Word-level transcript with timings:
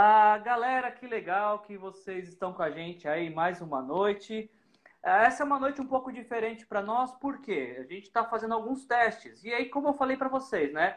Ah, 0.00 0.38
galera, 0.38 0.92
que 0.92 1.08
legal 1.08 1.58
que 1.58 1.76
vocês 1.76 2.28
estão 2.28 2.52
com 2.52 2.62
a 2.62 2.70
gente 2.70 3.08
aí 3.08 3.28
mais 3.34 3.60
uma 3.60 3.82
noite. 3.82 4.48
Ah, 5.02 5.24
essa 5.24 5.42
é 5.42 5.44
uma 5.44 5.58
noite 5.58 5.80
um 5.80 5.86
pouco 5.88 6.12
diferente 6.12 6.64
para 6.64 6.80
nós, 6.80 7.10
porque 7.16 7.76
a 7.80 7.82
gente 7.82 8.04
está 8.04 8.22
fazendo 8.22 8.54
alguns 8.54 8.86
testes. 8.86 9.42
E 9.42 9.52
aí, 9.52 9.68
como 9.68 9.88
eu 9.88 9.94
falei 9.94 10.16
para 10.16 10.28
vocês, 10.28 10.72
né? 10.72 10.96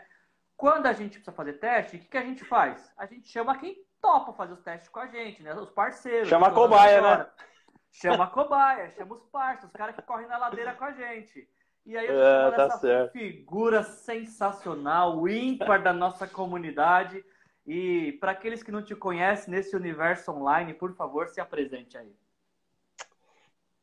Quando 0.55 0.85
a 0.85 0.93
gente 0.93 1.13
precisa 1.13 1.31
fazer 1.31 1.53
teste, 1.53 1.95
o 1.95 1.99
que, 1.99 2.09
que 2.09 2.17
a 2.17 2.21
gente 2.23 2.45
faz? 2.45 2.93
A 2.95 3.07
gente 3.07 3.27
chama 3.27 3.57
quem 3.57 3.83
topa 3.99 4.33
fazer 4.33 4.53
os 4.53 4.61
testes 4.61 4.87
com 4.87 4.99
a 4.99 5.07
gente, 5.07 5.41
né? 5.41 5.55
Os 5.55 5.71
parceiros. 5.71 6.29
Chama 6.29 6.49
a 6.49 6.51
cobaia, 6.51 7.01
né? 7.01 7.27
Chama 7.91 8.25
a 8.25 8.27
cobaia, 8.27 8.91
chama 8.91 9.15
os 9.15 9.25
parceiros, 9.31 9.71
os 9.71 9.71
caras 9.71 9.95
que 9.95 10.03
correm 10.03 10.27
na 10.27 10.37
ladeira 10.37 10.75
com 10.75 10.85
a 10.85 10.91
gente. 10.91 11.49
E 11.87 11.97
aí 11.97 12.05
eu 12.05 12.23
É, 12.23 12.51
tá 12.51 12.63
essa 12.65 12.77
certo. 12.77 13.13
figura 13.13 13.81
sensacional, 13.81 15.27
ímpar 15.27 15.81
da 15.81 15.91
nossa 15.91 16.27
comunidade. 16.27 17.25
E 17.65 18.13
para 18.13 18.31
aqueles 18.31 18.63
que 18.63 18.71
não 18.71 18.83
te 18.83 18.95
conhecem 18.95 19.53
nesse 19.53 19.75
universo 19.75 20.31
online, 20.31 20.73
por 20.73 20.95
favor, 20.95 21.27
se 21.27 21.39
apresente 21.39 21.97
aí. 21.97 22.15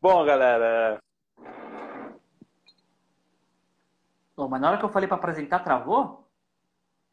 Bom, 0.00 0.24
galera, 0.24 1.00
Ô, 4.36 4.46
mas 4.48 4.60
na 4.60 4.68
hora 4.68 4.78
que 4.78 4.84
eu 4.84 4.88
falei 4.88 5.08
para 5.08 5.16
apresentar, 5.16 5.58
travou? 5.60 6.28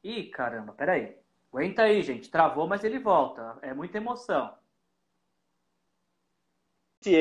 Ih, 0.03 0.29
caramba, 0.29 0.73
peraí. 0.73 1.17
Aguenta 1.51 1.83
aí, 1.83 2.01
gente. 2.03 2.29
Travou, 2.29 2.67
mas 2.67 2.83
ele 2.83 2.99
volta. 2.99 3.57
É 3.63 3.73
muita 3.73 3.97
emoção. 3.97 4.55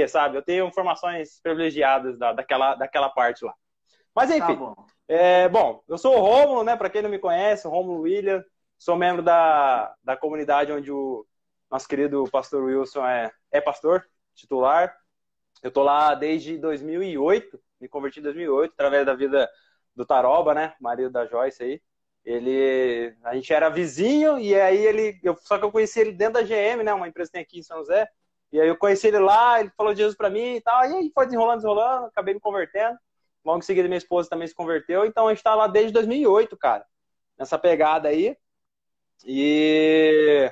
sabe? 0.09 0.37
Eu 0.37 0.43
tenho 0.43 0.67
informações 0.67 1.41
privilegiadas 1.41 2.19
da, 2.19 2.33
daquela, 2.35 2.75
daquela 2.75 3.09
parte 3.09 3.45
lá. 3.45 3.55
Mas 4.15 4.29
Tá 4.29 4.37
enfim, 4.37 4.57
bom. 4.57 4.75
é, 5.09 5.49
bom, 5.49 5.83
eu 5.89 5.97
sou 5.97 6.17
o 6.17 6.21
Rômulo, 6.21 6.65
né? 6.65 6.77
Para 6.77 6.91
quem 6.91 7.01
não 7.03 7.11
me 7.11 7.19
conhece, 7.19 7.67
o 7.67 7.71
Rômulo 7.71 8.03
William, 8.03 8.45
sou 8.79 8.97
membro 8.97 9.23
da, 9.23 9.95
da 10.03 10.17
comunidade 10.17 10.73
onde 10.73 10.91
o 10.91 11.27
nosso 11.71 11.89
querido 11.89 12.25
pastor 12.31 12.65
Wilson 12.65 13.05
é, 13.07 13.31
é 13.51 13.61
pastor 13.61 14.07
titular. 14.35 14.95
Eu 15.63 15.71
tô 15.71 15.83
lá 15.83 16.15
desde 16.15 16.59
2008, 16.59 17.61
me 17.81 17.89
converti 17.89 18.21
em 18.21 18.23
2008 18.23 18.73
através 18.73 19.07
da 19.07 19.15
vida 19.15 19.51
do 19.95 20.05
Taroba, 20.05 20.55
né? 20.55 20.75
Marido 20.81 21.11
da 21.11 21.27
Joyce 21.27 21.63
aí. 21.63 21.83
Ele, 22.25 23.15
a 23.23 23.35
gente 23.35 23.53
era 23.53 23.69
vizinho 23.69 24.39
e 24.39 24.55
aí 24.59 24.85
ele, 24.85 25.21
eu, 25.23 25.37
só 25.37 25.59
que 25.59 25.65
eu 25.65 25.71
conheci 25.71 26.01
ele 26.01 26.13
dentro 26.13 26.35
da 26.35 26.43
GM, 26.43 26.83
né? 26.83 26.93
Uma 26.93 27.09
empresa 27.09 27.29
que 27.29 27.33
tem 27.33 27.43
aqui 27.43 27.59
em 27.59 27.63
São 27.63 27.79
José. 27.79 28.09
E 28.53 28.61
aí 28.61 28.69
eu 28.69 28.77
conheci 28.77 29.09
ele 29.09 29.19
lá, 29.19 29.61
ele 29.61 29.71
falou 29.77 29.93
de 29.93 29.99
Jesus 29.99 30.17
pra 30.17 30.31
mim 30.31 30.57
e 30.57 30.61
tal. 30.61 30.85
E 30.85 30.95
aí 30.95 31.11
foi 31.15 31.27
desenrolando, 31.27 31.57
desenrolando, 31.57 32.07
acabei 32.07 32.35
me 32.35 32.41
convertendo. 32.41 32.99
Logo 33.45 33.59
em 33.59 33.63
seguida 33.63 33.89
minha 33.89 33.99
esposa 33.99 34.29
também 34.29 34.49
se 34.49 34.55
converteu. 34.55 35.05
Então 35.05 35.29
a 35.29 35.35
gente 35.35 35.43
tá 35.43 35.55
lá 35.55 35.67
desde 35.67 35.93
2008, 35.93 36.57
cara. 36.57 36.87
Nessa 37.39 37.59
pegada 37.59 38.09
aí. 38.09 38.37
E 39.25 40.51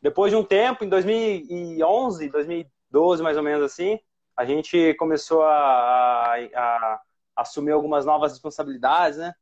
depois 0.00 0.30
de 0.30 0.36
um 0.36 0.44
tempo, 0.44 0.84
em 0.84 0.88
2011, 0.88 2.28
2012 2.28 3.22
mais 3.22 3.36
ou 3.36 3.42
menos 3.42 3.64
assim, 3.64 3.98
a 4.36 4.44
gente 4.44 4.94
começou 4.94 5.42
a, 5.42 6.34
a, 6.34 6.36
a 6.54 7.02
assumir 7.36 7.72
algumas 7.72 8.04
novas 8.04 8.32
responsabilidades, 8.32 9.18
né? 9.18 9.34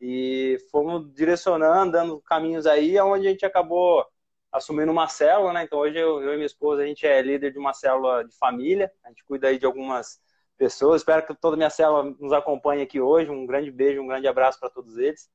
E 0.00 0.58
fomos 0.70 1.12
direcionando, 1.14 1.92
dando 1.92 2.20
caminhos 2.22 2.66
aí, 2.66 2.98
onde 3.00 3.26
a 3.28 3.30
gente 3.30 3.46
acabou 3.46 4.06
assumindo 4.52 4.90
uma 4.90 5.08
célula, 5.08 5.52
né? 5.52 5.64
Então 5.64 5.78
hoje 5.78 5.98
eu, 5.98 6.22
eu 6.22 6.32
e 6.32 6.36
minha 6.36 6.46
esposa, 6.46 6.82
a 6.82 6.86
gente 6.86 7.06
é 7.06 7.22
líder 7.22 7.52
de 7.52 7.58
uma 7.58 7.72
célula 7.72 8.24
de 8.24 8.36
família, 8.36 8.90
a 9.04 9.08
gente 9.08 9.24
cuida 9.24 9.48
aí 9.48 9.58
de 9.58 9.66
algumas 9.66 10.20
pessoas. 10.56 11.00
Espero 11.00 11.26
que 11.26 11.34
toda 11.34 11.56
minha 11.56 11.70
célula 11.70 12.14
nos 12.18 12.32
acompanhe 12.32 12.82
aqui 12.82 13.00
hoje. 13.00 13.30
Um 13.30 13.46
grande 13.46 13.70
beijo, 13.70 14.02
um 14.02 14.06
grande 14.06 14.26
abraço 14.26 14.58
para 14.58 14.70
todos 14.70 14.98
eles. 14.98 15.30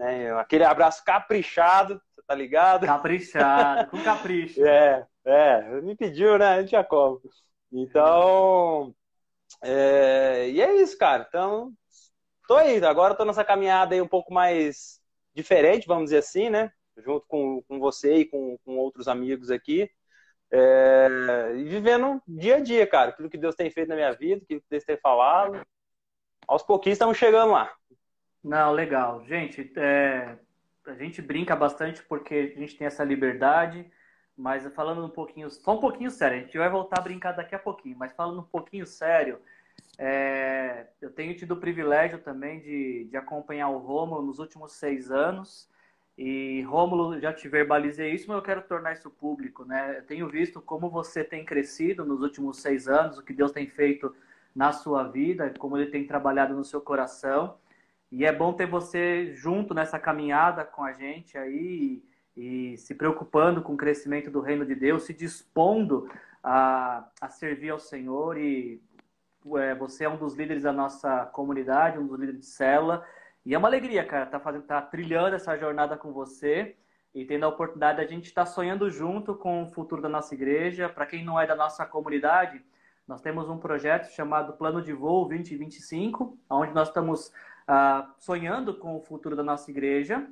Né? 0.00 0.32
Aquele 0.40 0.64
abraço 0.64 1.04
caprichado, 1.04 2.00
você 2.08 2.22
tá 2.26 2.34
ligado? 2.34 2.86
Caprichado, 2.86 3.90
com 3.90 4.00
capricho. 4.02 4.64
É, 4.64 5.06
é, 5.26 5.80
me 5.82 5.94
pediu, 5.94 6.38
né? 6.38 6.46
A 6.46 6.60
gente 6.62 6.70
já 6.70 6.82
como. 6.82 7.20
Então, 7.70 8.94
é, 9.62 10.48
e 10.48 10.62
é 10.62 10.74
isso, 10.80 10.96
cara. 10.96 11.26
Então, 11.28 11.74
tô 12.48 12.56
aí. 12.56 12.82
Agora 12.82 13.14
tô 13.14 13.26
nessa 13.26 13.44
caminhada 13.44 13.94
aí 13.94 14.00
um 14.00 14.08
pouco 14.08 14.32
mais 14.32 15.02
diferente, 15.34 15.86
vamos 15.86 16.04
dizer 16.04 16.18
assim, 16.18 16.48
né? 16.48 16.72
Junto 16.96 17.26
com, 17.28 17.62
com 17.68 17.78
você 17.78 18.16
e 18.16 18.24
com, 18.24 18.56
com 18.64 18.78
outros 18.78 19.06
amigos 19.06 19.50
aqui. 19.50 19.90
É, 20.50 21.52
e 21.56 21.64
vivendo 21.64 22.22
dia 22.26 22.56
a 22.56 22.60
dia, 22.60 22.86
cara. 22.86 23.10
Aquilo 23.10 23.28
que 23.28 23.36
Deus 23.38 23.54
tem 23.54 23.70
feito 23.70 23.88
na 23.90 23.96
minha 23.96 24.12
vida, 24.12 24.42
aquilo 24.42 24.62
que 24.62 24.70
Deus 24.70 24.84
tem 24.84 24.96
falado. 24.96 25.60
Aos 26.48 26.62
pouquinhos 26.62 26.96
estamos 26.96 27.18
chegando 27.18 27.52
lá. 27.52 27.70
Não, 28.42 28.72
legal. 28.72 29.24
Gente, 29.24 29.70
é, 29.76 30.38
a 30.86 30.94
gente 30.94 31.20
brinca 31.20 31.54
bastante 31.54 32.02
porque 32.02 32.54
a 32.56 32.58
gente 32.58 32.76
tem 32.76 32.86
essa 32.86 33.04
liberdade, 33.04 33.90
mas 34.36 34.66
falando 34.74 35.04
um 35.04 35.10
pouquinho, 35.10 35.50
só 35.50 35.76
um 35.76 35.80
pouquinho 35.80 36.10
sério, 36.10 36.38
a 36.38 36.40
gente 36.40 36.56
vai 36.56 36.68
voltar 36.70 37.00
a 37.00 37.02
brincar 37.02 37.32
daqui 37.32 37.54
a 37.54 37.58
pouquinho, 37.58 37.96
mas 37.98 38.12
falando 38.12 38.40
um 38.40 38.44
pouquinho 38.44 38.86
sério, 38.86 39.38
é, 39.98 40.86
eu 41.00 41.10
tenho 41.10 41.36
tido 41.36 41.52
o 41.52 41.60
privilégio 41.60 42.18
também 42.18 42.60
de, 42.60 43.04
de 43.04 43.16
acompanhar 43.16 43.68
o 43.68 43.78
Rômulo 43.78 44.22
nos 44.22 44.38
últimos 44.38 44.72
seis 44.72 45.10
anos. 45.10 45.68
E 46.16 46.62
Rômulo, 46.62 47.18
já 47.18 47.32
te 47.32 47.48
verbalizei 47.48 48.12
isso, 48.12 48.26
mas 48.28 48.36
eu 48.36 48.42
quero 48.42 48.62
tornar 48.62 48.92
isso 48.92 49.10
público, 49.10 49.64
né? 49.64 49.98
Eu 49.98 50.02
tenho 50.04 50.28
visto 50.28 50.60
como 50.60 50.90
você 50.90 51.24
tem 51.24 51.44
crescido 51.44 52.04
nos 52.04 52.20
últimos 52.20 52.58
seis 52.60 52.88
anos, 52.88 53.18
o 53.18 53.22
que 53.22 53.32
Deus 53.32 53.52
tem 53.52 53.66
feito 53.66 54.14
na 54.54 54.72
sua 54.72 55.04
vida, 55.04 55.52
como 55.58 55.78
Ele 55.78 55.90
tem 55.90 56.06
trabalhado 56.06 56.54
no 56.54 56.64
seu 56.64 56.80
coração. 56.80 57.56
E 58.10 58.24
é 58.24 58.32
bom 58.32 58.52
ter 58.52 58.66
você 58.66 59.32
junto 59.34 59.72
nessa 59.72 59.98
caminhada 59.98 60.64
com 60.64 60.82
a 60.82 60.92
gente 60.92 61.38
aí 61.38 62.02
e, 62.36 62.72
e 62.72 62.76
se 62.76 62.94
preocupando 62.94 63.62
com 63.62 63.74
o 63.74 63.76
crescimento 63.76 64.30
do 64.30 64.40
reino 64.40 64.66
de 64.66 64.74
Deus, 64.74 65.04
se 65.04 65.14
dispondo 65.14 66.10
a, 66.42 67.08
a 67.20 67.28
servir 67.28 67.70
ao 67.70 67.78
Senhor. 67.78 68.36
E 68.36 68.82
é, 69.56 69.74
você 69.74 70.04
é 70.04 70.08
um 70.08 70.16
dos 70.16 70.34
líderes 70.34 70.64
da 70.64 70.72
nossa 70.72 71.26
comunidade, 71.26 71.98
um 71.98 72.06
dos 72.06 72.18
líderes 72.18 72.40
de 72.40 72.46
célula. 72.46 73.06
E 73.44 73.54
é 73.54 73.58
uma 73.58 73.68
alegria, 73.68 74.04
cara, 74.04 74.26
tá, 74.26 74.40
fazendo, 74.40 74.64
tá 74.64 74.82
trilhando 74.82 75.36
essa 75.36 75.56
jornada 75.56 75.96
com 75.96 76.12
você 76.12 76.76
e 77.14 77.24
tendo 77.24 77.44
a 77.44 77.48
oportunidade 77.48 77.98
de 77.98 78.04
a 78.04 78.08
gente 78.08 78.26
estar 78.26 78.44
tá 78.44 78.50
sonhando 78.50 78.90
junto 78.90 79.34
com 79.34 79.62
o 79.62 79.70
futuro 79.70 80.02
da 80.02 80.08
nossa 80.08 80.34
igreja. 80.34 80.88
Para 80.88 81.06
quem 81.06 81.24
não 81.24 81.40
é 81.40 81.46
da 81.46 81.54
nossa 81.54 81.86
comunidade, 81.86 82.62
nós 83.06 83.20
temos 83.20 83.48
um 83.48 83.58
projeto 83.58 84.06
chamado 84.12 84.52
Plano 84.54 84.82
de 84.82 84.92
Voo 84.92 85.26
2025, 85.28 86.38
onde 86.48 86.72
nós 86.72 86.88
estamos 86.88 87.32
Uh, 87.70 88.12
sonhando 88.18 88.74
com 88.74 88.96
o 88.96 89.00
futuro 89.00 89.36
da 89.36 89.44
nossa 89.44 89.70
igreja. 89.70 90.26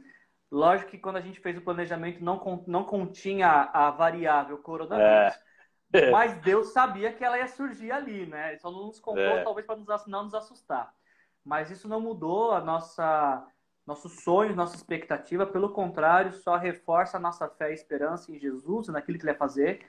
Lógico 0.50 0.90
que 0.90 0.98
quando 0.98 1.18
a 1.18 1.20
gente 1.20 1.38
fez 1.38 1.56
o 1.56 1.60
planejamento 1.60 2.24
não, 2.24 2.64
não 2.66 2.82
continha 2.82 3.48
a 3.72 3.92
variável 3.92 4.58
coronavírus, 4.58 5.38
é. 5.92 6.10
mas 6.10 6.36
Deus 6.40 6.72
sabia 6.72 7.12
que 7.12 7.22
ela 7.22 7.38
ia 7.38 7.46
surgir 7.46 7.92
ali, 7.92 8.26
né? 8.26 8.50
Ele 8.50 8.58
só 8.58 8.72
não 8.72 8.86
nos 8.86 8.98
contou, 8.98 9.22
é. 9.22 9.44
talvez 9.44 9.64
para 9.64 9.78
não 10.08 10.24
nos 10.24 10.34
assustar. 10.34 10.92
Mas 11.44 11.70
isso 11.70 11.86
não 11.86 12.00
mudou 12.00 12.52
a 12.52 12.60
nossa 12.60 13.46
nossos 13.88 14.22
sonhos, 14.22 14.54
nossa 14.54 14.76
expectativa, 14.76 15.46
pelo 15.46 15.70
contrário, 15.70 16.30
só 16.30 16.56
reforça 16.56 17.16
a 17.16 17.20
nossa 17.20 17.48
fé 17.48 17.70
e 17.70 17.74
esperança 17.74 18.30
em 18.30 18.38
Jesus, 18.38 18.88
naquilo 18.88 19.16
que 19.16 19.24
ele 19.24 19.32
vai 19.32 19.38
fazer. 19.38 19.80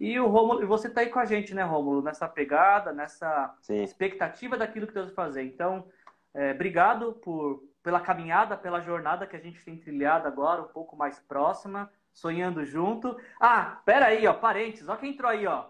E 0.00 0.18
o 0.18 0.26
Rômulo, 0.26 0.66
você 0.66 0.88
está 0.88 1.02
aí 1.02 1.08
com 1.08 1.20
a 1.20 1.24
gente, 1.24 1.54
né, 1.54 1.62
Rômulo, 1.62 2.02
nessa 2.02 2.26
pegada, 2.26 2.92
nessa 2.92 3.56
Sim. 3.60 3.84
expectativa 3.84 4.56
daquilo 4.56 4.88
que 4.88 4.92
Deus 4.92 5.06
vai 5.06 5.14
fazer. 5.14 5.44
Então, 5.44 5.86
é, 6.34 6.50
obrigado 6.50 7.12
por, 7.14 7.62
pela 7.82 8.00
caminhada, 8.00 8.56
pela 8.56 8.80
jornada 8.80 9.26
que 9.26 9.36
a 9.36 9.40
gente 9.40 9.64
tem 9.64 9.76
trilhado 9.78 10.26
agora, 10.26 10.62
um 10.62 10.68
pouco 10.68 10.96
mais 10.96 11.18
próxima, 11.20 11.90
sonhando 12.12 12.64
junto. 12.64 13.16
Ah, 13.40 13.80
pera 13.84 14.06
aí, 14.06 14.26
ó, 14.26 14.34
parentes, 14.34 14.88
ó 14.88 14.96
quem 14.96 15.12
entrou 15.12 15.30
aí, 15.30 15.46
ó. 15.46 15.66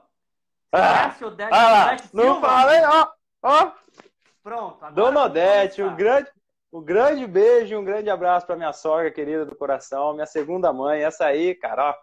Ah, 0.73 1.15
Odete, 1.23 1.51
ah, 1.53 1.85
Odete 1.87 2.09
não 2.15 2.23
Silva. 2.25 2.49
falei, 2.49 2.81
ó, 2.85 3.09
ó. 3.43 3.73
Pronto, 4.43 4.85
agora 4.85 4.93
Dona 4.95 5.25
Odete, 5.25 5.77
começar. 5.77 5.93
um 5.93 5.97
grande, 5.97 6.31
um 6.73 6.83
grande 6.83 7.27
beijo, 7.27 7.79
um 7.79 7.85
grande 7.85 8.11
abraço 8.11 8.47
para 8.47 8.57
minha 8.57 8.73
sogra 8.73 9.11
querida 9.11 9.47
do 9.47 9.55
coração, 9.57 10.13
minha 10.15 10.27
segunda 10.27 10.73
mãe, 10.73 11.03
essa 11.05 11.27
aí, 11.27 11.55
cara, 11.55 11.91
ó. 11.91 11.95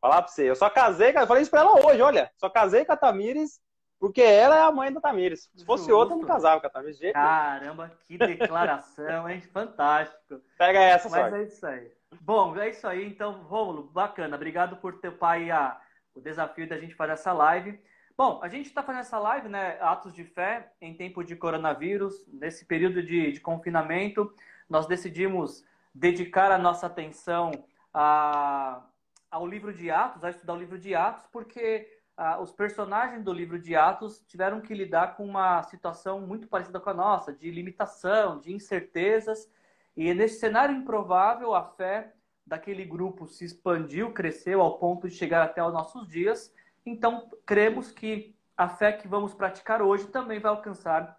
Falar 0.00 0.22
pra 0.22 0.32
você, 0.32 0.50
eu 0.50 0.56
só 0.56 0.68
casei, 0.68 1.12
cara, 1.12 1.24
eu 1.24 1.28
falei 1.28 1.42
isso 1.42 1.50
pra 1.50 1.60
ela 1.60 1.86
hoje, 1.86 2.02
olha, 2.02 2.30
só 2.36 2.50
casei 2.50 2.84
com 2.84 2.92
a 2.92 2.96
Tamires 2.96 3.60
porque 4.02 4.20
ela 4.20 4.56
é 4.56 4.62
a 4.62 4.72
mãe 4.72 4.92
da 4.92 5.00
Tamires. 5.00 5.48
Se 5.54 5.64
fosse 5.64 5.84
Justo. 5.84 5.96
outra, 5.96 6.16
eu 6.16 6.18
não 6.18 6.26
casava 6.26 6.60
com 6.60 6.66
a 6.66 6.70
Tamires. 6.70 6.98
de. 6.98 7.12
Caramba, 7.12 7.88
que 8.00 8.18
declaração, 8.18 9.30
hein? 9.30 9.40
Fantástico. 9.54 10.40
Pega 10.58 10.80
essa, 10.80 11.08
Mas 11.08 11.30
só. 11.30 11.36
é 11.36 11.42
isso 11.44 11.64
aí. 11.64 11.92
Bom, 12.20 12.58
é 12.58 12.70
isso 12.70 12.84
aí. 12.88 13.06
Então, 13.06 13.44
Rômulo, 13.44 13.84
bacana. 13.84 14.34
Obrigado 14.34 14.76
por 14.78 14.98
ter 14.98 15.12
pai 15.12 15.52
a, 15.52 15.80
o 16.16 16.20
desafio 16.20 16.68
da 16.68 16.76
gente 16.80 16.96
fazer 16.96 17.12
essa 17.12 17.32
live. 17.32 17.78
Bom, 18.18 18.40
a 18.42 18.48
gente 18.48 18.66
está 18.66 18.82
fazendo 18.82 19.02
essa 19.02 19.20
live, 19.20 19.48
né? 19.48 19.78
Atos 19.80 20.12
de 20.12 20.24
fé 20.24 20.72
em 20.80 20.96
tempo 20.96 21.22
de 21.22 21.36
coronavírus, 21.36 22.26
nesse 22.26 22.64
período 22.64 23.04
de, 23.04 23.30
de 23.30 23.38
confinamento, 23.38 24.34
nós 24.68 24.84
decidimos 24.84 25.64
dedicar 25.94 26.50
a 26.50 26.58
nossa 26.58 26.88
atenção 26.88 27.52
a, 27.94 28.82
ao 29.30 29.46
livro 29.46 29.72
de 29.72 29.92
Atos, 29.92 30.24
a 30.24 30.30
estudar 30.30 30.54
o 30.54 30.58
livro 30.58 30.76
de 30.76 30.92
Atos, 30.92 31.24
porque 31.30 32.01
ah, 32.16 32.40
os 32.40 32.52
personagens 32.52 33.22
do 33.24 33.32
livro 33.32 33.58
de 33.58 33.74
Atos 33.74 34.20
tiveram 34.26 34.60
que 34.60 34.74
lidar 34.74 35.16
com 35.16 35.24
uma 35.24 35.62
situação 35.64 36.20
muito 36.20 36.46
parecida 36.46 36.78
com 36.78 36.90
a 36.90 36.94
nossa, 36.94 37.32
de 37.32 37.50
limitação, 37.50 38.38
de 38.38 38.52
incertezas. 38.52 39.50
E 39.96 40.12
nesse 40.14 40.38
cenário 40.38 40.74
improvável, 40.74 41.54
a 41.54 41.64
fé 41.64 42.12
daquele 42.46 42.84
grupo 42.84 43.26
se 43.26 43.44
expandiu, 43.44 44.12
cresceu 44.12 44.60
ao 44.60 44.78
ponto 44.78 45.08
de 45.08 45.14
chegar 45.14 45.42
até 45.42 45.64
os 45.64 45.72
nossos 45.72 46.06
dias. 46.06 46.52
Então, 46.84 47.30
cremos 47.46 47.90
que 47.90 48.36
a 48.56 48.68
fé 48.68 48.92
que 48.92 49.08
vamos 49.08 49.34
praticar 49.34 49.80
hoje 49.80 50.06
também 50.08 50.38
vai 50.38 50.50
alcançar 50.50 51.18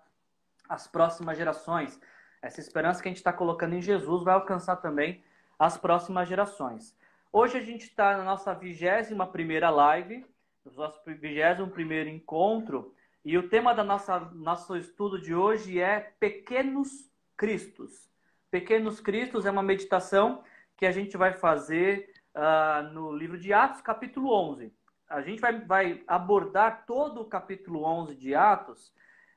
as 0.70 0.88
próximas 0.88 1.38
gerações. 1.38 2.00
Essa 2.42 2.60
esperança 2.60 3.02
que 3.02 3.08
a 3.08 3.12
gente 3.12 3.18
está 3.18 3.34
colocando 3.34 3.74
em 3.74 3.82
Jesus 3.82 4.24
vai 4.24 4.34
alcançar 4.34 4.76
também 4.78 5.24
as 5.58 5.78
próximas 5.78 6.28
gerações. 6.28 6.96
Hoje 7.32 7.58
a 7.58 7.62
gente 7.62 7.84
está 7.84 8.18
na 8.18 8.24
nossa 8.24 8.54
21 8.54 9.26
primeira 9.28 9.70
live, 9.70 10.26
nosso 10.72 11.00
21 11.06 11.70
primeiro 11.70 12.10
encontro, 12.10 12.94
e 13.24 13.38
o 13.38 13.50
tema 13.50 13.74
nossa 13.84 14.20
nosso 14.34 14.76
estudo 14.76 15.20
de 15.20 15.36
hoje 15.36 15.80
é 15.80 16.14
Pequenos 16.20 17.10
Cristos. 17.38 18.10
Pequenos 18.50 19.00
Cristos 19.00 19.46
é 19.46 19.52
uma 19.52 19.64
meditação 19.64 20.44
que 20.78 20.86
a 20.86 20.92
gente 20.92 21.18
vai 21.18 21.34
fazer 21.34 22.14
uh, 22.36 22.94
no 22.94 23.12
livro 23.12 23.38
de 23.38 23.54
Atos, 23.54 23.82
capítulo 23.82 24.34
11. 24.34 24.74
A 25.10 25.22
gente 25.22 25.40
vai, 25.40 25.60
vai 25.60 26.04
abordar 26.08 26.86
todo 26.86 27.22
o 27.22 27.26
capítulo 27.26 27.84
11 27.84 28.16
de 28.16 28.34
Atos, 28.34 28.94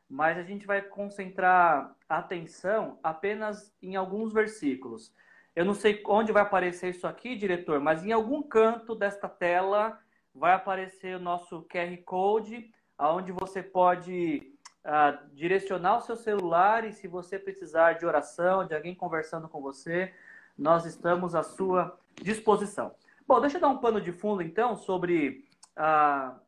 mas 0.08 0.38
a 0.38 0.43
gente 0.43 0.67
vai 0.67 0.81
concentrar 0.81 1.94
a 2.08 2.19
atenção 2.19 2.99
apenas 3.02 3.75
em 3.82 3.96
alguns 3.96 4.32
versículos. 4.32 5.12
Eu 5.55 5.64
não 5.64 5.75
sei 5.75 6.02
onde 6.06 6.32
vai 6.32 6.43
aparecer 6.43 6.90
isso 6.90 7.06
aqui, 7.06 7.34
diretor, 7.34 7.81
mas 7.81 8.05
em 8.05 8.12
algum 8.12 8.43
canto 8.43 8.94
desta 8.94 9.28
tela 9.28 10.00
vai 10.37 10.53
aparecer 10.53 11.17
o 11.17 11.21
nosso 11.21 11.62
QR 11.62 11.97
Code 12.05 12.71
onde 12.99 13.33
você 13.33 13.62
pode 13.62 14.53
uh, 14.85 15.35
direcionar 15.35 15.99
o 15.99 16.00
seu 16.00 16.17
celular 16.17 16.85
e 16.85 16.93
se 16.93 17.06
você 17.06 17.38
precisar 17.38 17.94
de 17.94 18.06
oração, 18.06 18.67
de 18.67 18.75
alguém 18.75 18.94
conversando 18.94 19.49
com 19.49 19.61
você, 19.61 20.15
nós 20.56 20.87
estamos 20.87 21.35
à 21.35 21.43
sua 21.43 21.99
disposição. 22.15 22.94
Bom, 23.27 23.41
deixa 23.41 23.56
eu 23.56 23.61
dar 23.61 23.69
um 23.69 23.79
pano 23.79 24.00
de 24.00 24.12
fundo 24.12 24.43
então 24.43 24.77
sobre 24.77 25.44
uh, 25.77 26.38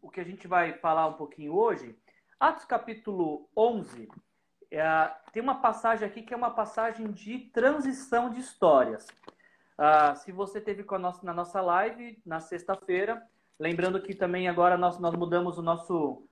o 0.00 0.10
que 0.10 0.20
a 0.20 0.24
gente 0.24 0.46
vai 0.46 0.72
falar 0.74 1.06
um 1.06 1.14
pouquinho 1.14 1.54
hoje. 1.54 1.98
Atos 2.40 2.64
capítulo 2.64 3.48
11, 3.56 4.04
uh, 4.04 4.08
é, 4.70 5.14
tem 5.32 5.42
uma 5.42 5.60
passagem 5.60 6.06
aqui 6.06 6.22
que 6.22 6.32
é 6.32 6.36
uma 6.36 6.50
passagem 6.50 7.10
de 7.10 7.38
transição 7.38 8.30
de 8.30 8.40
histórias. 8.40 9.06
Uh, 9.78 10.16
se 10.16 10.32
você 10.32 10.60
teve 10.60 10.84
com 10.84 10.94
a 10.94 10.98
nossa, 10.98 11.24
na 11.24 11.32
nossa 11.32 11.60
live 11.60 12.20
na 12.24 12.40
sexta-feira, 12.40 13.22
Lembrando 13.58 14.00
que 14.00 14.14
também 14.14 14.48
agora 14.48 14.76
nós, 14.76 14.98
nós 14.98 15.14
mudamos 15.14 15.58
o 15.58 15.62
nosso, 15.62 16.22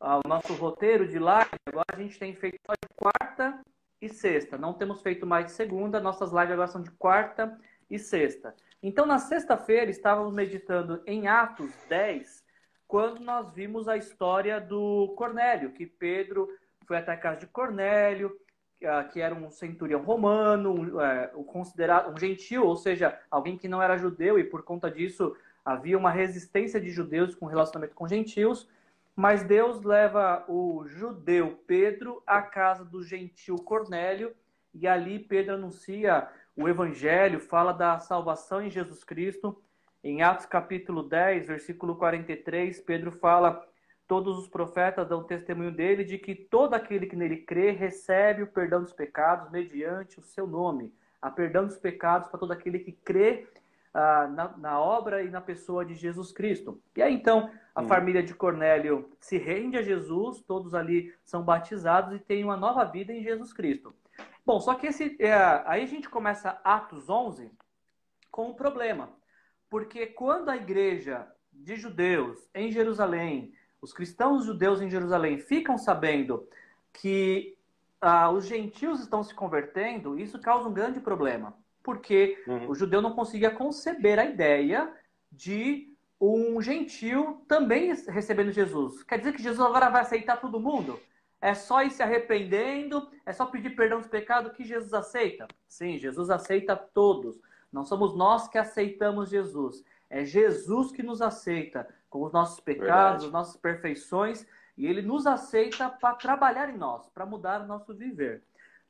uh, 0.00 0.20
o 0.24 0.28
nosso 0.28 0.54
roteiro 0.54 1.08
de 1.08 1.18
live. 1.18 1.50
Agora 1.66 1.86
a 1.92 1.96
gente 1.96 2.18
tem 2.18 2.34
feito 2.34 2.58
só 2.64 2.72
de 2.72 2.88
quarta 2.94 3.60
e 4.00 4.08
sexta. 4.08 4.56
Não 4.56 4.72
temos 4.72 5.02
feito 5.02 5.26
mais 5.26 5.46
de 5.46 5.52
segunda. 5.52 6.00
Nossas 6.00 6.30
lives 6.30 6.52
agora 6.52 6.68
são 6.68 6.82
de 6.82 6.90
quarta 6.92 7.58
e 7.90 7.98
sexta. 7.98 8.54
Então, 8.82 9.04
na 9.04 9.18
sexta-feira, 9.18 9.90
estávamos 9.90 10.32
meditando 10.32 11.02
em 11.06 11.26
Atos 11.26 11.72
10, 11.88 12.42
quando 12.86 13.20
nós 13.20 13.52
vimos 13.52 13.88
a 13.88 13.96
história 13.96 14.60
do 14.60 15.14
Cornélio, 15.16 15.72
que 15.72 15.86
Pedro 15.86 16.48
foi 16.86 16.96
até 16.96 17.12
a 17.12 17.16
casa 17.16 17.40
de 17.40 17.46
Cornélio, 17.46 18.36
ah, 18.84 19.04
que 19.04 19.20
era 19.20 19.34
um 19.34 19.50
centurião 19.50 20.02
romano, 20.02 20.72
um, 20.72 21.00
é, 21.00 21.26
considerado 21.46 22.12
um 22.12 22.16
gentil, 22.16 22.64
ou 22.64 22.76
seja, 22.76 23.18
alguém 23.30 23.58
que 23.58 23.68
não 23.68 23.82
era 23.82 23.98
judeu 23.98 24.38
e 24.38 24.44
por 24.44 24.62
conta 24.62 24.90
disso 24.90 25.36
Havia 25.64 25.98
uma 25.98 26.10
resistência 26.10 26.80
de 26.80 26.90
judeus 26.90 27.34
com 27.34 27.46
relacionamento 27.46 27.94
com 27.94 28.08
gentios, 28.08 28.68
mas 29.14 29.42
Deus 29.42 29.82
leva 29.82 30.44
o 30.48 30.86
judeu 30.86 31.60
Pedro 31.66 32.22
à 32.26 32.40
casa 32.40 32.84
do 32.84 33.02
gentil 33.02 33.56
Cornélio 33.56 34.34
e 34.72 34.86
ali 34.86 35.18
Pedro 35.18 35.54
anuncia 35.54 36.28
o 36.56 36.68
evangelho, 36.68 37.40
fala 37.40 37.72
da 37.72 37.98
salvação 37.98 38.62
em 38.62 38.70
Jesus 38.70 39.04
Cristo. 39.04 39.60
Em 40.02 40.22
Atos 40.22 40.46
capítulo 40.46 41.02
10, 41.02 41.46
versículo 41.46 41.96
43, 41.96 42.80
Pedro 42.80 43.12
fala: 43.12 43.66
Todos 44.06 44.38
os 44.38 44.48
profetas 44.48 45.08
dão 45.08 45.24
testemunho 45.24 45.72
dele 45.72 46.04
de 46.04 46.18
que 46.18 46.34
todo 46.34 46.74
aquele 46.74 47.06
que 47.06 47.16
nele 47.16 47.38
crê 47.38 47.70
recebe 47.72 48.42
o 48.42 48.46
perdão 48.46 48.80
dos 48.80 48.92
pecados 48.92 49.50
mediante 49.50 50.18
o 50.18 50.22
seu 50.22 50.46
nome. 50.46 50.94
Há 51.20 51.30
perdão 51.30 51.66
dos 51.66 51.76
pecados 51.76 52.28
para 52.28 52.40
todo 52.40 52.52
aquele 52.52 52.78
que 52.78 52.92
crê 52.92 53.46
ah, 53.92 54.28
na, 54.28 54.56
na, 54.56 54.80
obra 54.80 55.22
e 55.22 55.30
na 55.30 55.40
pessoa 55.40 55.84
de 55.84 55.94
Jesus 55.94 56.32
Cristo. 56.32 56.80
E 56.96 57.02
aí 57.02 57.14
então 57.14 57.50
a 57.74 57.82
hum. 57.82 57.88
família 57.88 58.22
de 58.22 58.34
Cornélio 58.34 59.10
se 59.20 59.36
rende 59.36 59.76
a 59.76 59.82
Jesus, 59.82 60.40
todos 60.42 60.74
ali 60.74 61.14
são 61.24 61.42
batizados 61.42 62.14
e 62.14 62.18
têm 62.18 62.44
uma 62.44 62.56
nova 62.56 62.84
vida 62.84 63.12
em 63.12 63.22
Jesus 63.22 63.52
Cristo. 63.52 63.94
Bom, 64.44 64.60
só 64.60 64.74
que 64.74 64.88
esse, 64.88 65.16
é, 65.20 65.34
aí 65.66 65.82
a 65.82 65.86
gente 65.86 66.08
começa 66.08 66.60
Atos 66.64 67.08
11 67.08 67.50
com 68.30 68.50
um 68.50 68.54
problema, 68.54 69.10
porque 69.68 70.06
quando 70.06 70.48
a 70.48 70.56
igreja 70.56 71.26
de 71.52 71.76
judeus 71.76 72.48
em 72.54 72.70
Jerusalém, 72.70 73.52
os 73.82 73.92
cristãos 73.92 74.44
judeus 74.44 74.80
em 74.80 74.90
Jerusalém 74.90 75.38
ficam 75.38 75.76
sabendo 75.76 76.48
que 76.92 77.56
ah, 78.00 78.30
os 78.30 78.46
gentios 78.46 79.00
estão 79.00 79.22
se 79.22 79.34
convertendo, 79.34 80.18
isso 80.18 80.40
causa 80.40 80.68
um 80.68 80.72
grande 80.72 81.00
problema 81.00 81.54
porque 81.82 82.42
uhum. 82.46 82.70
o 82.70 82.74
judeu 82.74 83.00
não 83.00 83.12
conseguia 83.12 83.50
conceber 83.50 84.18
a 84.18 84.24
ideia 84.24 84.92
de 85.30 85.90
um 86.20 86.60
gentil 86.60 87.42
também 87.48 87.94
recebendo 88.08 88.52
Jesus. 88.52 89.02
Quer 89.02 89.18
dizer 89.18 89.32
que 89.32 89.42
Jesus 89.42 89.66
agora 89.66 89.88
vai 89.88 90.02
aceitar 90.02 90.40
todo 90.40 90.60
mundo? 90.60 91.00
É 91.40 91.54
só 91.54 91.82
ir 91.82 91.90
se 91.90 92.02
arrependendo, 92.02 93.08
é 93.24 93.32
só 93.32 93.46
pedir 93.46 93.70
perdão 93.70 93.98
dos 93.98 94.08
pecados 94.08 94.52
que 94.52 94.62
Jesus 94.62 94.92
aceita? 94.92 95.48
Sim, 95.66 95.96
Jesus 95.96 96.28
aceita 96.28 96.76
todos. 96.76 97.40
Não 97.72 97.84
somos 97.84 98.14
nós 98.14 98.46
que 98.48 98.58
aceitamos 98.58 99.30
Jesus. 99.30 99.82
É 100.10 100.24
Jesus 100.24 100.92
que 100.92 101.02
nos 101.02 101.22
aceita 101.22 101.88
com 102.10 102.22
os 102.22 102.32
nossos 102.32 102.60
pecados, 102.60 103.24
as 103.24 103.32
nossas 103.32 103.56
perfeições, 103.56 104.46
e 104.76 104.86
ele 104.86 105.00
nos 105.00 105.26
aceita 105.26 105.88
para 105.88 106.14
trabalhar 106.14 106.68
em 106.68 106.76
nós, 106.76 107.08
para 107.08 107.24
mudar 107.24 107.62
o 107.62 107.66
nosso 107.66 107.94
viver. 107.94 108.42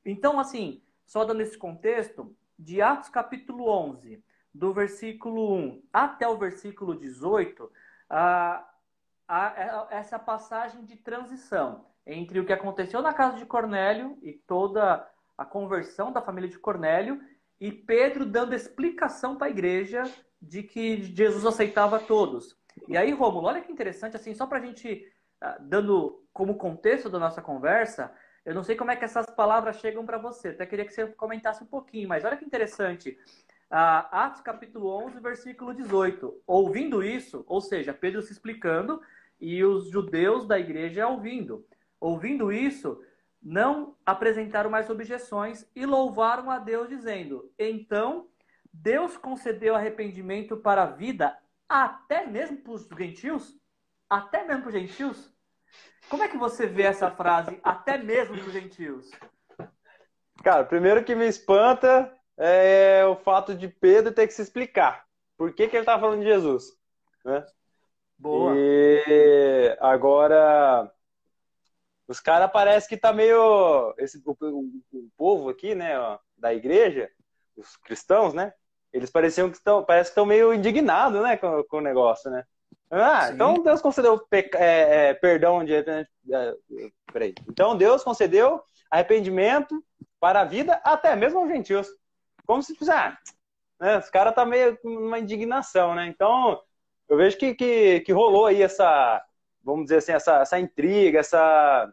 Então, 0.05 0.41
assim, 0.41 0.83
só 1.07 1.25
dando 1.25 1.43
esse 1.43 1.59
contexto, 1.59 2.35
de 2.61 2.83
Atos 2.83 3.09
capítulo 3.09 3.69
11, 3.69 4.23
do 4.55 4.73
versículo 4.73 5.55
1 5.55 5.83
até 5.91 6.29
o 6.29 6.37
versículo 6.37 6.95
18, 6.95 7.73
a, 8.09 8.69
a, 9.27 9.87
essa 9.91 10.19
passagem 10.19 10.85
de 10.85 10.97
transição 10.97 11.87
entre 12.07 12.39
o 12.39 12.45
que 12.45 12.53
aconteceu 12.53 13.01
na 13.01 13.15
casa 13.15 13.39
de 13.39 13.47
Cornélio 13.47 14.19
e 14.23 14.35
toda 14.35 15.09
a 15.39 15.45
conversão 15.45 16.13
da 16.13 16.21
família 16.21 16.51
de 16.51 16.59
Cornélio 16.59 17.21
e 17.59 17.73
Pedro 17.73 18.27
dando 18.27 18.55
explicação 18.55 19.37
para 19.37 19.47
a 19.47 19.51
igreja 19.51 20.03
de 20.41 20.63
que 20.63 21.03
Jesus 21.03 21.47
aceitava 21.47 21.99
todos. 21.99 22.59
E 22.89 22.97
aí, 22.97 23.11
Rômulo, 23.13 23.47
olha 23.47 23.63
que 23.63 23.73
interessante, 23.73 24.17
assim, 24.17 24.35
só 24.35 24.47
para 24.47 24.59
a 24.59 24.63
gente, 24.63 25.11
ah, 25.41 25.57
dando 25.61 26.23
como 26.33 26.59
contexto 26.59 27.09
da 27.09 27.19
nossa 27.19 27.41
conversa, 27.41 28.13
eu 28.45 28.55
não 28.55 28.63
sei 28.63 28.75
como 28.77 28.91
é 28.91 28.97
que 28.97 29.05
essas 29.05 29.27
palavras 29.27 29.77
chegam 29.77 30.05
para 30.05 30.19
você. 30.19 30.49
Até 30.49 30.67
queria 30.67 30.85
que 30.85 30.93
você 30.93 31.07
comentasse 31.07 31.63
um 31.63 31.67
pouquinho, 31.67 32.09
mas 32.09 32.25
olha 32.25 32.37
que 32.37 32.45
interessante. 32.45 33.19
Uh, 33.71 34.09
Atos 34.11 34.41
capítulo 34.41 34.89
11, 35.07 35.21
versículo 35.21 35.75
18. 35.75 36.43
Ouvindo 36.47 37.03
isso, 37.03 37.45
ou 37.47 37.61
seja, 37.61 37.95
Pedro 37.95 38.23
se 38.23 38.33
explicando 38.33 39.01
e 39.41 39.63
os 39.65 39.91
judeus 39.91 40.47
da 40.47 40.59
igreja 40.59 41.07
ouvindo. 41.07 41.67
Ouvindo 42.01 42.53
isso, 42.53 43.03
não 43.43 43.97
apresentaram 44.05 44.71
mais 44.71 44.91
objeções 44.91 45.69
e 45.75 45.87
louvaram 45.87 46.51
a 46.51 46.59
Deus, 46.59 46.89
dizendo: 46.89 47.51
Então 47.59 48.29
Deus 48.73 49.17
concedeu 49.17 49.75
arrependimento 49.75 50.57
para 50.57 50.85
a 50.85 50.87
vida 50.87 51.37
até 51.69 52.27
mesmo 52.27 52.59
para 52.59 52.73
os 52.73 52.89
gentios? 52.89 53.57
Até 54.09 54.45
mesmo 54.45 54.63
para 54.63 54.69
os 54.69 54.75
gentios? 54.75 55.33
Como 56.09 56.23
é 56.23 56.29
que 56.29 56.37
você 56.37 56.67
vê 56.67 56.83
essa 56.83 57.11
frase, 57.11 57.59
até 57.63 57.97
mesmo 57.97 58.37
para 58.37 58.47
os 58.47 58.53
gentios? 58.53 59.11
Cara, 60.43 60.65
primeiro 60.65 61.05
que 61.05 61.15
me 61.15 61.27
espanta 61.27 62.13
é 62.37 63.05
o 63.05 63.17
fato 63.17 63.55
de 63.55 63.69
Pedro 63.69 64.13
ter 64.13 64.27
que 64.27 64.33
se 64.33 64.43
explicar. 64.43 65.05
Por 65.37 65.53
que, 65.53 65.69
que 65.69 65.77
ele 65.77 65.83
estava 65.83 66.01
falando 66.01 66.21
de 66.21 66.27
Jesus? 66.27 66.65
Né? 67.25 67.47
Boa. 68.19 68.55
E 68.57 69.77
agora, 69.81 70.91
os 72.09 72.19
caras 72.21 72.51
parece 72.51 72.89
que 72.89 72.97
tá 72.97 73.13
meio. 73.13 73.95
Esse, 73.97 74.21
o, 74.25 74.37
o, 74.41 74.71
o, 74.93 75.11
povo 75.17 75.49
aqui, 75.49 75.75
né, 75.75 75.99
ó, 75.99 76.19
da 76.37 76.53
igreja, 76.53 77.11
os 77.57 77.77
cristãos, 77.77 78.35
né? 78.35 78.53
Eles 78.93 79.11
pareciam 79.11 79.49
que 79.49 79.57
estão, 79.57 79.85
parece 79.85 80.11
que 80.11 80.13
estão 80.13 80.27
meio 80.27 80.53
indignados, 80.53 81.23
né, 81.23 81.37
com, 81.37 81.63
com 81.65 81.77
o 81.77 81.83
negócio, 81.83 82.31
né? 82.31 82.45
Ah, 82.91 83.29
Sim. 83.29 83.35
então 83.35 83.63
Deus 83.63 83.81
concedeu 83.81 84.21
é, 84.33 84.49
é, 85.11 85.15
perdão 85.15 85.65
de. 85.65 85.75
É, 85.75 86.07
peraí. 87.13 87.35
Então 87.49 87.77
Deus 87.77 88.03
concedeu 88.03 88.63
arrependimento 88.91 89.83
para 90.19 90.41
a 90.41 90.45
vida, 90.45 90.81
até 90.85 91.15
mesmo 91.15 91.39
aos 91.39 91.49
gentios. 91.49 91.89
Como 92.45 92.63
se 92.63 92.75
fosse, 92.75 92.91
ah, 92.91 93.17
né, 93.79 93.99
os 93.99 94.11
caras 94.11 94.35
tá 94.35 94.45
meio 94.45 94.77
com 94.79 94.89
uma 94.89 95.19
indignação, 95.21 95.95
né? 95.95 96.07
Então, 96.09 96.61
eu 97.09 97.17
vejo 97.17 97.39
que, 97.39 97.55
que, 97.55 98.01
que 98.01 98.13
rolou 98.13 98.47
aí 98.47 98.61
essa, 98.61 99.25
vamos 99.63 99.85
dizer 99.85 99.99
assim, 99.99 100.13
essa, 100.13 100.41
essa 100.41 100.59
intriga, 100.59 101.21
essa, 101.21 101.93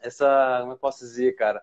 essa, 0.00 0.58
como 0.60 0.72
eu 0.72 0.78
posso 0.78 0.98
dizer, 0.98 1.36
cara? 1.36 1.62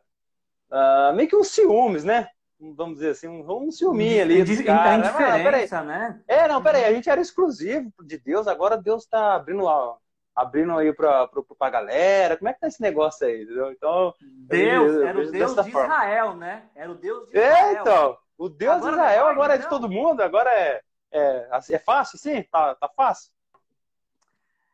Uh, 0.71 1.13
meio 1.13 1.27
que 1.27 1.35
uns 1.35 1.49
ciúmes, 1.49 2.03
né? 2.03 2.29
Vamos 2.59 2.95
dizer 2.95 3.11
assim, 3.11 3.27
um, 3.27 3.67
um 3.67 3.71
ciúminho 3.71 4.21
ali. 4.21 4.43
Dos 4.43 4.61
cara. 4.61 4.91
A 4.91 4.97
indiferença, 4.97 5.79
ah, 5.79 5.83
né? 5.83 6.21
É, 6.27 6.47
não, 6.47 6.61
peraí, 6.61 6.85
a 6.85 6.93
gente 6.93 7.09
era 7.09 7.21
exclusivo 7.21 7.91
de 8.03 8.17
Deus, 8.17 8.47
agora 8.47 8.77
Deus 8.77 9.05
tá 9.05 9.35
abrindo 9.35 9.63
lá, 9.63 9.95
abrindo 10.35 10.77
aí 10.77 10.93
pra, 10.93 11.27
pra, 11.27 11.41
pra 11.57 11.69
galera. 11.69 12.37
Como 12.37 12.49
é 12.49 12.53
que 12.53 12.59
tá 12.59 12.67
esse 12.67 12.81
negócio 12.81 13.25
aí? 13.25 13.43
Entendeu? 13.43 13.71
Então, 13.71 14.13
Deus, 14.21 14.93
eu, 14.93 15.01
eu, 15.01 15.07
era 15.07 15.19
o 15.19 15.31
Deus 15.31 15.55
de 15.55 15.69
Israel, 15.69 16.35
né? 16.35 16.63
Era 16.75 16.91
o 16.91 16.95
Deus 16.95 17.29
de 17.29 17.37
é, 17.37 17.47
Israel. 17.47 17.67
É, 17.67 17.81
então. 17.81 18.17
O 18.37 18.49
Deus 18.49 18.75
agora 18.75 18.91
de 18.91 18.97
Israel 18.97 19.27
agora 19.27 19.55
é 19.55 19.57
de 19.57 19.69
todo 19.69 19.89
mundo, 19.89 20.21
agora 20.21 20.49
é, 20.49 20.81
é, 21.11 21.49
é 21.71 21.79
fácil, 21.79 22.17
sim? 22.17 22.43
Tá, 22.43 22.75
tá 22.75 22.89
fácil? 22.89 23.31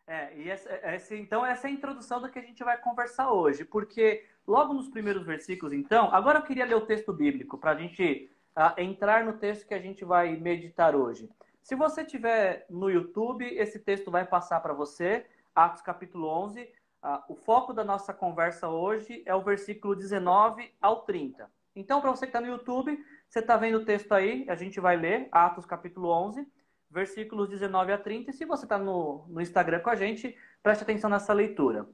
É, 0.08 0.36
e 0.36 0.50
essa, 0.50 0.70
essa, 0.82 1.16
então 1.16 1.46
essa 1.46 1.68
é 1.68 1.70
a 1.70 1.74
introdução 1.74 2.20
do 2.20 2.30
que 2.30 2.40
a 2.40 2.42
gente 2.42 2.64
vai 2.64 2.78
conversar 2.78 3.32
hoje, 3.32 3.64
porque 3.64 4.26
logo 4.48 4.74
nos 4.74 4.90
primeiros 4.90 5.26
versículos, 5.26 5.74
então, 5.74 6.14
agora 6.14 6.40
eu 6.40 6.44
queria 6.44 6.66
ler 6.66 6.76
o 6.76 6.86
texto 6.86 7.14
bíblico 7.14 7.58
para 7.58 7.72
a 7.72 7.76
gente 7.76 8.30
uh, 8.56 8.80
entrar 8.80 9.24
no 9.24 9.34
texto 9.34 9.68
que 9.68 9.74
a 9.74 9.80
gente 9.80 10.04
vai 10.04 10.36
meditar 10.36 10.96
hoje. 10.96 11.30
Se 11.62 11.76
você 11.76 12.04
tiver 12.04 12.66
no 12.70 12.90
YouTube, 12.90 13.46
esse 13.46 13.80
texto 13.80 14.10
vai 14.10 14.26
passar 14.26 14.60
para 14.60 14.74
você, 14.74 15.26
Atos 15.54 15.82
capítulo 15.82 16.28
11. 16.28 16.62
Uh, 16.62 16.68
ah, 17.04 17.26
o 17.28 17.36
foco 17.36 17.74
da 17.74 17.84
nossa 17.84 18.14
conversa 18.14 18.68
hoje 18.68 19.24
é 19.26 19.34
o 19.34 19.42
versículo 19.42 19.96
19 19.96 20.72
ao 20.82 21.02
30. 21.02 21.50
Então, 21.76 22.02
para 22.02 22.12
você 22.12 22.26
que 22.26 22.30
está 22.30 22.42
no 22.42 22.48
YouTube, 22.48 22.98
você 23.28 23.40
está 23.40 23.58
vendo 23.58 23.78
o 23.78 23.86
texto 23.86 24.12
aí, 24.12 24.46
a 24.50 24.56
gente 24.56 24.80
vai 24.80 24.98
ler, 24.98 25.28
Atos 25.32 25.66
capítulo 25.66 26.10
11 26.10 26.46
versículos 26.92 27.50
19 27.50 27.94
a 27.94 27.98
30. 27.98 28.30
E 28.30 28.34
se 28.34 28.46
você 28.46 28.66
está 28.66 28.78
no, 28.78 29.26
no 29.30 29.42
Instagram 29.42 29.80
com 29.80 29.90
a 29.90 29.96
gente, 29.96 30.38
preste 30.62 30.84
atenção 30.84 31.10
nessa 31.10 31.34
leitura. 31.34 31.88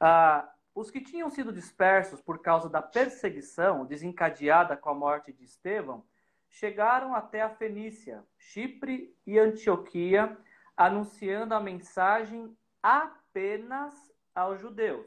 Ah, 0.00 0.48
os 0.74 0.90
que 0.90 1.00
tinham 1.00 1.30
sido 1.30 1.52
dispersos 1.52 2.20
por 2.20 2.42
causa 2.42 2.68
da 2.68 2.82
perseguição 2.82 3.86
desencadeada 3.86 4.76
com 4.76 4.90
a 4.90 4.94
morte 4.94 5.32
de 5.32 5.44
Estevão 5.44 6.04
chegaram 6.48 7.14
até 7.14 7.42
a 7.42 7.50
Fenícia, 7.50 8.24
Chipre 8.38 9.14
e 9.26 9.38
Antioquia, 9.38 10.36
anunciando 10.76 11.54
a 11.54 11.60
mensagem 11.60 12.56
apenas 12.82 13.94
aos 14.34 14.60
judeus. 14.60 15.06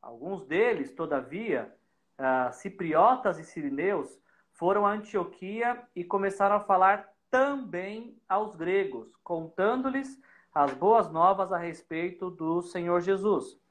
Alguns 0.00 0.44
deles, 0.44 0.92
todavia, 0.92 1.74
ah, 2.18 2.50
cipriotas 2.52 3.38
e 3.38 3.44
sirineus, 3.44 4.20
foram 4.52 4.86
a 4.86 4.92
Antioquia 4.92 5.82
e 5.94 6.04
começaram 6.04 6.56
a 6.56 6.60
falar 6.60 7.08
também 7.30 8.20
aos 8.28 8.54
gregos, 8.54 9.16
contando-lhes 9.22 10.20
as 10.54 10.74
boas 10.74 11.10
novas 11.10 11.50
a 11.50 11.56
respeito 11.56 12.30
do 12.30 12.60
Senhor 12.60 13.00
Jesus. 13.00 13.61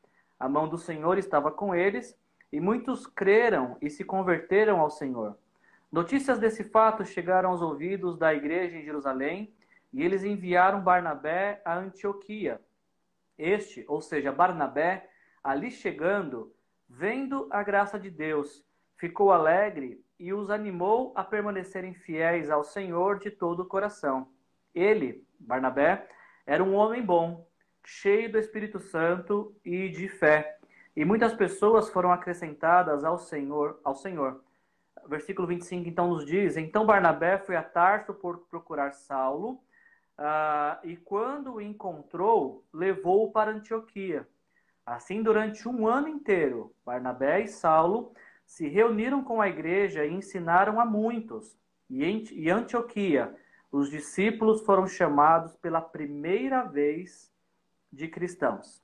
A 0.41 0.49
mão 0.49 0.67
do 0.67 0.75
Senhor 0.75 1.19
estava 1.19 1.51
com 1.51 1.75
eles, 1.75 2.17
e 2.51 2.59
muitos 2.59 3.05
creram 3.05 3.77
e 3.79 3.91
se 3.91 4.03
converteram 4.03 4.79
ao 4.79 4.89
Senhor. 4.89 5.37
Notícias 5.91 6.39
desse 6.39 6.63
fato 6.63 7.05
chegaram 7.05 7.51
aos 7.51 7.61
ouvidos 7.61 8.17
da 8.17 8.33
igreja 8.33 8.75
em 8.75 8.83
Jerusalém, 8.83 9.53
e 9.93 10.01
eles 10.01 10.23
enviaram 10.23 10.81
Barnabé 10.81 11.61
a 11.63 11.77
Antioquia. 11.77 12.59
Este, 13.37 13.85
ou 13.87 14.01
seja, 14.01 14.31
Barnabé, 14.31 15.07
ali 15.43 15.69
chegando, 15.69 16.51
vendo 16.89 17.47
a 17.51 17.61
graça 17.61 17.99
de 17.99 18.09
Deus, 18.09 18.65
ficou 18.97 19.31
alegre 19.31 20.03
e 20.19 20.33
os 20.33 20.49
animou 20.49 21.13
a 21.15 21.23
permanecerem 21.23 21.93
fiéis 21.93 22.49
ao 22.49 22.63
Senhor 22.63 23.19
de 23.19 23.29
todo 23.29 23.59
o 23.59 23.67
coração. 23.67 24.27
Ele, 24.73 25.23
Barnabé, 25.39 26.09
era 26.47 26.63
um 26.63 26.73
homem 26.73 27.05
bom, 27.05 27.45
cheio 27.85 28.31
do 28.31 28.37
Espírito 28.37 28.79
Santo 28.79 29.55
e 29.63 29.89
de 29.89 30.07
fé, 30.07 30.57
e 30.95 31.05
muitas 31.05 31.33
pessoas 31.33 31.89
foram 31.89 32.11
acrescentadas 32.11 33.03
ao 33.03 33.17
Senhor, 33.17 33.79
ao 33.83 33.95
Senhor. 33.95 34.43
Versículo 35.07 35.47
25 35.47 35.87
então 35.87 36.09
nos 36.09 36.25
diz: 36.25 36.57
Então 36.57 36.85
Barnabé 36.85 37.37
foi 37.37 37.55
a 37.55 37.63
Tarso 37.63 38.13
por 38.13 38.39
procurar 38.49 38.91
Saulo, 38.91 39.61
uh, 40.19 40.85
e 40.85 40.97
quando 40.97 41.53
o 41.53 41.61
encontrou, 41.61 42.65
levou-o 42.73 43.31
para 43.31 43.51
Antioquia. 43.51 44.27
Assim, 44.85 45.23
durante 45.23 45.67
um 45.67 45.87
ano 45.87 46.07
inteiro, 46.07 46.75
Barnabé 46.85 47.41
e 47.41 47.47
Saulo 47.47 48.13
se 48.45 48.67
reuniram 48.67 49.23
com 49.23 49.41
a 49.41 49.47
igreja 49.47 50.05
e 50.05 50.11
ensinaram 50.11 50.79
a 50.79 50.85
muitos. 50.85 51.57
E 51.89 52.03
em 52.03 52.49
Antioquia, 52.49 53.33
os 53.71 53.89
discípulos 53.89 54.61
foram 54.65 54.85
chamados 54.87 55.55
pela 55.55 55.79
primeira 55.79 56.63
vez 56.63 57.30
de 57.91 58.07
cristãos. 58.07 58.81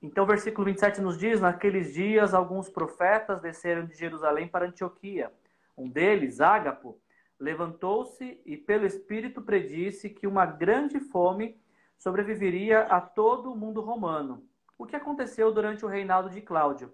Então, 0.00 0.24
o 0.24 0.26
versículo 0.26 0.64
27 0.64 1.00
nos 1.00 1.18
diz: 1.18 1.40
Naqueles 1.40 1.94
dias, 1.94 2.34
alguns 2.34 2.68
profetas 2.68 3.40
desceram 3.40 3.86
de 3.86 3.94
Jerusalém 3.94 4.48
para 4.48 4.66
Antioquia. 4.66 5.32
Um 5.76 5.88
deles, 5.88 6.40
Ágapo, 6.40 7.00
levantou-se 7.38 8.40
e, 8.44 8.56
pelo 8.56 8.86
Espírito, 8.86 9.40
predisse 9.42 10.10
que 10.10 10.26
uma 10.26 10.44
grande 10.44 10.98
fome 10.98 11.60
sobreviveria 11.96 12.80
a 12.82 13.00
todo 13.00 13.52
o 13.52 13.56
mundo 13.56 13.80
romano. 13.80 14.44
O 14.76 14.84
que 14.84 14.96
aconteceu 14.96 15.52
durante 15.52 15.84
o 15.84 15.88
reinado 15.88 16.28
de 16.28 16.40
Cláudio? 16.40 16.92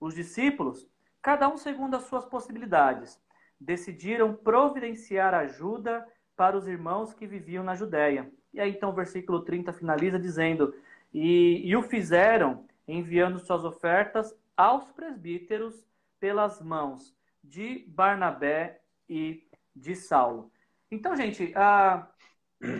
Os 0.00 0.14
discípulos 0.14 0.88
cada 1.26 1.48
um 1.48 1.56
segundo 1.56 1.96
as 1.96 2.04
suas 2.04 2.24
possibilidades, 2.24 3.20
decidiram 3.60 4.32
providenciar 4.32 5.34
ajuda 5.34 6.06
para 6.36 6.56
os 6.56 6.68
irmãos 6.68 7.12
que 7.12 7.26
viviam 7.26 7.64
na 7.64 7.74
Judéia. 7.74 8.30
E 8.54 8.60
aí 8.60 8.70
então 8.70 8.90
o 8.90 8.94
versículo 8.94 9.40
30 9.40 9.72
finaliza 9.72 10.20
dizendo: 10.20 10.72
E, 11.18 11.66
e 11.66 11.74
o 11.74 11.82
fizeram 11.82 12.66
enviando 12.86 13.38
suas 13.38 13.64
ofertas 13.64 14.36
aos 14.54 14.92
presbíteros 14.92 15.88
pelas 16.20 16.60
mãos 16.60 17.16
de 17.42 17.86
Barnabé 17.88 18.82
e 19.08 19.48
de 19.74 19.96
Saulo. 19.96 20.52
Então, 20.90 21.16
gente, 21.16 21.54
a, 21.56 22.06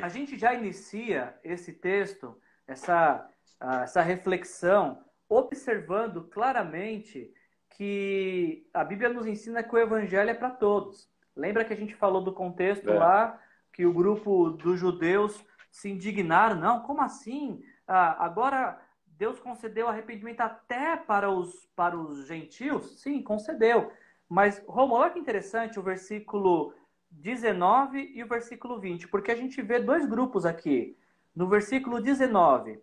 a 0.03 0.09
gente 0.11 0.39
já 0.39 0.53
inicia 0.53 1.35
esse 1.43 1.73
texto, 1.73 2.39
essa, 2.67 3.27
a, 3.59 3.85
essa 3.85 4.03
reflexão, 4.03 5.03
observando 5.31 6.25
claramente 6.25 7.33
que 7.71 8.69
a 8.75 8.85
Bíblia 8.85 9.09
nos 9.09 9.27
ensina 9.27 9.63
que 9.63 9.75
o 9.75 9.79
evangelho 9.79 10.29
é 10.29 10.35
para 10.35 10.51
todos. 10.51 11.11
Lembra 11.35 11.65
que 11.65 11.73
a 11.73 11.77
gente 11.77 11.95
falou 11.95 12.23
do 12.23 12.35
contexto 12.35 12.91
é. 12.91 12.99
lá, 12.99 13.43
que 13.73 13.87
o 13.87 13.95
grupo 13.95 14.51
dos 14.51 14.79
judeus 14.79 15.43
se 15.71 15.89
indignaram? 15.89 16.57
Não, 16.57 16.83
como 16.83 17.01
assim? 17.01 17.63
Ah, 17.87 18.25
agora 18.25 18.81
Deus 19.07 19.39
concedeu 19.39 19.89
arrependimento 19.89 20.41
até 20.41 20.97
para 20.97 21.31
os, 21.31 21.67
para 21.75 21.97
os 21.97 22.27
gentios? 22.27 23.01
Sim, 23.01 23.23
concedeu. 23.23 23.93
Mas, 24.29 24.63
Romulo, 24.67 25.01
olha 25.01 25.13
que 25.13 25.19
interessante 25.19 25.79
o 25.79 25.83
versículo 25.83 26.75
19 27.11 28.13
e 28.15 28.23
o 28.23 28.29
versículo 28.29 28.79
20, 28.79 29.09
porque 29.09 29.31
a 29.31 29.37
gente 29.37 29.63
vê 29.63 29.79
dois 29.79 30.07
grupos 30.07 30.45
aqui. 30.45 30.99
No 31.35 31.49
versículo 31.49 32.01
19, 32.01 32.81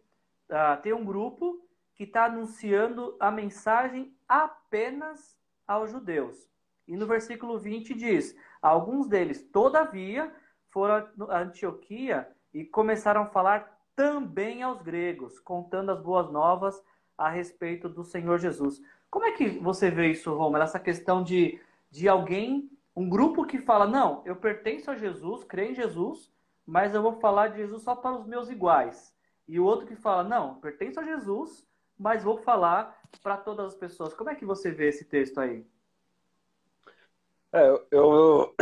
ah, 0.50 0.78
tem 0.78 0.94
um 0.94 1.04
grupo 1.04 1.60
que 1.96 2.04
está 2.04 2.26
anunciando 2.26 3.16
a 3.20 3.30
mensagem 3.30 4.16
apenas 4.28 5.38
aos 5.68 5.92
judeus. 5.92 6.50
E 6.88 6.96
no 6.98 7.06
versículo 7.06 7.60
20 7.60 7.94
diz: 7.94 8.36
Alguns 8.62 9.08
deles, 9.08 9.44
todavia, 9.52 10.34
foram 10.70 11.08
a 11.30 11.40
Antioquia 11.40 12.28
e 12.54 12.66
começaram 12.66 13.24
a 13.24 13.28
falar 13.28 13.73
também 13.96 14.64
aos 14.64 14.82
gregos, 14.82 15.40
contando 15.40 15.92
as 15.92 16.02
boas 16.02 16.32
novas 16.32 16.82
a 17.18 17.30
respeito 17.30 17.88
do 17.88 18.04
Senhor 18.04 18.40
Jesus. 18.40 18.82
Como 19.10 19.26
é 19.26 19.32
que 19.32 19.48
você 19.60 19.92
vê 19.92 20.12
isso, 20.12 20.34
Roma? 20.34 20.62
Essa 20.62 20.80
questão 20.80 21.24
de, 21.24 21.60
de 21.92 22.10
alguém, 22.10 22.70
um 22.96 23.08
grupo 23.08 23.46
que 23.46 23.60
fala: 23.60 23.86
Não, 23.86 24.22
eu 24.26 24.36
pertenço 24.36 24.90
a 24.90 24.96
Jesus, 24.96 25.44
creio 25.44 25.72
em 25.72 25.76
Jesus, 25.76 26.32
mas 26.66 26.96
eu 26.96 27.02
vou 27.02 27.14
falar 27.20 27.50
de 27.50 27.58
Jesus 27.58 27.84
só 27.84 27.96
para 27.96 28.18
os 28.18 28.26
meus 28.26 28.50
iguais. 28.50 29.16
E 29.48 29.60
o 29.60 29.66
outro 29.66 29.86
que 29.86 29.96
fala: 29.96 30.24
Não, 30.24 30.56
pertenço 30.56 31.00
a 31.00 31.04
Jesus, 31.04 31.68
mas 31.98 32.24
vou 32.24 32.38
falar 32.38 33.00
para 33.22 33.38
todas 33.38 33.68
as 33.68 33.76
pessoas. 33.76 34.14
Como 34.14 34.30
é 34.30 34.36
que 34.36 34.46
você 34.46 34.72
vê 34.72 34.90
esse 34.90 35.06
texto 35.06 35.40
aí? 35.40 35.66
É, 37.52 37.70
eu, 37.70 37.86
eu, 37.92 38.56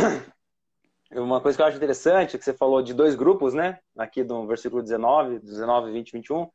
uma 1.19 1.41
coisa 1.41 1.57
que 1.57 1.61
eu 1.61 1.65
acho 1.65 1.77
interessante 1.77 2.35
é 2.35 2.39
que 2.39 2.45
você 2.45 2.53
falou 2.53 2.81
de 2.81 2.93
dois 2.93 3.15
grupos, 3.15 3.53
né? 3.53 3.79
Aqui 3.97 4.23
no 4.23 4.47
versículo 4.47 4.81
19, 4.81 5.39
19, 5.39 5.91
20, 5.91 6.11
21. 6.11 6.49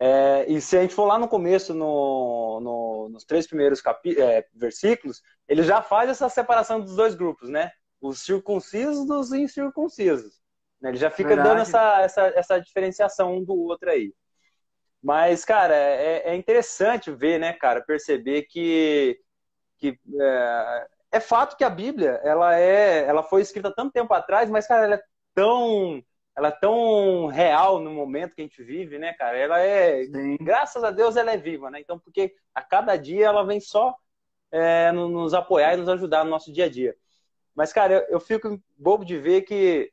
É, 0.00 0.44
e 0.48 0.60
se 0.60 0.76
a 0.76 0.82
gente 0.82 0.94
for 0.94 1.06
lá 1.06 1.18
no 1.18 1.26
começo, 1.26 1.74
no, 1.74 2.60
no, 2.60 3.08
nos 3.10 3.24
três 3.24 3.46
primeiros 3.46 3.80
capi, 3.80 4.20
é, 4.20 4.46
versículos, 4.54 5.20
ele 5.48 5.64
já 5.64 5.82
faz 5.82 6.08
essa 6.08 6.28
separação 6.28 6.80
dos 6.80 6.94
dois 6.94 7.14
grupos, 7.14 7.48
né? 7.48 7.72
Os 8.00 8.20
circuncisos 8.20 9.06
dos 9.06 9.32
incircuncisos. 9.32 10.40
Né? 10.80 10.90
Ele 10.90 10.98
já 10.98 11.10
fica 11.10 11.30
Verdade. 11.30 11.48
dando 11.48 11.62
essa, 11.62 12.00
essa, 12.00 12.22
essa 12.36 12.58
diferenciação 12.60 13.36
um 13.36 13.44
do 13.44 13.56
outro 13.56 13.90
aí. 13.90 14.14
Mas, 15.02 15.44
cara, 15.44 15.74
é, 15.74 16.30
é 16.30 16.36
interessante 16.36 17.10
ver, 17.10 17.38
né, 17.38 17.52
cara, 17.52 17.80
perceber 17.80 18.42
que, 18.42 19.18
que 19.78 19.98
é, 21.10 21.20
fato 21.20 21.56
que 21.56 21.64
a 21.64 21.70
Bíblia, 21.70 22.20
ela 22.22 22.58
é, 22.58 23.04
ela 23.06 23.22
foi 23.22 23.42
escrita 23.42 23.72
tanto 23.74 23.92
tempo 23.92 24.12
atrás, 24.12 24.50
mas, 24.50 24.66
cara, 24.66 24.84
ela 24.84 24.94
é 24.96 25.02
tão, 25.34 26.02
ela 26.36 26.48
é 26.48 26.52
tão 26.52 27.26
real 27.26 27.78
no 27.78 27.90
momento 27.90 28.34
que 28.34 28.42
a 28.42 28.44
gente 28.44 28.62
vive, 28.62 28.98
né, 28.98 29.12
cara? 29.14 29.36
Ela 29.36 29.60
é, 29.60 30.04
Sim. 30.04 30.36
graças 30.40 30.84
a 30.84 30.90
Deus, 30.90 31.16
ela 31.16 31.32
é 31.32 31.36
viva, 31.36 31.70
né? 31.70 31.80
Então, 31.80 31.98
porque 31.98 32.34
a 32.54 32.62
cada 32.62 32.96
dia 32.96 33.26
ela 33.26 33.44
vem 33.44 33.60
só 33.60 33.96
é, 34.50 34.92
nos 34.92 35.34
apoiar 35.34 35.74
e 35.74 35.78
nos 35.78 35.88
ajudar 35.88 36.24
no 36.24 36.30
nosso 36.30 36.52
dia 36.52 36.66
a 36.66 36.68
dia. 36.68 36.94
Mas, 37.54 37.72
cara, 37.72 37.94
eu, 37.94 38.14
eu 38.14 38.20
fico 38.20 38.60
bobo 38.76 39.04
de 39.04 39.18
ver 39.18 39.42
que 39.42 39.92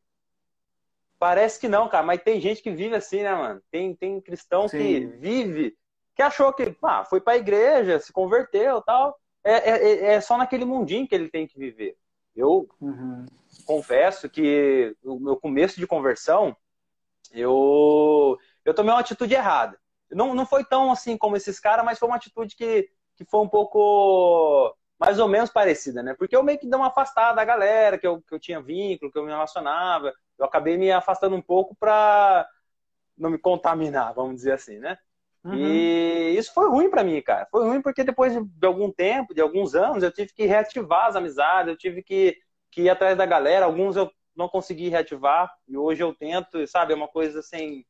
parece 1.17 1.59
que 1.59 1.67
não, 1.67 1.87
cara, 1.87 2.03
mas 2.03 2.21
tem 2.21 2.39
gente 2.39 2.61
que 2.61 2.71
vive 2.71 2.95
assim, 2.95 3.23
né, 3.23 3.33
mano? 3.33 3.61
Tem, 3.71 3.95
tem 3.95 4.21
cristão 4.21 4.67
Sim. 4.67 4.77
que 4.77 5.05
vive, 5.17 5.75
que 6.15 6.21
achou 6.21 6.53
que 6.53 6.75
ah, 6.83 7.03
foi 7.03 7.19
pra 7.19 7.37
igreja, 7.37 7.99
se 7.99 8.13
converteu 8.13 8.81
tal. 8.81 9.17
É, 9.45 9.69
é, 9.69 10.13
é 10.15 10.21
só 10.21 10.37
naquele 10.37 10.65
mundinho 10.65 11.07
que 11.07 11.13
ele 11.13 11.29
tem 11.29 11.45
que 11.45 11.57
viver. 11.57 11.95
Eu 12.35 12.67
uhum. 12.81 13.25
confesso 13.65 14.27
que 14.27 14.97
no 15.03 15.19
meu 15.19 15.37
começo 15.37 15.79
de 15.79 15.85
conversão, 15.85 16.57
eu, 17.31 18.37
eu 18.65 18.73
tomei 18.73 18.91
uma 18.91 18.99
atitude 18.99 19.35
errada. 19.35 19.79
Não, 20.11 20.33
não 20.33 20.45
foi 20.45 20.65
tão 20.65 20.91
assim 20.91 21.17
como 21.17 21.37
esses 21.37 21.59
caras, 21.59 21.85
mas 21.85 21.99
foi 21.99 22.07
uma 22.07 22.17
atitude 22.17 22.55
que, 22.55 22.89
que 23.15 23.23
foi 23.25 23.39
um 23.39 23.47
pouco 23.47 24.75
mais 24.99 25.19
ou 25.19 25.27
menos 25.27 25.49
parecida, 25.49 26.01
né? 26.01 26.13
Porque 26.13 26.35
eu 26.35 26.43
meio 26.43 26.57
que 26.57 26.67
dei 26.67 26.77
uma 26.77 26.87
afastada 26.87 27.35
da 27.35 27.45
galera, 27.45 27.97
que 27.97 28.07
eu, 28.07 28.21
que 28.21 28.33
eu 28.33 28.39
tinha 28.39 28.61
vínculo, 28.61 29.11
que 29.11 29.17
eu 29.17 29.23
me 29.23 29.31
relacionava. 29.31 30.13
Eu 30.37 30.45
acabei 30.45 30.77
me 30.77 30.91
afastando 30.91 31.35
um 31.35 31.41
pouco 31.41 31.75
para 31.75 32.47
não 33.17 33.29
me 33.29 33.37
contaminar, 33.37 34.13
vamos 34.15 34.35
dizer 34.35 34.53
assim, 34.53 34.79
né? 34.79 34.97
Uhum. 35.45 35.53
E 35.53 36.35
isso 36.37 36.51
foi 36.53 36.67
ruim 36.67 36.89
para 36.89 37.03
mim, 37.03 37.21
cara. 37.21 37.47
Foi 37.51 37.67
ruim 37.67 37.79
porque 37.81 38.03
depois 38.03 38.33
de 38.33 38.67
algum 38.67 38.91
tempo, 38.91 39.33
de 39.33 39.41
alguns 39.41 39.75
anos, 39.75 40.01
eu 40.01 40.11
tive 40.11 40.33
que 40.33 40.45
reativar 40.45 41.05
as 41.05 41.15
amizades, 41.15 41.69
eu 41.69 41.77
tive 41.77 42.01
que, 42.01 42.35
que 42.71 42.81
ir 42.81 42.89
atrás 42.89 43.15
da 43.15 43.27
galera. 43.27 43.65
Alguns 43.65 43.95
eu 43.95 44.11
não 44.35 44.49
consegui 44.49 44.89
reativar 44.89 45.53
e 45.67 45.77
hoje 45.77 46.01
eu 46.01 46.15
tento, 46.15 46.65
sabe? 46.67 46.93
É 46.93 46.95
uma 46.95 47.07
coisa 47.07 47.39
assim 47.39 47.85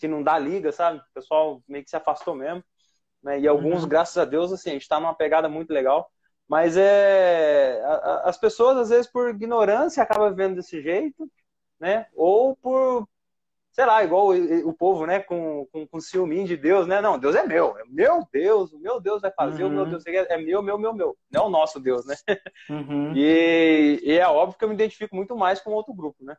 que 0.00 0.08
não 0.08 0.22
dá 0.22 0.38
liga, 0.38 0.72
sabe? 0.72 0.98
O 0.98 1.14
pessoal 1.14 1.62
meio 1.68 1.84
que 1.84 1.90
se 1.90 1.96
afastou 1.96 2.34
mesmo. 2.34 2.64
Né? 3.22 3.40
E 3.40 3.46
alguns, 3.46 3.82
uhum. 3.82 3.88
graças 3.88 4.16
a 4.16 4.24
Deus, 4.24 4.50
assim, 4.50 4.70
a 4.70 4.72
gente 4.72 4.82
está 4.82 4.98
numa 4.98 5.14
pegada 5.14 5.46
muito 5.46 5.70
legal. 5.70 6.10
Mas 6.48 6.74
é 6.78 7.82
as 8.24 8.38
pessoas 8.38 8.78
às 8.78 8.88
vezes 8.88 9.06
por 9.06 9.28
ignorância 9.28 10.02
acabam 10.02 10.34
vendo 10.34 10.56
desse 10.56 10.80
jeito, 10.80 11.30
né? 11.78 12.06
Ou 12.14 12.56
por 12.56 13.06
sei 13.78 13.86
lá, 13.86 14.02
igual 14.02 14.30
o, 14.30 14.68
o 14.68 14.72
povo, 14.72 15.06
né, 15.06 15.20
com, 15.20 15.64
com, 15.70 15.86
com 15.86 16.00
ciúminho 16.00 16.44
de 16.44 16.56
Deus, 16.56 16.88
né? 16.88 17.00
Não, 17.00 17.16
Deus 17.16 17.36
é 17.36 17.46
meu, 17.46 17.78
é 17.78 17.84
meu 17.86 18.26
Deus, 18.32 18.72
o 18.72 18.78
meu 18.80 19.00
Deus 19.00 19.22
vai 19.22 19.30
fazer, 19.30 19.62
uhum. 19.62 19.68
o 19.70 19.72
meu 19.72 19.84
uhum. 19.84 19.90
Deus 19.90 20.04
é 20.04 20.36
meu, 20.36 20.60
meu, 20.60 20.76
meu, 20.76 20.92
meu, 20.92 21.16
não 21.30 21.42
é 21.44 21.46
o 21.46 21.48
nosso 21.48 21.78
Deus, 21.78 22.04
né? 22.04 22.16
Uhum. 22.68 23.12
E, 23.14 24.00
e, 24.02 24.18
é 24.18 24.26
óbvio 24.26 24.58
que 24.58 24.64
eu 24.64 24.68
me 24.68 24.74
identifico 24.74 25.14
muito 25.14 25.36
mais 25.36 25.60
com 25.60 25.70
outro 25.70 25.94
grupo, 25.94 26.24
né? 26.24 26.36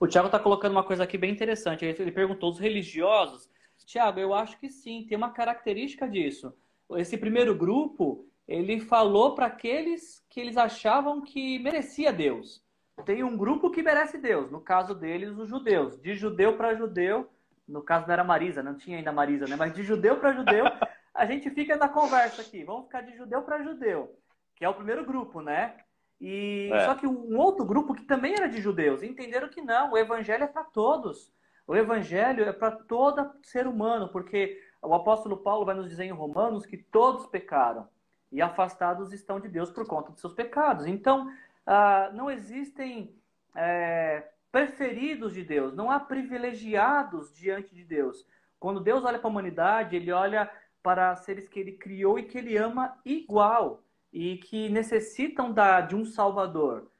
O 0.00 0.08
Tiago 0.08 0.26
está 0.26 0.38
colocando 0.40 0.72
uma 0.72 0.82
coisa 0.82 1.04
aqui 1.04 1.16
bem 1.16 1.30
interessante. 1.30 1.84
Ele 1.84 2.10
perguntou: 2.10 2.50
os 2.50 2.58
religiosos? 2.58 3.48
Tiago, 3.86 4.18
eu 4.18 4.34
acho 4.34 4.58
que 4.58 4.68
sim, 4.68 5.06
tem 5.08 5.16
uma 5.16 5.30
característica 5.30 6.08
disso. 6.08 6.52
Esse 6.96 7.16
primeiro 7.16 7.54
grupo, 7.54 8.26
ele 8.48 8.80
falou 8.80 9.36
para 9.36 9.46
aqueles 9.46 10.24
que 10.28 10.40
eles 10.40 10.56
achavam 10.56 11.22
que 11.22 11.60
merecia 11.60 12.12
Deus. 12.12 12.61
Tem 13.04 13.24
um 13.24 13.36
grupo 13.36 13.70
que 13.70 13.82
merece 13.82 14.18
Deus, 14.18 14.50
no 14.50 14.60
caso 14.60 14.94
deles, 14.94 15.36
os 15.36 15.48
judeus. 15.48 16.00
De 16.00 16.14
judeu 16.14 16.56
para 16.56 16.74
judeu, 16.74 17.28
no 17.66 17.82
caso 17.82 18.06
não 18.06 18.12
era 18.12 18.24
Marisa, 18.24 18.62
não 18.62 18.76
tinha 18.76 18.98
ainda 18.98 19.10
Marisa, 19.10 19.46
né? 19.46 19.56
Mas 19.56 19.74
de 19.74 19.82
judeu 19.82 20.16
para 20.16 20.32
judeu, 20.32 20.64
a 21.14 21.26
gente 21.26 21.50
fica 21.50 21.76
na 21.76 21.88
conversa 21.88 22.42
aqui. 22.42 22.64
Vamos 22.64 22.84
ficar 22.84 23.00
de 23.00 23.16
judeu 23.16 23.42
para 23.42 23.62
judeu, 23.62 24.16
que 24.54 24.64
é 24.64 24.68
o 24.68 24.74
primeiro 24.74 25.04
grupo, 25.04 25.40
né? 25.40 25.76
E 26.20 26.70
é. 26.72 26.84
só 26.84 26.94
que 26.94 27.06
um 27.06 27.36
outro 27.36 27.64
grupo 27.64 27.94
que 27.94 28.04
também 28.04 28.34
era 28.34 28.48
de 28.48 28.60
judeus 28.60 29.02
entenderam 29.02 29.48
que 29.48 29.60
não, 29.60 29.92
o 29.92 29.98
evangelho 29.98 30.44
é 30.44 30.46
para 30.46 30.62
todos. 30.62 31.32
O 31.66 31.74
evangelho 31.74 32.44
é 32.44 32.52
para 32.52 32.70
todo 32.70 33.32
ser 33.42 33.66
humano, 33.66 34.08
porque 34.08 34.60
o 34.80 34.94
apóstolo 34.94 35.38
Paulo 35.38 35.64
vai 35.64 35.74
nos 35.74 35.88
dizer 35.88 36.04
em 36.04 36.12
Romanos 36.12 36.66
que 36.66 36.76
todos 36.76 37.26
pecaram 37.26 37.88
e 38.30 38.40
afastados 38.40 39.12
estão 39.12 39.40
de 39.40 39.48
Deus 39.48 39.70
por 39.70 39.86
conta 39.86 40.10
dos 40.10 40.20
seus 40.20 40.32
pecados. 40.32 40.86
Então, 40.86 41.30
ah, 41.66 42.10
não 42.12 42.30
existem 42.30 43.14
é, 43.54 44.28
preferidos 44.50 45.32
de 45.34 45.44
Deus, 45.44 45.74
não 45.74 45.90
há 45.90 45.98
privilegiados 46.00 47.34
diante 47.34 47.74
de 47.74 47.84
Deus. 47.84 48.26
Quando 48.58 48.80
Deus 48.80 49.04
olha 49.04 49.18
para 49.18 49.28
a 49.28 49.30
humanidade, 49.30 49.96
ele 49.96 50.12
olha 50.12 50.50
para 50.82 51.14
seres 51.16 51.48
que 51.48 51.60
ele 51.60 51.72
criou 51.72 52.18
e 52.18 52.24
que 52.24 52.38
ele 52.38 52.56
ama 52.56 52.98
igual 53.04 53.82
e 54.12 54.36
que 54.36 54.68
necessitam 54.68 55.52
da, 55.52 55.80
de 55.80 55.96
um 55.96 56.04
Salvador. 56.04 56.90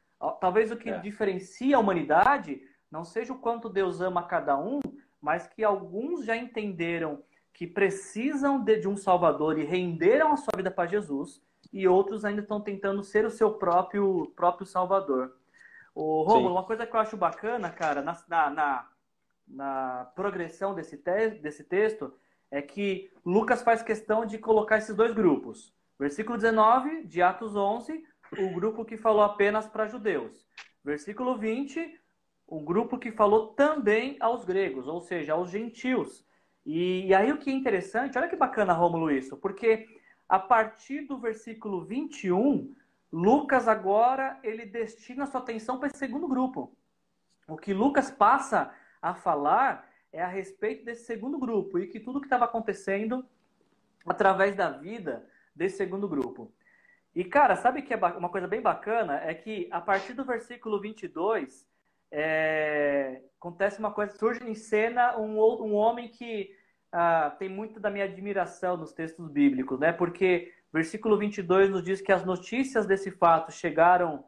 Talvez 0.41 0.71
o 0.71 0.77
que 0.77 0.91
é. 0.91 0.99
diferencia 0.99 1.77
a 1.77 1.81
humanidade 1.81 2.63
não 2.91 3.05
seja 3.05 3.33
o 3.33 3.39
quanto 3.39 3.69
Deus 3.69 4.01
ama 4.01 4.23
cada 4.23 4.57
um, 4.57 4.81
mas 5.21 5.47
que 5.47 5.65
alguns 5.65 6.25
já 6.25 6.37
entenderam 6.37 7.23
que 7.53 7.67
precisam 7.67 8.63
de, 8.63 8.79
de 8.79 8.89
um 8.89 8.97
Salvador 8.97 9.59
e 9.59 9.65
renderam 9.65 10.33
a 10.33 10.37
sua 10.37 10.57
vida 10.57 10.71
para 10.71 10.89
Jesus, 10.89 11.43
e 11.73 11.89
outros 11.89 12.25
ainda 12.25 12.43
estão 12.43 12.61
tentando 12.61 13.03
ser 13.03 13.25
o 13.25 13.31
seu 13.31 13.55
próprio, 13.55 14.33
próprio 14.37 14.67
Salvador. 14.67 15.37
O 15.95 16.23
Romulo, 16.23 16.55
uma 16.55 16.65
coisa 16.65 16.87
que 16.87 16.95
eu 16.95 17.01
acho 17.01 17.17
bacana, 17.17 17.71
cara, 17.71 18.03
na, 18.03 18.17
na, 18.29 18.89
na 19.47 20.13
progressão 20.15 20.75
desse, 20.75 20.97
te, 20.97 21.31
desse 21.41 21.65
texto, 21.65 22.13
é 22.51 22.61
que 22.61 23.11
Lucas 23.25 23.63
faz 23.63 23.83
questão 23.83 24.27
de 24.27 24.39
colocar 24.39 24.79
esses 24.79 24.95
dois 24.95 25.13
grupos. 25.13 25.73
Versículo 25.99 26.37
19 26.37 27.05
de 27.05 27.23
Atos 27.23 27.57
11, 27.57 28.05
o 28.39 28.55
grupo 28.55 28.85
que 28.85 28.97
falou 28.97 29.23
apenas 29.23 29.67
para 29.67 29.87
judeus. 29.87 30.47
Versículo 30.85 31.39
20, 31.39 31.99
o 32.47 32.61
grupo 32.61 32.99
que 32.99 33.11
falou 33.11 33.49
também 33.49 34.17
aos 34.21 34.45
gregos, 34.45 34.87
ou 34.87 35.01
seja, 35.01 35.35
aos 35.35 35.51
gentios. 35.51 36.27
E, 36.65 37.07
e 37.07 37.15
aí 37.15 37.33
o 37.33 37.39
que 37.39 37.51
é 37.51 37.53
interessante, 37.53 38.19
olha 38.19 38.29
que 38.29 38.37
bacana, 38.37 38.73
Rômulo, 38.73 39.11
isso, 39.11 39.37
porque 39.37 39.87
a 40.33 40.39
partir 40.39 41.03
do 41.03 41.19
versículo 41.19 41.85
21, 41.85 42.75
Lucas 43.13 43.69
agora 43.69 44.41
ele 44.43 44.65
destina 44.65 45.27
sua 45.27 45.41
atenção 45.43 45.79
para 45.79 45.89
esse 45.89 45.99
segundo 45.99 46.27
grupo. 46.27 46.75
O 47.47 47.55
que 47.55 47.75
Lucas 47.75 48.11
passa 48.11 48.75
a 49.03 49.13
falar 49.13 49.87
é 50.11 50.23
a 50.23 50.27
respeito 50.27 50.87
desse 50.87 51.05
segundo 51.05 51.39
grupo 51.39 51.79
e 51.79 51.87
que 51.87 52.01
tudo 52.01 52.19
que 52.19 52.25
estava 52.25 52.47
acontecendo 52.47 53.23
através 54.07 54.57
da 54.57 54.71
vida 54.71 55.29
desse 55.55 55.77
segundo 55.77 56.09
grupo. 56.09 56.51
E, 57.15 57.25
cara, 57.25 57.55
sabe 57.55 57.83
que 57.83 57.93
é 57.93 57.97
uma 57.99 58.31
coisa 58.31 58.49
bem 58.49 58.63
bacana? 58.63 59.21
É 59.23 59.35
que 59.35 59.69
a 59.71 59.83
partir 59.83 60.15
do 60.15 60.25
versículo 60.25 60.81
22, 60.81 61.69
é, 62.11 63.21
acontece 63.39 63.79
uma 63.79 63.93
coisa, 63.93 64.17
surge 64.17 64.43
em 64.49 64.55
cena 64.55 65.15
um, 65.19 65.39
um 65.39 65.75
homem 65.75 66.09
que 66.09 66.57
ah, 66.93 67.35
tem 67.39 67.49
muito 67.49 67.81
da 67.81 67.91
minha 67.91 68.05
admiração 68.05 68.77
nos 68.77 68.93
textos 68.93 69.27
bíblicos, 69.29 69.81
né? 69.81 69.93
Porque 69.93 70.53
versículo 70.73 71.17
22 71.17 71.71
nos 71.71 71.83
diz 71.83 72.01
que 72.01 72.13
as 72.13 72.25
notícias 72.25 72.87
desse 72.87 73.11
fato 73.11 73.51
chegaram 73.51 74.25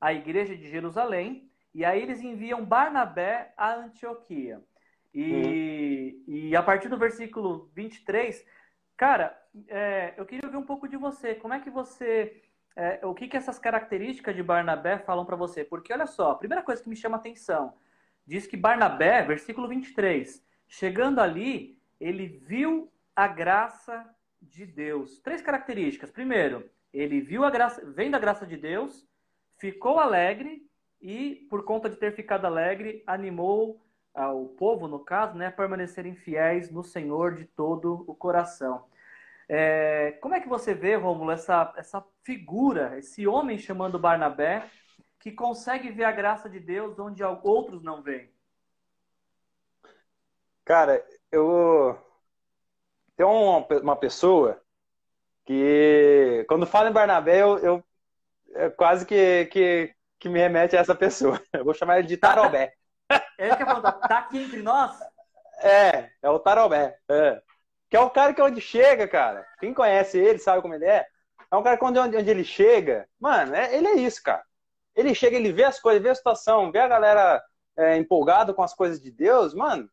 à 0.00 0.12
igreja 0.12 0.56
de 0.56 0.68
Jerusalém 0.68 1.48
e 1.74 1.84
aí 1.84 2.02
eles 2.02 2.20
enviam 2.20 2.64
Barnabé 2.64 3.52
a 3.56 3.74
Antioquia. 3.74 4.60
E, 5.14 6.22
uhum. 6.26 6.34
e 6.34 6.56
a 6.56 6.62
partir 6.62 6.88
do 6.88 6.98
versículo 6.98 7.70
23, 7.74 8.44
cara, 8.96 9.40
é, 9.68 10.14
eu 10.16 10.26
queria 10.26 10.46
ouvir 10.46 10.58
um 10.58 10.66
pouco 10.66 10.88
de 10.88 10.96
você. 10.96 11.34
Como 11.34 11.54
é 11.54 11.60
que 11.60 11.70
você. 11.70 12.42
É, 12.76 13.04
o 13.04 13.14
que, 13.14 13.26
que 13.26 13.36
essas 13.36 13.58
características 13.58 14.36
de 14.36 14.42
Barnabé 14.42 14.98
falam 14.98 15.24
para 15.24 15.36
você? 15.36 15.64
Porque 15.64 15.92
olha 15.92 16.06
só, 16.06 16.32
a 16.32 16.36
primeira 16.36 16.62
coisa 16.62 16.82
que 16.82 16.88
me 16.88 16.96
chama 16.96 17.16
a 17.16 17.20
atenção 17.20 17.74
diz 18.26 18.46
que 18.46 18.56
Barnabé, 18.56 19.22
versículo 19.22 19.66
23, 19.66 20.44
chegando 20.68 21.18
ali, 21.18 21.77
ele 22.00 22.26
viu 22.26 22.90
a 23.14 23.26
graça 23.26 24.08
de 24.40 24.64
Deus. 24.64 25.18
Três 25.20 25.42
características. 25.42 26.10
Primeiro, 26.10 26.68
ele 26.92 27.20
viu 27.20 27.44
a 27.44 27.50
graça, 27.50 27.84
vem 27.84 28.10
da 28.10 28.18
graça 28.18 28.46
de 28.46 28.56
Deus, 28.56 29.06
ficou 29.58 29.98
alegre 29.98 30.66
e, 31.00 31.46
por 31.50 31.64
conta 31.64 31.88
de 31.88 31.96
ter 31.96 32.12
ficado 32.14 32.46
alegre, 32.46 33.02
animou 33.06 33.84
ah, 34.14 34.32
o 34.32 34.48
povo, 34.48 34.88
no 34.88 35.00
caso, 35.00 35.36
né, 35.36 35.46
a 35.46 35.52
permanecerem 35.52 36.14
fiéis 36.14 36.70
no 36.70 36.82
Senhor 36.82 37.34
de 37.34 37.44
todo 37.44 38.04
o 38.06 38.14
coração. 38.14 38.84
É, 39.48 40.12
como 40.20 40.34
é 40.34 40.40
que 40.40 40.48
você 40.48 40.74
vê, 40.74 40.94
Rômulo, 40.94 41.30
essa, 41.30 41.72
essa 41.76 42.04
figura, 42.22 42.98
esse 42.98 43.26
homem 43.26 43.58
chamando 43.58 43.98
Barnabé, 43.98 44.68
que 45.18 45.32
consegue 45.32 45.90
ver 45.90 46.04
a 46.04 46.12
graça 46.12 46.48
de 46.48 46.60
Deus 46.60 46.98
onde 46.98 47.22
outros 47.24 47.82
não 47.82 48.02
veem? 48.02 48.30
Cara, 50.64 51.02
eu 51.30 51.98
tem 53.16 53.26
uma, 53.26 53.66
uma 53.82 53.96
pessoa 53.96 54.60
que 55.44 56.44
quando 56.48 56.66
fala 56.66 56.88
em 56.88 56.92
Barnabé 56.92 57.42
eu, 57.42 57.58
eu 57.58 57.84
é 58.54 58.70
quase 58.70 59.04
que, 59.04 59.46
que, 59.46 59.94
que 60.18 60.28
me 60.28 60.38
remete 60.38 60.76
a 60.76 60.80
essa 60.80 60.94
pessoa. 60.94 61.40
Eu 61.52 61.64
vou 61.64 61.74
chamar 61.74 61.98
ele 61.98 62.08
de 62.08 62.16
Tarobé. 62.16 62.72
Ele 63.38 63.54
quer 63.56 63.66
falar, 63.66 63.92
tá 63.92 64.18
aqui 64.18 64.42
entre 64.42 64.62
nós? 64.62 64.98
É, 65.60 66.10
é 66.22 66.30
o 66.30 66.38
Tarobé. 66.38 66.98
É. 67.08 67.42
Que 67.90 67.96
é 67.96 68.00
o 68.00 68.10
cara 68.10 68.32
que 68.32 68.42
onde 68.42 68.60
chega, 68.60 69.06
cara. 69.06 69.46
Quem 69.60 69.74
conhece 69.74 70.18
ele 70.18 70.38
sabe 70.38 70.62
como 70.62 70.74
ele 70.74 70.86
é. 70.86 71.06
É 71.50 71.56
um 71.56 71.62
cara 71.62 71.76
que 71.76 71.84
onde, 71.84 71.98
onde 71.98 72.30
ele 72.30 72.44
chega, 72.44 73.08
mano, 73.20 73.54
é, 73.54 73.74
ele 73.76 73.86
é 73.86 73.94
isso, 73.96 74.22
cara. 74.22 74.42
Ele 74.94 75.14
chega, 75.14 75.36
ele 75.36 75.52
vê 75.52 75.64
as 75.64 75.78
coisas, 75.78 76.02
vê 76.02 76.08
a 76.08 76.14
situação, 76.14 76.72
vê 76.72 76.80
a 76.80 76.88
galera 76.88 77.42
é, 77.76 77.96
empolgada 77.96 78.52
com 78.52 78.62
as 78.62 78.74
coisas 78.74 79.00
de 79.00 79.10
Deus, 79.10 79.54
mano 79.54 79.88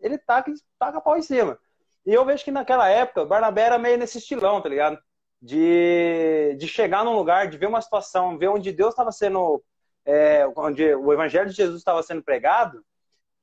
ele 0.00 0.18
taca, 0.18 0.52
taca 0.78 1.00
pau 1.00 1.16
em 1.16 1.22
cima. 1.22 1.58
E 2.04 2.12
eu 2.12 2.24
vejo 2.24 2.44
que 2.44 2.50
naquela 2.50 2.88
época, 2.88 3.24
Barnabé 3.24 3.62
era 3.62 3.78
meio 3.78 3.98
nesse 3.98 4.18
estilão, 4.18 4.60
tá 4.60 4.68
ligado? 4.68 4.98
de, 5.40 6.56
de 6.58 6.66
chegar 6.66 7.04
num 7.04 7.14
lugar, 7.14 7.48
de 7.48 7.58
ver 7.58 7.66
uma 7.66 7.80
situação, 7.80 8.38
ver 8.38 8.48
onde 8.48 8.72
Deus 8.72 8.90
estava 8.90 9.12
sendo, 9.12 9.62
é, 10.04 10.46
onde 10.56 10.94
o 10.94 11.12
evangelho 11.12 11.48
de 11.48 11.56
Jesus 11.56 11.78
estava 11.78 12.02
sendo 12.02 12.22
pregado, 12.22 12.84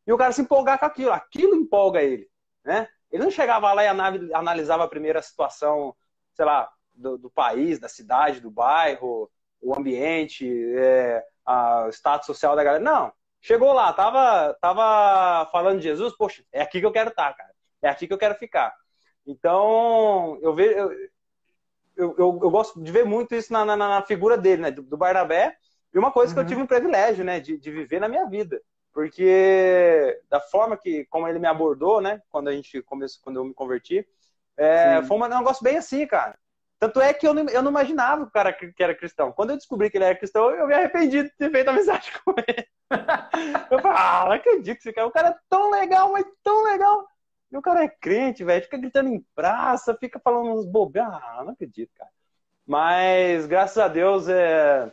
e 0.05 0.11
o 0.11 0.17
cara 0.17 0.33
se 0.33 0.41
empolgar 0.41 0.79
com 0.79 0.85
aquilo. 0.85 1.11
Aquilo 1.11 1.55
empolga 1.55 2.01
ele, 2.01 2.29
né? 2.63 2.87
Ele 3.11 3.23
não 3.23 3.31
chegava 3.31 3.71
lá 3.71 3.83
e 3.83 3.87
analisava 4.33 4.83
a 4.83 4.87
primeira 4.87 5.21
situação, 5.21 5.95
sei 6.33 6.45
lá, 6.45 6.69
do, 6.93 7.17
do 7.17 7.29
país, 7.29 7.79
da 7.79 7.87
cidade, 7.87 8.41
do 8.41 8.51
bairro, 8.51 9.31
o 9.61 9.77
ambiente, 9.77 10.45
é, 10.75 11.23
a, 11.45 11.85
o 11.85 11.89
status 11.89 12.25
social 12.25 12.55
da 12.55 12.63
galera. 12.63 12.83
Não. 12.83 13.13
Chegou 13.45 13.73
lá, 13.73 13.91
tava, 13.91 14.57
tava 14.61 15.51
falando 15.51 15.79
de 15.79 15.83
Jesus, 15.83 16.15
poxa, 16.15 16.45
é 16.49 16.61
aqui 16.61 16.79
que 16.79 16.85
eu 16.85 16.93
quero 16.93 17.09
estar, 17.09 17.31
tá, 17.31 17.33
cara. 17.33 17.53
É 17.81 17.89
aqui 17.89 18.07
que 18.07 18.13
eu 18.13 18.17
quero 18.17 18.35
ficar. 18.35 18.73
Então, 19.27 20.39
eu 20.41 20.55
vejo. 20.55 20.71
Eu, 20.71 20.91
eu, 21.97 22.15
eu, 22.17 22.39
eu 22.41 22.49
gosto 22.49 22.81
de 22.81 22.89
ver 22.89 23.03
muito 23.03 23.35
isso 23.35 23.51
na, 23.51 23.65
na, 23.65 23.75
na 23.75 24.01
figura 24.03 24.37
dele, 24.37 24.61
né? 24.61 24.71
Do, 24.71 24.81
do, 24.81 24.95
Barnabé. 24.95 25.57
E 25.93 25.99
uma 25.99 26.09
coisa 26.09 26.31
uhum. 26.31 26.35
que 26.35 26.39
eu 26.39 26.43
uhum. 26.43 26.47
tive 26.47 26.61
um 26.61 26.65
privilégio, 26.67 27.25
né? 27.25 27.41
De, 27.41 27.57
de 27.57 27.69
viver 27.69 27.99
na 27.99 28.07
minha 28.07 28.25
vida. 28.29 28.61
Porque 28.93 30.21
da 30.29 30.39
forma 30.39 30.77
que, 30.77 31.03
como 31.05 31.27
ele 31.27 31.37
me 31.37 31.47
abordou, 31.47 31.99
né? 31.99 32.21
Quando 32.29 32.47
a 32.47 32.53
gente 32.53 32.81
começou, 32.83 33.21
quando 33.25 33.41
eu 33.41 33.43
me 33.43 33.53
converti, 33.53 34.07
é, 34.55 35.03
foi 35.03 35.17
um 35.17 35.27
negócio 35.27 35.61
bem 35.61 35.75
assim, 35.75 36.07
cara. 36.07 36.39
Tanto 36.79 37.01
é 37.01 37.13
que 37.13 37.27
eu 37.27 37.33
não, 37.33 37.45
eu 37.49 37.61
não 37.61 37.71
imaginava 37.71 38.23
que 38.23 38.29
o 38.29 38.31
cara 38.33 38.53
que 38.53 38.73
era 38.81 38.95
cristão. 38.95 39.33
Quando 39.33 39.49
eu 39.49 39.57
descobri 39.57 39.89
que 39.89 39.97
ele 39.97 40.05
era 40.05 40.15
cristão, 40.15 40.49
eu 40.51 40.65
me 40.65 40.73
arrependi 40.73 41.23
de 41.23 41.29
ter 41.31 41.51
feito 41.51 41.69
amizade 41.69 42.09
com 42.23 42.33
ele. 42.47 42.67
Eu 43.71 43.79
falei, 43.79 43.97
ah, 43.97 44.25
não 44.25 44.31
acredito 44.33 44.77
que 44.77 44.89
esse 44.89 44.93
cara. 44.93 45.07
O 45.07 45.11
cara 45.11 45.29
é 45.29 45.35
tão 45.49 45.71
legal, 45.71 46.11
mas 46.11 46.25
tão 46.43 46.63
legal. 46.63 47.07
E 47.51 47.57
o 47.57 47.61
cara 47.61 47.83
é 47.83 47.87
crente, 47.87 48.43
velho. 48.43 48.63
Fica 48.63 48.77
gritando 48.77 49.09
em 49.09 49.25
praça, 49.35 49.95
fica 49.95 50.19
falando 50.19 50.51
uns 50.51 50.65
bobeiros. 50.65 51.13
Ah, 51.13 51.43
não 51.43 51.53
acredito, 51.53 51.91
cara. 51.95 52.09
Mas, 52.65 53.45
graças 53.45 53.77
a 53.77 53.87
Deus, 53.87 54.27
é, 54.27 54.91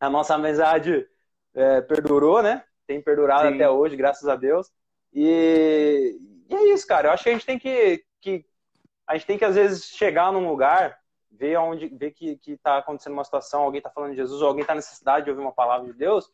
a 0.00 0.08
nossa 0.08 0.34
amizade 0.34 1.06
é, 1.54 1.80
perdurou, 1.80 2.42
né? 2.42 2.64
Tem 2.86 3.02
perdurado 3.02 3.48
Sim. 3.48 3.54
até 3.54 3.68
hoje, 3.68 3.96
graças 3.96 4.28
a 4.28 4.36
Deus. 4.36 4.70
E, 5.12 6.16
e, 6.48 6.54
é 6.54 6.72
isso, 6.72 6.86
cara. 6.86 7.08
Eu 7.08 7.12
acho 7.12 7.24
que 7.24 7.30
a 7.30 7.32
gente 7.32 7.46
tem 7.46 7.58
que, 7.58 8.04
que 8.20 8.46
a 9.06 9.14
gente 9.14 9.26
tem 9.26 9.38
que 9.38 9.44
às 9.44 9.56
vezes 9.56 9.84
chegar 9.86 10.32
num 10.32 10.48
lugar, 10.48 10.98
ver 11.30 11.56
onde, 11.58 11.88
ver 11.88 12.12
que 12.12 12.36
que 12.36 12.52
está 12.52 12.78
acontecendo 12.78 13.12
uma 13.12 13.24
situação, 13.24 13.62
alguém 13.62 13.78
está 13.78 13.90
falando 13.90 14.10
de 14.10 14.16
Jesus, 14.16 14.40
ou 14.40 14.48
alguém 14.48 14.62
está 14.62 14.74
necessidade 14.74 15.24
de 15.24 15.30
ouvir 15.30 15.42
uma 15.42 15.52
palavra 15.52 15.86
de 15.86 15.98
Deus, 15.98 16.30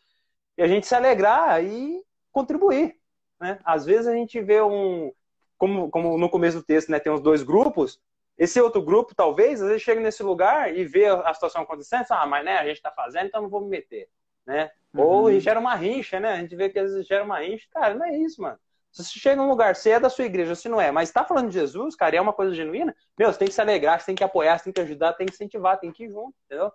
e 0.57 0.63
a 0.63 0.67
gente 0.67 0.87
se 0.87 0.95
alegrar 0.95 1.63
e 1.65 2.03
contribuir, 2.33 2.97
né? 3.41 3.59
Às 3.65 3.85
vezes 3.85 4.07
a 4.07 4.15
gente 4.15 4.41
vê 4.41 4.61
um 4.63 5.13
como, 5.57 5.91
como 5.91 6.19
no 6.19 6.29
começo 6.29 6.59
do 6.59 6.65
texto, 6.65 6.91
né, 6.91 6.99
tem 6.99 7.13
os 7.13 7.21
dois 7.21 7.43
grupos, 7.43 8.01
esse 8.37 8.61
outro 8.61 8.83
grupo, 8.83 9.15
talvez, 9.15 9.63
às 9.63 9.69
vezes 9.69 9.83
chega 9.83 10.01
nesse 10.01 10.23
lugar 10.23 10.75
e 10.75 10.85
vê 10.85 11.07
a 11.07 11.33
situação 11.33 11.63
acontecendo, 11.63 12.05
ah, 12.11 12.27
mas 12.27 12.45
né, 12.45 12.59
a 12.59 12.67
gente 12.67 12.77
está 12.77 12.91
fazendo, 12.91 13.27
então 13.27 13.43
não 13.43 13.49
vou 13.49 13.61
me 13.61 13.69
meter, 13.69 14.09
né? 14.45 14.71
Uhum. 14.93 15.03
Ou 15.03 15.41
gera 15.41 15.59
uma 15.59 15.75
rincha, 15.75 16.19
né? 16.19 16.33
A 16.33 16.37
gente 16.37 16.55
vê 16.57 16.69
que 16.69 16.79
às 16.79 16.91
vezes 16.93 17.07
gera 17.07 17.25
uma 17.25 17.39
rincha. 17.39 17.67
Cara, 17.73 17.95
não 17.95 18.07
é 18.07 18.17
isso, 18.17 18.43
mano. 18.43 18.59
Se 18.93 19.05
você 19.05 19.19
chega 19.19 19.41
num 19.41 19.49
lugar, 19.49 19.75
se 19.75 19.91
é 19.91 19.99
da 19.99 20.09
sua 20.09 20.25
igreja, 20.25 20.55
se 20.55 20.69
não 20.69 20.81
é, 20.81 20.91
mas 20.93 21.09
está 21.09 21.25
falando 21.25 21.49
de 21.49 21.55
Jesus, 21.55 21.97
cara, 21.97 22.15
e 22.15 22.19
é 22.19 22.21
uma 22.21 22.33
coisa 22.33 22.55
genuína, 22.55 22.95
meu, 23.19 23.33
você 23.33 23.39
tem 23.39 23.49
que 23.49 23.55
se 23.55 23.61
alegrar, 23.61 23.99
você 23.99 24.07
tem 24.07 24.15
que 24.15 24.23
apoiar, 24.23 24.59
você 24.59 24.65
tem 24.65 24.73
que 24.73 24.81
ajudar, 24.81 25.13
tem 25.15 25.27
que 25.27 25.35
incentivar, 25.35 25.81
tem 25.81 25.91
que 25.91 26.05
ir 26.05 26.11
junto, 26.11 26.35
entendeu? 26.47 26.73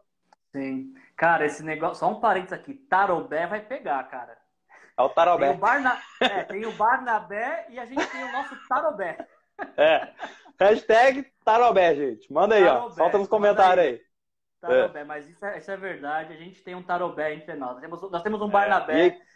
Sim. 0.51 0.93
Cara, 1.15 1.45
esse 1.45 1.63
negócio, 1.63 1.97
só 1.97 2.11
um 2.11 2.19
parênteses 2.19 2.53
aqui, 2.53 2.73
Tarobé 2.73 3.45
vai 3.47 3.61
pegar, 3.61 4.03
cara. 4.09 4.37
É 4.97 5.01
o 5.01 5.09
Tarobé. 5.09 5.47
Tem 5.47 5.55
o, 5.55 5.59
Barna... 5.59 6.01
é, 6.19 6.43
tem 6.43 6.65
o 6.65 6.71
Barnabé 6.73 7.67
e 7.69 7.79
a 7.79 7.85
gente 7.85 8.05
tem 8.07 8.23
o 8.23 8.31
nosso 8.31 8.55
Tarobé. 8.67 9.17
É. 9.77 10.13
Hashtag 10.59 11.25
Tarobé, 11.43 11.95
gente. 11.95 12.31
Manda 12.31 12.55
aí, 12.55 12.63
tarobé. 12.63 12.85
ó. 12.85 12.89
Solta 12.91 13.17
nos 13.17 13.27
comentários 13.27 13.85
aí. 13.85 13.91
aí. 13.93 14.01
Tarobé, 14.59 15.01
é. 15.01 15.03
mas 15.03 15.29
isso 15.29 15.45
é, 15.45 15.57
isso 15.57 15.71
é, 15.71 15.77
verdade. 15.77 16.33
A 16.33 16.37
gente 16.37 16.61
tem 16.61 16.75
um 16.75 16.83
Tarobé 16.83 17.33
entre 17.33 17.55
nós. 17.55 17.73
Nós 17.73 17.81
temos, 17.81 18.11
nós 18.11 18.23
temos 18.23 18.41
um 18.41 18.47
é. 18.47 18.51
Barnabé. 18.51 19.07
E... 19.07 19.29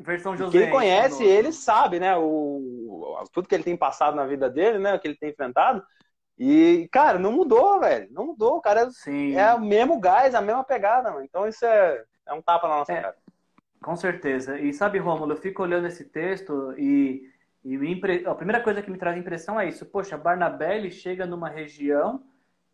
Versão 0.00 0.36
José. 0.36 0.56
Quem 0.56 0.70
conhece 0.70 1.24
ele 1.24 1.50
sabe, 1.50 1.98
né? 1.98 2.16
O, 2.16 3.20
tudo 3.32 3.48
que 3.48 3.54
ele 3.54 3.64
tem 3.64 3.76
passado 3.76 4.14
na 4.14 4.26
vida 4.26 4.48
dele, 4.48 4.78
né? 4.78 4.94
O 4.94 5.00
que 5.00 5.08
ele 5.08 5.18
tem 5.18 5.30
enfrentado. 5.30 5.84
E, 6.38 6.88
cara, 6.92 7.18
não 7.18 7.32
mudou, 7.32 7.80
velho. 7.80 8.08
Não 8.10 8.26
mudou. 8.26 8.58
O 8.58 8.60
cara 8.60 8.90
Sim. 8.90 9.36
é 9.36 9.52
o 9.54 9.60
mesmo 9.60 9.98
gás, 9.98 10.34
a 10.34 10.40
mesma 10.40 10.62
pegada, 10.62 11.10
mano. 11.10 11.24
Então 11.24 11.48
isso 11.48 11.64
é, 11.64 12.04
é 12.26 12.32
um 12.32 12.40
tapa 12.40 12.68
na 12.68 12.76
nossa 12.76 12.92
é. 12.92 13.00
cara. 13.00 13.16
Com 13.82 13.96
certeza. 13.96 14.58
E 14.58 14.72
sabe, 14.72 14.98
Rômulo, 14.98 15.32
eu 15.32 15.36
fico 15.36 15.62
olhando 15.62 15.86
esse 15.86 16.04
texto 16.04 16.74
e, 16.76 17.28
e 17.64 17.74
impre... 17.74 18.24
a 18.26 18.34
primeira 18.34 18.62
coisa 18.62 18.82
que 18.82 18.90
me 18.90 18.98
traz 18.98 19.16
impressão 19.16 19.58
é 19.58 19.68
isso. 19.68 19.86
Poxa, 19.86 20.16
Barnabé 20.16 20.76
ele 20.76 20.90
chega 20.90 21.26
numa 21.26 21.48
região 21.48 22.22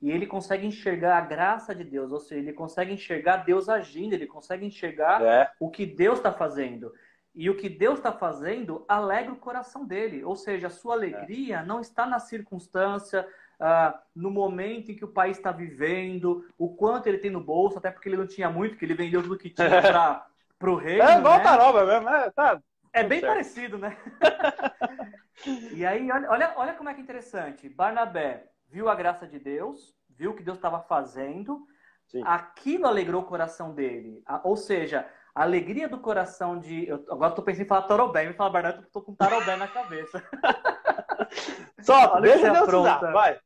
e 0.00 0.10
ele 0.10 0.26
consegue 0.26 0.66
enxergar 0.66 1.16
a 1.16 1.20
graça 1.22 1.74
de 1.74 1.84
Deus, 1.84 2.12
ou 2.12 2.20
seja, 2.20 2.40
ele 2.40 2.52
consegue 2.52 2.92
enxergar 2.92 3.38
Deus 3.38 3.70
agindo, 3.70 4.12
ele 4.12 4.26
consegue 4.26 4.66
enxergar 4.66 5.22
é. 5.22 5.50
o 5.58 5.70
que 5.70 5.86
Deus 5.86 6.18
está 6.18 6.30
fazendo. 6.30 6.92
E 7.34 7.48
o 7.50 7.56
que 7.56 7.68
Deus 7.68 7.98
está 7.98 8.12
fazendo 8.12 8.84
alegra 8.86 9.32
o 9.32 9.36
coração 9.36 9.84
dele, 9.84 10.22
ou 10.22 10.36
seja, 10.36 10.66
a 10.66 10.70
sua 10.70 10.94
alegria 10.94 11.58
é. 11.60 11.64
não 11.64 11.80
está 11.80 12.06
na 12.06 12.18
circunstância, 12.18 13.26
ah, 13.60 14.00
no 14.14 14.30
momento 14.30 14.90
em 14.90 14.96
que 14.96 15.04
o 15.04 15.12
país 15.12 15.36
está 15.36 15.52
vivendo, 15.52 16.46
o 16.58 16.74
quanto 16.74 17.06
ele 17.06 17.18
tem 17.18 17.30
no 17.30 17.40
bolso, 17.40 17.78
até 17.78 17.90
porque 17.90 18.08
ele 18.08 18.16
não 18.16 18.26
tinha 18.26 18.50
muito, 18.50 18.76
que 18.76 18.84
ele 18.84 18.94
vendeu 18.94 19.22
tudo 19.22 19.38
que 19.38 19.50
tinha 19.50 19.82
para 19.82 20.26
pro 20.58 20.76
reino. 20.76 21.02
É 21.02 21.18
igual 21.18 21.38
né? 21.38 21.42
taroba 21.42 21.84
mesmo, 21.84 22.08
é, 22.08 22.30
tá. 22.30 22.60
É 22.92 23.02
bem 23.02 23.20
certo. 23.20 23.32
parecido, 23.32 23.78
né? 23.78 23.96
e 25.72 25.84
aí, 25.84 26.10
olha, 26.10 26.30
olha, 26.30 26.52
olha 26.56 26.74
como 26.74 26.88
é 26.88 26.94
que 26.94 27.00
é 27.00 27.02
interessante. 27.02 27.68
Barnabé 27.68 28.46
viu 28.68 28.88
a 28.88 28.94
graça 28.94 29.26
de 29.26 29.38
Deus, 29.38 29.94
viu 30.08 30.30
o 30.30 30.34
que 30.34 30.42
Deus 30.42 30.58
estava 30.58 30.80
fazendo, 30.80 31.66
Sim. 32.06 32.22
aquilo 32.24 32.86
alegrou 32.86 33.22
o 33.22 33.26
coração 33.26 33.74
dele. 33.74 34.22
Ou 34.44 34.56
seja, 34.56 35.08
a 35.34 35.42
alegria 35.42 35.88
do 35.88 35.98
coração 35.98 36.58
de. 36.58 36.86
Eu, 36.86 37.04
agora 37.10 37.30
estou 37.30 37.44
pensando 37.44 37.64
em 37.64 37.68
falar 37.68 37.82
Tarobé, 37.82 38.26
me 38.26 38.34
falar 38.34 38.50
Barnabé, 38.50 38.80
estou 38.80 39.02
com 39.02 39.14
Tarobé 39.14 39.56
na 39.56 39.66
cabeça. 39.66 40.22
Só, 41.80 42.20
deixa 42.20 42.50
Deus 42.50 42.68
usar, 42.68 42.98
vai. 43.12 43.38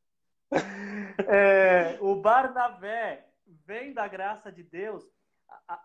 É, 1.27 1.97
o 1.99 2.15
Barnabé 2.15 3.25
vem 3.65 3.91
da 3.93 4.07
graça 4.07 4.49
de 4.49 4.63
Deus 4.63 5.03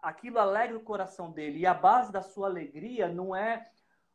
aquilo 0.02 0.38
alegra 0.38 0.76
o 0.76 0.82
coração 0.82 1.30
dele. 1.30 1.58
E 1.58 1.66
a 1.66 1.74
base 1.74 2.12
da 2.12 2.22
sua 2.22 2.48
alegria 2.48 3.08
não 3.08 3.34
é 3.34 3.66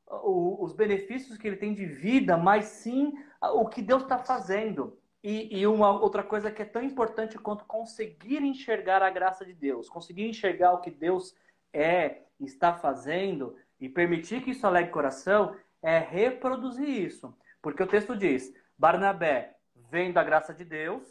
os 0.07 0.73
benefícios 0.73 1.37
que 1.37 1.47
ele 1.47 1.57
tem 1.57 1.73
de 1.73 1.85
vida, 1.85 2.35
mas 2.35 2.65
sim 2.65 3.13
o 3.53 3.67
que 3.67 3.81
Deus 3.81 4.03
está 4.03 4.17
fazendo. 4.17 4.97
E, 5.23 5.59
e, 5.59 5.67
uma 5.67 5.91
outra 5.91 6.23
coisa 6.23 6.49
que 6.49 6.61
é 6.61 6.65
tão 6.65 6.81
importante 6.81 7.37
quanto 7.37 7.65
conseguir 7.65 8.41
enxergar 8.41 9.03
a 9.03 9.09
graça 9.09 9.45
de 9.45 9.53
Deus, 9.53 9.89
conseguir 9.89 10.27
enxergar 10.27 10.71
o 10.73 10.79
que 10.79 10.89
Deus 10.89 11.35
é, 11.73 12.21
está 12.39 12.73
fazendo 12.73 13.55
e 13.79 13.89
permitir 13.89 14.41
que 14.41 14.51
isso 14.51 14.65
alegre 14.65 14.89
o 14.89 14.93
coração, 14.93 15.55
é 15.81 15.99
reproduzir 15.99 16.87
isso. 16.87 17.35
Porque 17.61 17.83
o 17.83 17.87
texto 17.87 18.15
diz: 18.15 18.53
Barnabé, 18.77 19.55
vem 19.89 20.11
da 20.11 20.23
graça 20.23 20.53
de 20.53 20.63
Deus, 20.63 21.03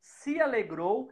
se 0.00 0.40
alegrou 0.40 1.10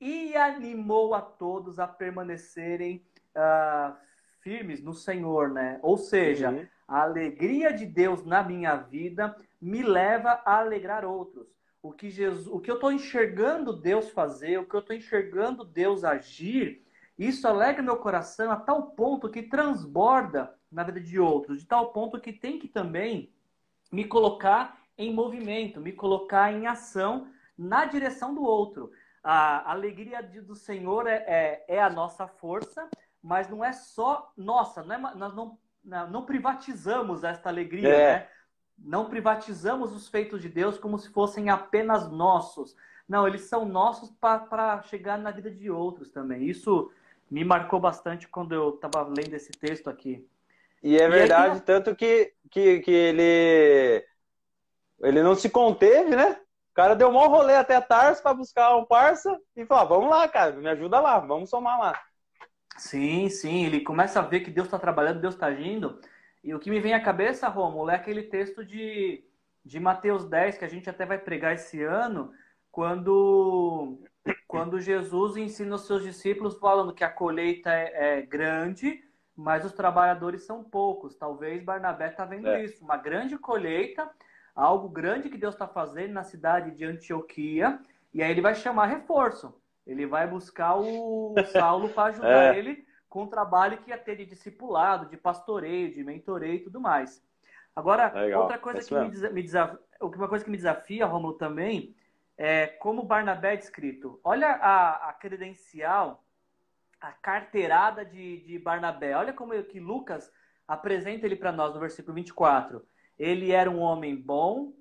e 0.00 0.36
animou 0.36 1.14
a 1.14 1.20
todos 1.20 1.78
a 1.78 1.86
permanecerem 1.86 3.04
uh, 3.34 3.96
firmes 4.40 4.82
no 4.82 4.94
Senhor, 4.94 5.50
né? 5.50 5.78
Ou 5.82 5.96
seja, 5.96 6.50
uhum. 6.50 6.66
a 6.86 7.02
alegria 7.02 7.72
de 7.72 7.84
Deus 7.84 8.24
na 8.24 8.42
minha 8.42 8.76
vida 8.76 9.36
me 9.60 9.82
leva 9.82 10.40
a 10.44 10.58
alegrar 10.58 11.04
outros. 11.04 11.48
O 11.82 11.92
que, 11.92 12.10
Jesus, 12.10 12.46
o 12.46 12.60
que 12.60 12.70
eu 12.70 12.74
estou 12.74 12.92
enxergando 12.92 13.72
Deus 13.72 14.10
fazer, 14.10 14.58
o 14.58 14.66
que 14.66 14.74
eu 14.74 14.80
estou 14.80 14.94
enxergando 14.94 15.64
Deus 15.64 16.04
agir, 16.04 16.84
isso 17.18 17.46
alegra 17.48 17.82
meu 17.82 17.96
coração 17.96 18.50
a 18.50 18.56
tal 18.56 18.90
ponto 18.92 19.28
que 19.28 19.42
transborda 19.42 20.54
na 20.70 20.84
vida 20.84 21.00
de 21.00 21.18
outros, 21.18 21.60
de 21.60 21.66
tal 21.66 21.92
ponto 21.92 22.20
que 22.20 22.32
tem 22.32 22.58
que 22.58 22.68
também 22.68 23.32
me 23.90 24.04
colocar 24.04 24.78
em 24.96 25.12
movimento, 25.12 25.80
me 25.80 25.92
colocar 25.92 26.52
em 26.52 26.66
ação 26.66 27.28
na 27.56 27.84
direção 27.84 28.34
do 28.34 28.42
outro 28.42 28.90
a 29.22 29.70
alegria 29.70 30.22
do 30.22 30.54
Senhor 30.54 31.06
é, 31.06 31.24
é, 31.26 31.64
é, 31.68 31.82
a 31.82 31.90
nossa 31.90 32.26
força, 32.26 32.88
mas 33.22 33.48
não 33.48 33.64
é 33.64 33.72
só 33.72 34.32
nossa, 34.36 34.82
não 34.82 34.94
é, 34.94 35.14
nós 35.14 35.34
não, 35.34 35.58
não 35.84 36.24
privatizamos 36.24 37.24
esta 37.24 37.48
alegria, 37.48 37.88
é. 37.88 38.12
né? 38.14 38.28
Não 38.78 39.10
privatizamos 39.10 39.92
os 39.92 40.08
feitos 40.08 40.40
de 40.40 40.48
Deus 40.48 40.78
como 40.78 40.98
se 40.98 41.10
fossem 41.10 41.50
apenas 41.50 42.08
nossos. 42.10 42.76
Não, 43.08 43.26
eles 43.26 43.42
são 43.42 43.64
nossos 43.64 44.10
para 44.10 44.80
chegar 44.82 45.18
na 45.18 45.32
vida 45.32 45.50
de 45.50 45.68
outros 45.68 46.10
também. 46.10 46.44
Isso 46.44 46.90
me 47.28 47.44
marcou 47.44 47.80
bastante 47.80 48.28
quando 48.28 48.54
eu 48.54 48.70
estava 48.70 49.02
lendo 49.02 49.34
esse 49.34 49.50
texto 49.50 49.90
aqui. 49.90 50.24
E 50.82 50.96
é 50.96 51.08
verdade, 51.08 51.58
e 51.58 51.60
tanto 51.60 51.94
que, 51.94 52.32
que, 52.50 52.80
que 52.80 52.90
ele, 52.90 54.04
ele 55.00 55.22
não 55.22 55.34
se 55.34 55.50
conteve, 55.50 56.14
né? 56.14 56.36
cara 56.78 56.94
deu 56.94 57.08
um 57.08 57.26
rolê 57.26 57.56
até 57.56 57.80
Tarso 57.80 58.22
para 58.22 58.34
buscar 58.34 58.76
um 58.76 58.84
parça 58.84 59.36
e 59.56 59.66
falou: 59.66 59.82
ah, 59.82 59.88
vamos 59.88 60.10
lá, 60.10 60.28
cara, 60.28 60.52
me 60.52 60.68
ajuda 60.68 61.00
lá, 61.00 61.18
vamos 61.18 61.50
somar 61.50 61.76
lá. 61.76 62.00
Sim, 62.76 63.28
sim, 63.28 63.66
ele 63.66 63.80
começa 63.80 64.20
a 64.20 64.22
ver 64.22 64.40
que 64.40 64.50
Deus 64.52 64.68
está 64.68 64.78
trabalhando, 64.78 65.20
Deus 65.20 65.34
está 65.34 65.46
agindo. 65.46 66.00
E 66.44 66.54
o 66.54 66.60
que 66.60 66.70
me 66.70 66.78
vem 66.78 66.94
à 66.94 67.02
cabeça, 67.02 67.48
Romulo, 67.48 67.90
é 67.90 67.96
aquele 67.96 68.22
texto 68.22 68.64
de, 68.64 69.24
de 69.64 69.80
Mateus 69.80 70.24
10, 70.24 70.56
que 70.56 70.64
a 70.64 70.68
gente 70.68 70.88
até 70.88 71.04
vai 71.04 71.18
pregar 71.18 71.52
esse 71.52 71.82
ano, 71.82 72.32
quando, 72.70 73.98
quando 74.46 74.80
Jesus 74.80 75.36
ensina 75.36 75.74
os 75.74 75.84
seus 75.84 76.04
discípulos 76.04 76.60
falando 76.60 76.94
que 76.94 77.02
a 77.02 77.10
colheita 77.10 77.72
é, 77.72 78.18
é 78.18 78.22
grande, 78.22 79.02
mas 79.38 79.64
os 79.64 79.72
trabalhadores 79.72 80.42
são 80.42 80.64
poucos. 80.64 81.14
Talvez 81.14 81.62
Barnabé 81.62 82.08
está 82.08 82.24
vendo 82.24 82.48
é. 82.48 82.64
isso, 82.64 82.82
uma 82.84 82.96
grande 82.96 83.38
colheita, 83.38 84.10
algo 84.52 84.88
grande 84.88 85.30
que 85.30 85.38
Deus 85.38 85.54
está 85.54 85.68
fazendo 85.68 86.12
na 86.12 86.24
cidade 86.24 86.72
de 86.72 86.84
Antioquia, 86.84 87.78
e 88.12 88.20
aí 88.20 88.32
ele 88.32 88.40
vai 88.40 88.56
chamar 88.56 88.86
reforço. 88.86 89.54
Ele 89.86 90.06
vai 90.06 90.26
buscar 90.26 90.74
o 90.74 91.36
Saulo 91.52 91.88
para 91.90 92.10
ajudar 92.10 92.56
é. 92.56 92.58
ele 92.58 92.84
com 93.08 93.22
o 93.22 93.28
trabalho 93.28 93.78
que 93.78 93.90
ia 93.90 93.96
ter 93.96 94.16
de 94.16 94.26
discipulado, 94.26 95.08
de 95.08 95.16
pastoreio, 95.16 95.94
de 95.94 96.02
mentoreio 96.02 96.56
e 96.56 96.64
tudo 96.64 96.80
mais. 96.80 97.22
Agora, 97.76 98.12
Legal. 98.12 98.42
outra 98.42 98.58
coisa 98.58 98.80
é 98.80 98.82
que 98.82 98.92
me, 98.92 99.30
me 99.34 99.42
desafia, 99.42 99.78
uma 100.02 100.28
coisa 100.28 100.44
que 100.44 100.50
me 100.50 100.56
desafia, 100.56 101.06
Romulo, 101.06 101.34
também, 101.34 101.94
é 102.36 102.66
como 102.66 103.04
Barnabé 103.04 103.54
é 103.54 103.56
descrito. 103.56 104.20
Olha 104.24 104.48
a, 104.48 105.10
a 105.10 105.12
credencial 105.12 106.24
a 107.00 107.12
carteirada 107.12 108.04
de, 108.04 108.40
de 108.40 108.58
Barnabé. 108.58 109.16
Olha 109.16 109.32
como 109.32 109.60
que 109.64 109.80
Lucas 109.80 110.30
apresenta 110.66 111.26
ele 111.26 111.36
para 111.36 111.52
nós 111.52 111.74
no 111.74 111.80
versículo 111.80 112.14
24. 112.14 112.84
Ele 113.18 113.52
era 113.52 113.70
um 113.70 113.80
homem 113.80 114.16
bom, 114.16 114.72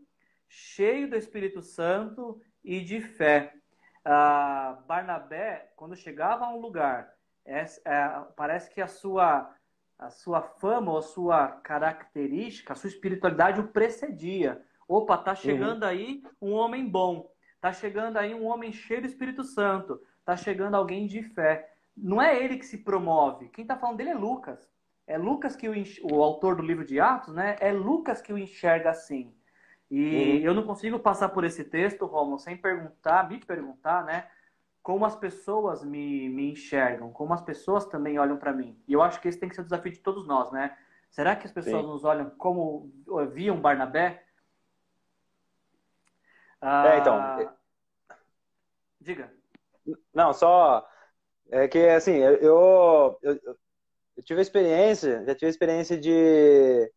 cheio 0.47 1.09
do 1.09 1.15
Espírito 1.15 1.61
Santo 1.61 2.41
e 2.63 2.81
de 2.81 3.01
fé. 3.01 3.53
Ah, 4.03 4.79
Barnabé, 4.87 5.71
quando 5.75 5.95
chegava 5.95 6.45
a 6.45 6.49
um 6.49 6.59
lugar, 6.59 7.13
é, 7.45 7.65
é, 7.85 8.25
parece 8.35 8.69
que 8.69 8.81
a 8.81 8.87
sua, 8.87 9.53
a 9.97 10.09
sua 10.09 10.41
fama 10.41 10.91
ou 10.91 10.97
a 10.97 11.01
sua 11.01 11.47
característica, 11.47 12.73
a 12.73 12.75
sua 12.75 12.89
espiritualidade 12.89 13.59
o 13.59 13.67
precedia. 13.67 14.61
Opa, 14.87 15.17
tá 15.17 15.35
chegando 15.35 15.83
uhum. 15.83 15.89
aí 15.89 16.23
um 16.41 16.53
homem 16.53 16.87
bom. 16.87 17.29
Tá 17.59 17.73
chegando 17.73 18.17
aí 18.17 18.33
um 18.33 18.45
homem 18.45 18.71
cheio 18.71 19.01
do 19.01 19.07
Espírito 19.07 19.43
Santo. 19.43 20.01
Tá 20.23 20.37
chegando 20.37 20.75
alguém 20.75 21.07
de 21.07 21.23
fé 21.23 21.76
não 21.97 22.21
é 22.21 22.37
ele 22.41 22.57
que 22.57 22.65
se 22.65 22.77
promove. 22.77 23.49
Quem 23.49 23.63
está 23.63 23.75
falando 23.75 23.97
dele 23.97 24.11
é 24.11 24.15
Lucas. 24.15 24.69
É 25.07 25.17
Lucas 25.17 25.55
que 25.55 25.67
o, 25.67 25.73
o 26.11 26.21
autor 26.21 26.55
do 26.55 26.61
livro 26.61 26.85
de 26.85 26.99
Atos, 26.99 27.33
né? 27.33 27.55
É 27.59 27.71
Lucas 27.71 28.21
que 28.21 28.31
o 28.31 28.37
enxerga 28.37 28.91
assim. 28.91 29.33
E 29.89 29.99
uhum. 29.99 30.37
eu 30.43 30.53
não 30.53 30.63
consigo 30.63 30.99
passar 30.99 31.29
por 31.29 31.43
esse 31.43 31.63
texto, 31.63 32.05
Romulo, 32.05 32.37
sem 32.37 32.57
perguntar, 32.57 33.27
me 33.27 33.39
perguntar, 33.39 34.03
né? 34.03 34.29
Como 34.83 35.05
as 35.05 35.15
pessoas 35.15 35.83
me, 35.83 36.29
me 36.29 36.51
enxergam, 36.51 37.11
como 37.11 37.33
as 37.33 37.41
pessoas 37.41 37.85
também 37.85 38.19
olham 38.19 38.37
para 38.37 38.53
mim. 38.53 38.77
E 38.87 38.93
eu 38.93 39.01
acho 39.01 39.19
que 39.19 39.27
esse 39.27 39.39
tem 39.39 39.49
que 39.49 39.55
ser 39.55 39.61
o 39.61 39.63
desafio 39.63 39.91
de 39.91 39.99
todos 39.99 40.27
nós, 40.27 40.51
né? 40.51 40.77
Será 41.09 41.35
que 41.35 41.47
as 41.47 41.51
pessoas 41.51 41.83
Sim. 41.83 41.87
nos 41.87 42.03
olham 42.03 42.29
como 42.31 42.91
viam 43.31 43.59
Barnabé? 43.59 44.23
Ah, 46.59 46.87
é, 46.89 46.99
então. 46.99 47.55
Diga. 48.99 49.31
Não, 50.13 50.33
só 50.33 50.85
é 51.51 51.67
que, 51.67 51.79
assim, 51.89 52.15
eu, 52.15 52.35
eu, 52.35 53.19
eu, 54.15 54.23
tive 54.23 54.39
a 54.39 54.41
experiência, 54.41 55.23
já 55.25 55.35
tive 55.35 55.49
experiência 55.49 55.97
de 55.97 56.91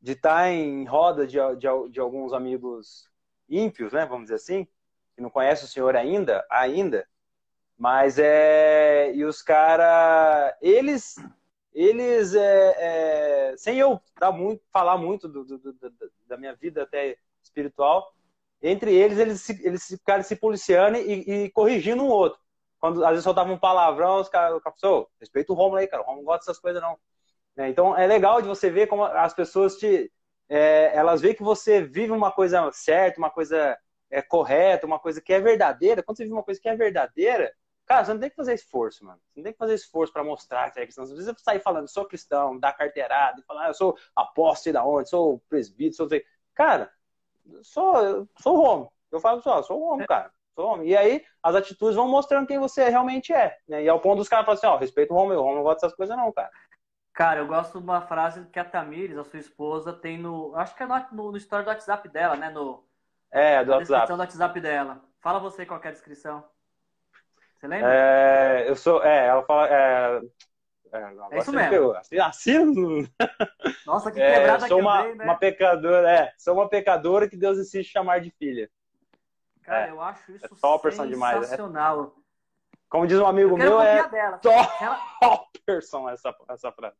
de 0.00 0.12
estar 0.12 0.42
tá 0.42 0.50
em 0.50 0.84
roda 0.84 1.26
de, 1.26 1.38
de, 1.56 1.66
de, 1.90 1.98
alguns 1.98 2.34
amigos 2.34 3.08
ímpios, 3.48 3.90
né, 3.94 4.04
vamos 4.04 4.24
dizer 4.24 4.34
assim, 4.34 4.66
que 5.16 5.22
não 5.22 5.30
conhecem 5.30 5.64
o 5.64 5.68
Senhor 5.68 5.96
ainda, 5.96 6.44
ainda, 6.50 7.08
mas 7.78 8.18
é 8.18 9.14
e 9.14 9.24
os 9.24 9.40
caras, 9.40 10.54
eles, 10.60 11.16
eles 11.72 12.34
é, 12.34 12.74
é, 13.52 13.56
sem 13.56 13.78
eu 13.78 13.98
dar 14.20 14.30
muito, 14.30 14.62
falar 14.70 14.98
muito 14.98 15.26
do, 15.26 15.42
do, 15.42 15.58
do, 15.58 15.94
da 16.26 16.36
minha 16.36 16.54
vida 16.54 16.82
até 16.82 17.16
espiritual, 17.42 18.14
entre 18.62 18.94
eles 18.94 19.18
eles 19.18 19.48
eles 19.64 19.86
ficaram 19.86 20.22
se 20.22 20.36
policiando 20.36 20.98
e, 20.98 21.44
e 21.44 21.50
corrigindo 21.50 22.02
um 22.02 22.08
outro 22.08 22.43
quando 22.84 23.02
às 23.02 23.12
vezes 23.12 23.24
soltava 23.24 23.50
um 23.50 23.56
palavrão, 23.56 24.20
os 24.20 24.28
caras, 24.28 24.60
o 24.60 25.08
respeita 25.18 25.50
o 25.50 25.56
Romulo 25.56 25.76
aí, 25.76 25.86
cara, 25.86 26.02
o 26.02 26.04
Romulo 26.04 26.20
não 26.20 26.26
gosta 26.26 26.40
dessas 26.40 26.60
coisas 26.60 26.82
não. 26.82 26.98
É, 27.56 27.66
então 27.66 27.96
é 27.96 28.06
legal 28.06 28.42
de 28.42 28.48
você 28.48 28.68
ver 28.68 28.88
como 28.88 29.04
as 29.04 29.32
pessoas 29.32 29.78
te, 29.78 30.12
é, 30.50 30.94
elas 30.94 31.22
veem 31.22 31.34
que 31.34 31.42
você 31.42 31.80
vive 31.80 32.12
uma 32.12 32.30
coisa 32.30 32.70
certa, 32.72 33.18
uma 33.18 33.30
coisa 33.30 33.74
é, 34.10 34.20
correta, 34.20 34.84
uma 34.84 34.98
coisa 34.98 35.18
que 35.18 35.32
é 35.32 35.40
verdadeira. 35.40 36.02
Quando 36.02 36.18
você 36.18 36.24
vive 36.24 36.34
uma 36.34 36.42
coisa 36.42 36.60
que 36.60 36.68
é 36.68 36.76
verdadeira, 36.76 37.54
cara, 37.86 38.04
você 38.04 38.12
não 38.12 38.20
tem 38.20 38.28
que 38.28 38.36
fazer 38.36 38.52
esforço, 38.52 39.02
mano. 39.02 39.18
Você 39.32 39.40
não 39.40 39.44
tem 39.44 39.52
que 39.54 39.58
fazer 39.58 39.74
esforço 39.76 40.12
para 40.12 40.22
mostrar 40.22 40.68
que 40.68 40.74
você 40.74 40.80
é 40.80 40.84
cristão. 40.84 41.04
Às 41.04 41.10
vezes 41.10 41.24
você 41.24 41.42
sair 41.42 41.60
falando, 41.60 41.88
sou 41.88 42.04
cristão, 42.04 42.58
dar 42.60 42.74
carteirada, 42.74 43.40
e 43.40 43.44
falar, 43.44 43.64
ah, 43.64 43.68
eu 43.68 43.74
sou 43.74 43.96
apóstolo 44.14 44.74
da 44.74 44.84
onde, 44.84 45.08
sou 45.08 45.42
presbítero, 45.48 46.06
sou... 46.06 46.20
Cara, 46.52 46.92
sou, 47.62 48.28
sou 48.42 48.56
Romulo. 48.56 48.92
Eu 49.10 49.20
falo 49.20 49.40
só, 49.40 49.62
sou 49.62 49.80
homem, 49.80 50.06
cara 50.06 50.30
E 50.84 50.96
aí 50.96 51.24
as 51.42 51.54
atitudes 51.54 51.96
vão 51.96 52.08
mostrando 52.08 52.46
quem 52.46 52.58
você 52.58 52.88
realmente 52.88 53.32
é. 53.32 53.56
Né? 53.68 53.84
E 53.84 53.88
ao 53.88 54.00
ponto 54.00 54.18
dos 54.18 54.28
caras 54.28 54.44
falarem 54.44 54.58
assim, 54.58 54.74
ó, 54.74 54.78
respeito 54.78 55.12
o 55.12 55.16
homem, 55.16 55.36
o 55.36 55.42
homem 55.42 55.56
não 55.56 55.62
gosta 55.62 55.86
dessas 55.86 55.96
coisas 55.96 56.16
não, 56.16 56.32
cara. 56.32 56.50
Cara, 57.12 57.40
eu 57.40 57.46
gosto 57.46 57.78
de 57.78 57.84
uma 57.84 58.02
frase 58.02 58.44
que 58.46 58.58
a 58.58 58.64
Tamires, 58.64 59.16
a 59.16 59.24
sua 59.24 59.38
esposa, 59.38 59.92
tem 59.92 60.18
no. 60.18 60.54
Acho 60.56 60.74
que 60.74 60.82
é 60.82 60.86
no, 60.86 61.30
no, 61.30 61.36
story 61.36 61.62
do 61.62 61.68
WhatsApp 61.68 62.08
dela, 62.08 62.34
né? 62.34 62.50
No, 62.50 62.84
é, 63.30 63.64
do 63.64 63.70
na 63.70 63.76
WhatsApp. 63.76 63.92
descrição 63.92 64.16
do 64.16 64.20
WhatsApp 64.20 64.60
dela. 64.60 65.04
Fala 65.20 65.38
você 65.38 65.64
qual 65.64 65.80
é 65.82 65.88
a 65.88 65.92
descrição. 65.92 66.44
Você 67.56 67.68
lembra? 67.68 67.88
É, 67.88 68.68
eu 68.68 68.74
sou. 68.74 69.02
É, 69.04 69.26
ela 69.28 69.44
fala. 69.44 69.68
É, 69.68 70.20
é, 70.92 71.36
é 71.36 71.38
isso 71.38 71.52
mesmo. 71.52 71.92
Assim, 71.92 72.18
assim, 72.18 73.08
Nossa, 73.86 74.10
que 74.10 74.20
quebrada 74.20 74.66
é, 74.66 74.68
sou 74.68 74.78
que 74.78 74.84
uma, 74.84 75.02
dei, 75.02 75.14
né? 75.14 75.24
uma 75.24 75.36
pecadora, 75.36 76.10
é. 76.10 76.32
Sou 76.36 76.54
uma 76.54 76.68
pecadora 76.68 77.28
que 77.28 77.36
Deus 77.36 77.58
insiste 77.58 77.92
chamar 77.92 78.20
de 78.20 78.30
filha. 78.30 78.68
Cara, 79.64 79.86
é, 79.86 79.90
eu 79.90 80.00
acho 80.00 80.32
isso 80.32 80.44
é 80.44 80.48
sensacional. 80.48 81.06
Demais. 81.06 81.52
É, 81.52 81.56
como 82.88 83.06
diz 83.06 83.18
um 83.18 83.26
amigo 83.26 83.56
meu, 83.56 83.80
é 83.80 84.08
dela. 84.08 84.38
Topperson 84.38 86.08
essa, 86.08 86.34
essa 86.48 86.70
frase. 86.70 86.96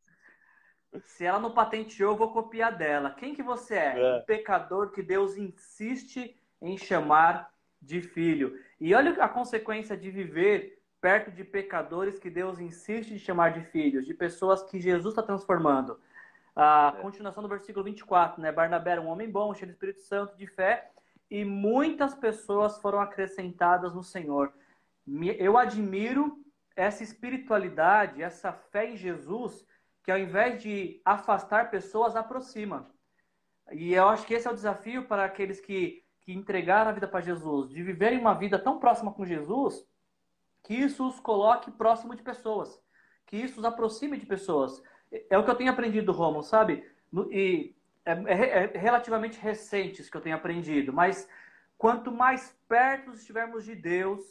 Se 1.03 1.25
ela 1.25 1.39
não 1.39 1.51
patenteou, 1.51 2.13
eu 2.13 2.17
vou 2.17 2.33
copiar 2.33 2.75
dela. 2.75 3.11
Quem 3.11 3.33
que 3.33 3.43
você 3.43 3.75
é? 3.75 3.99
é? 3.99 4.17
Um 4.17 4.25
pecador 4.25 4.91
que 4.91 5.01
Deus 5.01 5.37
insiste 5.37 6.37
em 6.61 6.77
chamar 6.77 7.49
de 7.81 8.01
filho. 8.01 8.59
E 8.79 8.93
olha 8.93 9.11
a 9.23 9.29
consequência 9.29 9.95
de 9.95 10.09
viver 10.09 10.81
perto 10.99 11.31
de 11.31 11.43
pecadores 11.43 12.17
que 12.17 12.29
Deus 12.29 12.59
insiste 12.59 13.11
em 13.13 13.19
chamar 13.19 13.53
de 13.53 13.61
filhos, 13.61 14.05
de 14.05 14.13
pessoas 14.13 14.63
que 14.63 14.79
Jesus 14.79 15.13
está 15.13 15.21
transformando. 15.21 15.99
A 16.55 16.95
é. 16.97 17.01
continuação 17.01 17.43
do 17.43 17.49
versículo 17.49 17.85
24, 17.85 18.41
né? 18.41 18.51
Barnabé 18.51 18.91
era 18.91 19.01
um 19.01 19.07
homem 19.07 19.29
bom, 19.29 19.53
cheio 19.53 19.67
do 19.67 19.73
Espírito 19.73 20.01
Santo, 20.01 20.35
de 20.35 20.47
fé, 20.47 20.91
e 21.29 21.43
muitas 21.43 22.13
pessoas 22.13 22.77
foram 22.79 22.99
acrescentadas 22.99 23.93
no 23.93 24.03
Senhor. 24.03 24.53
Eu 25.37 25.57
admiro 25.57 26.43
essa 26.75 27.03
espiritualidade, 27.03 28.21
essa 28.21 28.51
fé 28.51 28.91
em 28.91 28.97
Jesus, 28.97 29.65
que 30.03 30.11
ao 30.11 30.19
invés 30.19 30.61
de 30.61 31.01
afastar 31.03 31.71
pessoas, 31.71 32.15
aproxima. 32.15 32.91
E 33.71 33.93
eu 33.93 34.07
acho 34.07 34.25
que 34.27 34.33
esse 34.33 34.47
é 34.47 34.51
o 34.51 34.55
desafio 34.55 35.07
para 35.07 35.25
aqueles 35.25 35.59
que, 35.59 36.03
que 36.21 36.33
entregaram 36.33 36.91
a 36.91 36.93
vida 36.93 37.07
para 37.07 37.21
Jesus, 37.21 37.69
de 37.69 37.81
viverem 37.81 38.19
uma 38.19 38.35
vida 38.35 38.59
tão 38.59 38.79
próxima 38.79 39.11
com 39.11 39.25
Jesus, 39.25 39.83
que 40.63 40.73
isso 40.73 41.07
os 41.07 41.19
coloque 41.19 41.71
próximo 41.71 42.15
de 42.15 42.21
pessoas, 42.21 42.79
que 43.25 43.37
isso 43.37 43.59
os 43.59 43.65
aproxime 43.65 44.17
de 44.17 44.25
pessoas. 44.25 44.81
É 45.29 45.37
o 45.37 45.43
que 45.43 45.49
eu 45.49 45.55
tenho 45.55 45.71
aprendido, 45.71 46.11
Romo, 46.11 46.43
sabe? 46.43 46.87
E 47.31 47.75
é, 48.05 48.11
é, 48.11 48.75
é 48.75 48.77
relativamente 48.77 49.39
recentes 49.39 50.09
que 50.09 50.15
eu 50.15 50.21
tenho 50.21 50.35
aprendido, 50.35 50.93
mas 50.93 51.27
quanto 51.77 52.11
mais 52.11 52.55
perto 52.67 53.11
estivermos 53.11 53.65
de 53.65 53.75
Deus, 53.75 54.21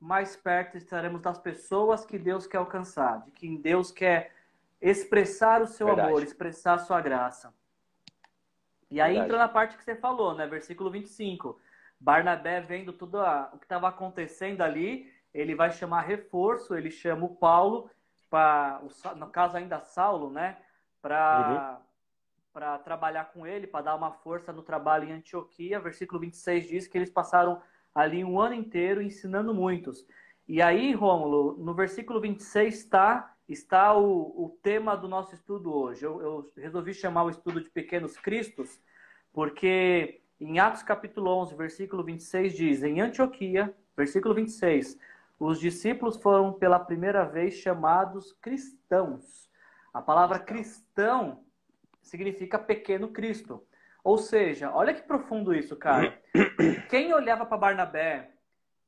mais 0.00 0.34
perto 0.34 0.78
estaremos 0.78 1.20
das 1.20 1.38
pessoas 1.38 2.06
que 2.06 2.18
Deus 2.18 2.46
quer 2.46 2.56
alcançar, 2.56 3.22
de 3.24 3.30
quem 3.30 3.60
Deus 3.60 3.92
quer 3.92 4.32
expressar 4.80 5.60
o 5.60 5.66
seu 5.66 5.88
Verdade. 5.88 6.08
amor, 6.08 6.22
expressar 6.22 6.74
a 6.74 6.78
sua 6.78 7.00
graça. 7.00 7.52
E 8.90 9.00
aí 9.00 9.10
Verdade. 9.10 9.26
entra 9.26 9.38
na 9.38 9.48
parte 9.48 9.76
que 9.76 9.84
você 9.84 9.94
falou, 9.94 10.34
né? 10.34 10.46
Versículo 10.46 10.90
25. 10.90 11.60
Barnabé 12.00 12.60
vendo 12.60 12.92
tudo 12.92 13.20
a, 13.20 13.50
o 13.52 13.58
que 13.58 13.64
estava 13.64 13.88
acontecendo 13.88 14.62
ali, 14.62 15.12
ele 15.34 15.54
vai 15.54 15.70
chamar 15.70 16.02
reforço, 16.02 16.74
ele 16.74 16.90
chama 16.90 17.26
o 17.26 17.36
Paulo, 17.36 17.90
para 18.30 18.80
no 19.16 19.26
caso 19.28 19.56
ainda 19.56 19.80
Saulo, 19.80 20.30
né? 20.30 20.56
Para 21.02 21.78
uhum 21.80 21.87
para 22.58 22.76
trabalhar 22.76 23.26
com 23.26 23.46
ele, 23.46 23.68
para 23.68 23.84
dar 23.84 23.94
uma 23.94 24.10
força 24.10 24.52
no 24.52 24.62
trabalho 24.62 25.08
em 25.08 25.12
Antioquia. 25.12 25.78
Versículo 25.78 26.18
26 26.18 26.66
diz 26.66 26.88
que 26.88 26.98
eles 26.98 27.08
passaram 27.08 27.62
ali 27.94 28.24
um 28.24 28.40
ano 28.40 28.54
inteiro 28.54 29.00
ensinando 29.00 29.54
muitos. 29.54 30.04
E 30.48 30.60
aí, 30.60 30.92
Rômulo, 30.92 31.56
no 31.56 31.72
versículo 31.72 32.20
26 32.20 32.74
está, 32.74 33.32
está 33.48 33.96
o, 33.96 34.44
o 34.44 34.58
tema 34.60 34.96
do 34.96 35.06
nosso 35.06 35.36
estudo 35.36 35.72
hoje. 35.72 36.04
Eu, 36.04 36.20
eu 36.20 36.50
resolvi 36.56 36.92
chamar 36.92 37.22
o 37.22 37.30
estudo 37.30 37.60
de 37.60 37.70
Pequenos 37.70 38.16
Cristos, 38.16 38.82
porque 39.32 40.20
em 40.40 40.58
Atos 40.58 40.82
capítulo 40.82 41.30
11, 41.30 41.54
versículo 41.54 42.02
26 42.02 42.54
diz: 42.54 42.82
Em 42.82 43.00
Antioquia, 43.00 43.72
versículo 43.96 44.34
26, 44.34 44.98
os 45.38 45.60
discípulos 45.60 46.16
foram 46.16 46.54
pela 46.54 46.80
primeira 46.80 47.24
vez 47.24 47.54
chamados 47.54 48.32
cristãos. 48.40 49.48
A 49.94 50.02
palavra 50.02 50.40
cristão 50.40 51.44
significa 52.08 52.58
pequeno 52.58 53.08
Cristo. 53.08 53.64
Ou 54.02 54.16
seja, 54.16 54.72
olha 54.72 54.94
que 54.94 55.02
profundo 55.02 55.54
isso, 55.54 55.76
cara. 55.76 56.20
Quem 56.88 57.12
olhava 57.12 57.44
para 57.44 57.58
Barnabé, 57.58 58.30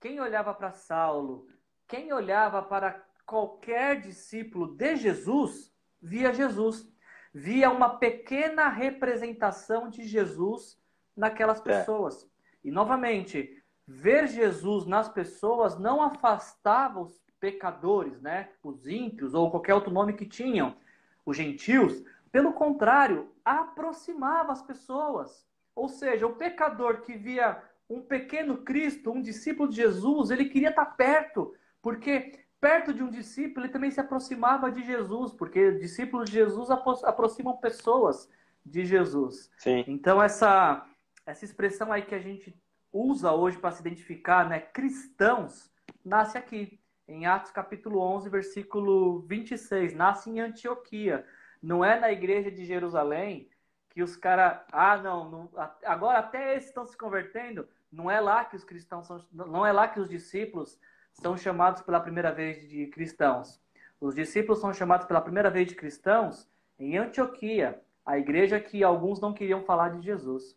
quem 0.00 0.20
olhava 0.20 0.54
para 0.54 0.72
Saulo, 0.72 1.46
quem 1.86 2.12
olhava 2.12 2.62
para 2.62 3.04
qualquer 3.26 4.00
discípulo 4.00 4.74
de 4.74 4.96
Jesus, 4.96 5.72
via 6.00 6.32
Jesus. 6.32 6.88
Via 7.32 7.70
uma 7.70 7.98
pequena 7.98 8.68
representação 8.68 9.88
de 9.88 10.04
Jesus 10.04 10.80
naquelas 11.16 11.60
é. 11.60 11.62
pessoas. 11.62 12.24
É. 12.24 12.28
E, 12.64 12.70
novamente, 12.70 13.62
ver 13.86 14.26
Jesus 14.26 14.86
nas 14.86 15.08
pessoas 15.08 15.78
não 15.78 16.02
afastava 16.02 17.00
os 17.00 17.22
pecadores, 17.38 18.20
né? 18.20 18.50
os 18.62 18.86
ímpios 18.86 19.32
ou 19.34 19.50
qualquer 19.50 19.74
outro 19.74 19.92
nome 19.92 20.14
que 20.14 20.26
tinham, 20.26 20.76
os 21.24 21.36
gentios. 21.36 22.02
Pelo 22.32 22.52
contrário, 22.52 23.30
aproximava 23.44 24.52
as 24.52 24.62
pessoas. 24.62 25.46
Ou 25.74 25.88
seja, 25.88 26.26
o 26.26 26.36
pecador 26.36 27.00
que 27.02 27.16
via 27.16 27.62
um 27.88 28.00
pequeno 28.00 28.58
Cristo, 28.58 29.10
um 29.10 29.20
discípulo 29.20 29.68
de 29.68 29.76
Jesus, 29.76 30.30
ele 30.30 30.44
queria 30.44 30.70
estar 30.70 30.86
perto, 30.86 31.54
porque 31.82 32.38
perto 32.60 32.92
de 32.92 33.02
um 33.02 33.10
discípulo 33.10 33.66
ele 33.66 33.72
também 33.72 33.90
se 33.90 34.00
aproximava 34.00 34.70
de 34.70 34.84
Jesus, 34.84 35.32
porque 35.32 35.72
discípulos 35.72 36.30
de 36.30 36.36
Jesus 36.36 36.68
aproximam 36.70 37.56
pessoas 37.56 38.28
de 38.64 38.84
Jesus. 38.84 39.50
Sim. 39.58 39.84
Então 39.88 40.22
essa 40.22 40.86
essa 41.26 41.44
expressão 41.44 41.92
aí 41.92 42.02
que 42.02 42.14
a 42.14 42.18
gente 42.18 42.54
usa 42.92 43.32
hoje 43.32 43.58
para 43.58 43.70
se 43.70 43.80
identificar, 43.80 44.48
né, 44.48 44.58
cristãos, 44.58 45.70
nasce 46.04 46.36
aqui, 46.36 46.80
em 47.06 47.26
Atos 47.26 47.50
capítulo 47.50 48.00
11, 48.00 48.28
versículo 48.28 49.20
26, 49.20 49.94
nasce 49.94 50.30
em 50.30 50.40
Antioquia. 50.40 51.24
Não 51.62 51.84
é 51.84 51.98
na 51.98 52.10
igreja 52.10 52.50
de 52.50 52.64
Jerusalém 52.64 53.48
que 53.90 54.02
os 54.02 54.16
caras, 54.16 54.60
ah, 54.72 54.96
não, 54.96 55.28
não, 55.28 55.50
agora 55.84 56.18
até 56.18 56.56
esses 56.56 56.68
estão 56.68 56.86
se 56.86 56.96
convertendo, 56.96 57.68
não 57.92 58.10
é 58.10 58.20
lá 58.20 58.44
que 58.44 58.56
os 58.56 58.64
cristãos 58.64 59.06
são, 59.06 59.24
não 59.32 59.66
é 59.66 59.72
lá 59.72 59.88
que 59.88 59.98
os 59.98 60.08
discípulos 60.08 60.78
são 61.12 61.36
chamados 61.36 61.82
pela 61.82 62.00
primeira 62.00 62.32
vez 62.32 62.68
de 62.68 62.86
cristãos. 62.86 63.60
Os 64.00 64.14
discípulos 64.14 64.60
são 64.60 64.72
chamados 64.72 65.06
pela 65.06 65.20
primeira 65.20 65.50
vez 65.50 65.66
de 65.68 65.74
cristãos 65.74 66.48
em 66.78 66.96
Antioquia, 66.96 67.82
a 68.06 68.16
igreja 68.16 68.58
que 68.60 68.82
alguns 68.82 69.20
não 69.20 69.34
queriam 69.34 69.62
falar 69.62 69.90
de 69.90 70.02
Jesus. 70.02 70.56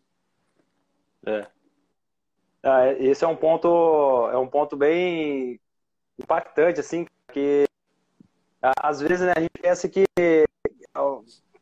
É. 1.26 1.46
Ah, 2.62 2.92
esse 2.92 3.24
é 3.24 3.28
um 3.28 3.36
ponto, 3.36 3.68
é 4.32 4.38
um 4.38 4.48
ponto 4.48 4.76
bem 4.76 5.60
impactante, 6.18 6.80
assim, 6.80 7.06
que 7.32 7.64
às 8.62 9.00
vezes 9.00 9.26
né, 9.26 9.34
a 9.36 9.40
gente 9.40 9.60
pensa 9.60 9.88
que 9.88 10.04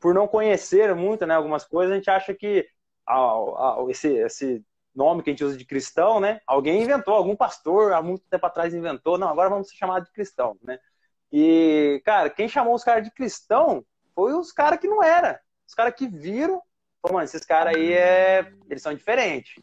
por 0.01 0.15
não 0.15 0.27
conhecer 0.27 0.95
muito 0.95 1.25
né, 1.27 1.35
algumas 1.35 1.65
coisas, 1.65 1.93
a 1.93 1.97
gente 1.97 2.11
acha 2.11 2.35
que 2.35 2.67
esse, 3.89 4.09
esse 4.09 4.65
nome 4.95 5.23
que 5.23 5.31
a 5.31 5.33
gente 5.33 5.45
usa 5.45 5.57
de 5.57 5.65
cristão, 5.65 6.21
né? 6.21 6.41
Alguém 6.47 6.83
inventou, 6.83 7.15
algum 7.15 7.37
pastor 7.37 7.93
há 7.93 8.03
muito 8.03 8.25
tempo 8.29 8.45
atrás 8.47 8.75
inventou, 8.75 9.19
não, 9.19 9.29
agora 9.29 9.49
vamos 9.49 9.69
ser 9.69 9.77
chamados 9.77 10.09
de 10.09 10.15
cristão, 10.15 10.57
né? 10.63 10.79
E, 11.33 12.03
cara, 12.05 12.29
quem 12.29 12.49
chamou 12.49 12.75
os 12.75 12.85
caras 12.85 13.05
de 13.05 13.11
cristão 13.11 13.85
foi 14.15 14.35
os 14.35 14.53
caras 14.53 14.79
que 14.79 14.87
não 14.87 15.03
era. 15.03 15.41
Os 15.67 15.75
caras 15.75 15.95
que 15.95 16.07
viram, 16.07 16.61
pô, 17.01 17.13
mano, 17.13 17.25
esses 17.25 17.45
caras 17.45 17.75
aí 17.75 17.95
é, 17.95 18.53
eles 18.69 18.83
são 18.83 18.93
diferentes. 18.93 19.55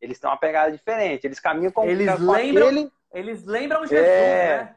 Eles 0.00 0.18
têm 0.18 0.30
uma 0.30 0.38
pegada 0.38 0.72
diferente, 0.72 1.26
eles 1.26 1.40
caminham 1.40 1.72
com, 1.72 1.84
eles 1.84 2.10
com 2.14 2.30
lembram, 2.30 2.68
aquele... 2.68 2.90
Eles 3.12 3.44
lembram 3.44 3.86
Jesus, 3.86 4.06
é... 4.06 4.64
né? 4.64 4.76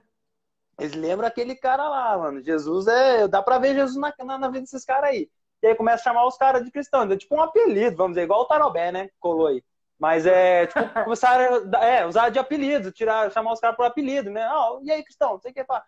Eles 0.82 0.96
lembram 0.96 1.28
aquele 1.28 1.56
cara 1.56 1.88
lá, 1.88 2.18
mano. 2.18 2.42
Jesus 2.42 2.88
é. 2.88 3.28
Dá 3.28 3.42
pra 3.44 3.60
ver 3.60 3.76
Jesus 3.76 3.96
na, 3.98 4.12
na, 4.26 4.38
na 4.40 4.48
vida 4.48 4.62
desses 4.62 4.84
caras 4.84 5.12
aí. 5.12 5.30
E 5.62 5.68
aí 5.68 5.76
começa 5.76 6.02
a 6.02 6.04
chamar 6.04 6.26
os 6.26 6.38
caras 6.38 6.64
de 6.66 6.72
cristão. 6.72 7.04
É 7.04 7.16
tipo 7.16 7.36
um 7.36 7.42
apelido, 7.42 7.96
vamos 7.96 8.14
dizer, 8.14 8.24
igual 8.24 8.42
o 8.42 8.46
Tarobé, 8.46 8.92
né? 8.92 9.10
Colou 9.20 9.46
aí. 9.46 9.64
Mas 10.00 10.26
é, 10.26 10.66
tipo, 10.66 10.80
começaram 11.06 11.72
a 11.76 11.86
é, 11.86 12.06
usar 12.08 12.30
de 12.30 12.40
apelido, 12.40 12.92
tirar, 12.92 13.32
chamar 13.32 13.54
os 13.54 13.60
caras 13.60 13.76
por 13.76 13.86
apelido, 13.86 14.32
né? 14.32 14.50
Oh, 14.52 14.82
e 14.84 14.92
aí, 14.92 15.04
cristão, 15.04 15.34
não 15.34 15.40
sei 15.40 15.52
o 15.52 15.54
que. 15.54 15.64
Pá. 15.64 15.84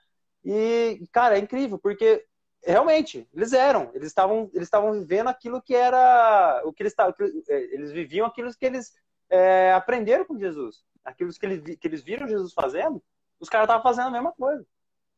E, 0.46 1.04
cara, 1.12 1.38
é 1.38 1.40
incrível, 1.40 1.80
porque 1.80 2.24
realmente, 2.64 3.28
eles 3.34 3.52
eram, 3.52 3.90
eles 3.96 4.10
estavam 4.10 4.50
eles 4.54 4.68
estavam 4.68 4.94
vivendo 4.94 5.28
aquilo 5.28 5.62
que 5.62 5.76
era 5.76 6.62
o 6.66 6.72
que 6.72 6.84
eles 6.84 6.94
estavam, 6.94 7.16
é, 7.50 7.56
eles 7.74 7.92
viviam 7.92 8.28
aquilo 8.28 8.54
que 8.54 8.66
eles 8.66 8.94
é, 9.30 9.74
aprenderam 9.74 10.26
com 10.26 10.38
Jesus, 10.38 10.84
aquilo 11.04 11.32
que 11.32 11.46
eles, 11.46 11.78
que 11.78 11.88
eles 11.88 12.04
viram 12.04 12.28
Jesus 12.28 12.54
fazendo, 12.54 13.02
os 13.40 13.50
caras 13.50 13.66
estavam 13.66 13.84
fazendo 13.84 14.08
a 14.08 14.12
mesma 14.12 14.32
coisa. 14.34 14.66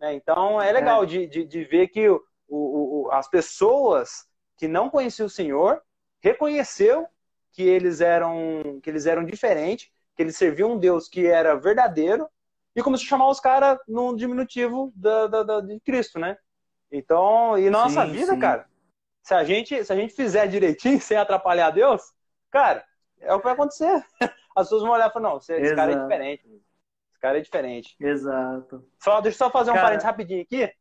Né? 0.05 0.13
Então 0.13 0.61
é 0.61 0.71
legal 0.71 1.03
é. 1.03 1.05
De, 1.07 1.27
de, 1.27 1.43
de, 1.43 1.63
ver 1.63 1.87
que 1.87 2.07
o, 2.07 2.21
o, 2.47 3.07
o, 3.07 3.11
as 3.11 3.27
pessoas 3.27 4.27
que 4.55 4.67
não 4.67 4.89
conheciam 4.89 5.25
o 5.25 5.29
Senhor 5.29 5.81
reconheceu 6.21 7.07
que 7.51 7.63
eles 7.63 8.01
eram 8.01 8.79
que 8.83 8.89
eles 8.89 9.07
eram 9.07 9.25
diferentes, 9.25 9.89
que 10.15 10.21
eles 10.21 10.37
serviam 10.37 10.73
um 10.73 10.77
Deus 10.77 11.09
que 11.09 11.25
era 11.25 11.55
verdadeiro 11.55 12.29
e 12.75 12.83
começou 12.83 13.05
a 13.05 13.09
chamar 13.09 13.29
os 13.29 13.39
caras 13.39 13.79
num 13.87 14.15
diminutivo 14.15 14.93
da, 14.95 15.27
da, 15.27 15.43
da, 15.43 15.61
de 15.61 15.79
Cristo, 15.79 16.19
né? 16.19 16.37
Então, 16.91 17.57
e 17.57 17.69
nossa 17.69 18.05
sim, 18.05 18.11
vida, 18.11 18.33
sim. 18.33 18.39
cara, 18.39 18.67
se 19.23 19.33
a 19.33 19.43
gente 19.43 19.83
se 19.83 19.91
a 19.91 19.95
gente 19.95 20.13
fizer 20.13 20.47
direitinho 20.47 20.99
sem 21.01 21.17
atrapalhar 21.17 21.71
Deus, 21.71 22.13
cara, 22.51 22.85
é 23.19 23.33
o 23.33 23.39
que 23.39 23.45
vai 23.45 23.53
acontecer. 23.53 24.05
As 24.55 24.67
pessoas 24.67 24.83
vão 24.83 24.91
olhar 24.91 25.09
e 25.09 25.11
falar, 25.11 25.29
não, 25.29 25.37
esse, 25.37 25.53
esse 25.53 25.75
cara 25.75 25.91
é 25.91 25.95
diferente. 25.95 26.64
Cara 27.25 27.39
é 27.39 27.41
diferente. 27.41 27.95
Exato. 27.99 28.87
Só, 28.99 29.19
deixa 29.19 29.35
eu 29.35 29.47
só 29.47 29.49
fazer 29.49 29.71
um 29.71 29.73
cara, 29.73 29.87
parênteses 29.87 30.05
rapidinho 30.05 30.43
aqui. 30.43 30.71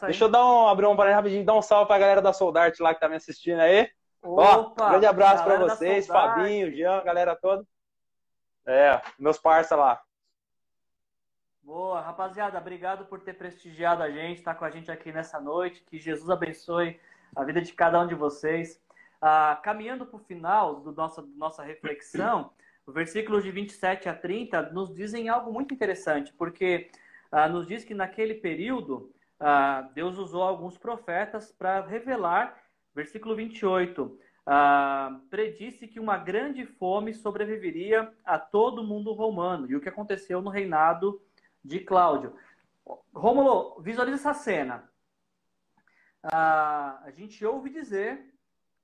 Deixa 0.00 0.24
eu 0.24 0.30
dar 0.30 0.42
um, 0.42 0.66
abrir 0.66 0.86
um 0.86 0.96
parênteses 0.96 1.16
rapidinho, 1.16 1.44
dar 1.44 1.56
um 1.56 1.60
salve 1.60 1.88
pra 1.88 1.98
galera 1.98 2.22
da 2.22 2.32
Soldart 2.32 2.80
lá 2.80 2.94
que 2.94 3.00
tá 3.00 3.06
me 3.06 3.16
assistindo 3.16 3.60
aí. 3.60 3.86
Opa, 4.22 4.84
Ó, 4.86 4.88
grande 4.88 5.04
abraço 5.04 5.44
para 5.44 5.58
vocês, 5.58 6.06
Fabinho, 6.06 6.74
Jean, 6.74 7.04
galera 7.04 7.36
toda. 7.36 7.66
É, 8.66 8.98
meus 9.18 9.36
parceiros 9.36 9.84
lá. 9.84 10.00
Boa, 11.62 12.00
rapaziada, 12.00 12.56
obrigado 12.56 13.04
por 13.04 13.20
ter 13.20 13.34
prestigiado 13.34 14.02
a 14.02 14.10
gente, 14.10 14.38
estar 14.38 14.54
tá 14.54 14.58
com 14.58 14.64
a 14.64 14.70
gente 14.70 14.90
aqui 14.90 15.12
nessa 15.12 15.38
noite. 15.38 15.84
Que 15.84 15.98
Jesus 15.98 16.30
abençoe 16.30 16.98
a 17.36 17.44
vida 17.44 17.60
de 17.60 17.74
cada 17.74 18.00
um 18.00 18.06
de 18.06 18.14
vocês. 18.14 18.82
Ah, 19.20 19.60
caminhando 19.62 20.06
para 20.06 20.16
o 20.16 20.24
final 20.24 20.76
do 20.76 20.92
nossa, 20.92 21.22
nossa 21.36 21.62
reflexão, 21.62 22.54
o 22.88 22.92
versículo 22.92 23.40
de 23.40 23.50
27 23.50 24.08
a 24.08 24.14
30 24.14 24.70
nos 24.70 24.94
dizem 24.94 25.28
algo 25.28 25.52
muito 25.52 25.74
interessante, 25.74 26.32
porque 26.32 26.90
ah, 27.30 27.48
nos 27.48 27.66
diz 27.66 27.84
que 27.84 27.94
naquele 27.94 28.34
período 28.34 29.12
ah, 29.38 29.88
Deus 29.94 30.18
usou 30.18 30.42
alguns 30.42 30.76
profetas 30.76 31.52
para 31.52 31.86
revelar 31.86 32.60
Versículo 32.98 33.36
28. 33.36 34.18
Ah, 34.44 35.20
predisse 35.30 35.86
que 35.86 36.00
uma 36.00 36.18
grande 36.18 36.66
fome 36.66 37.14
sobreviveria 37.14 38.12
a 38.24 38.40
todo 38.40 38.80
o 38.80 38.84
mundo 38.84 39.12
romano. 39.12 39.70
E 39.70 39.76
o 39.76 39.80
que 39.80 39.88
aconteceu 39.88 40.42
no 40.42 40.50
reinado 40.50 41.22
de 41.64 41.78
Cláudio. 41.78 42.34
Rômulo, 43.14 43.80
visualiza 43.82 44.16
essa 44.16 44.34
cena. 44.34 44.90
Ah, 46.24 47.00
a 47.04 47.12
gente 47.12 47.44
ouve 47.44 47.70
dizer 47.70 48.34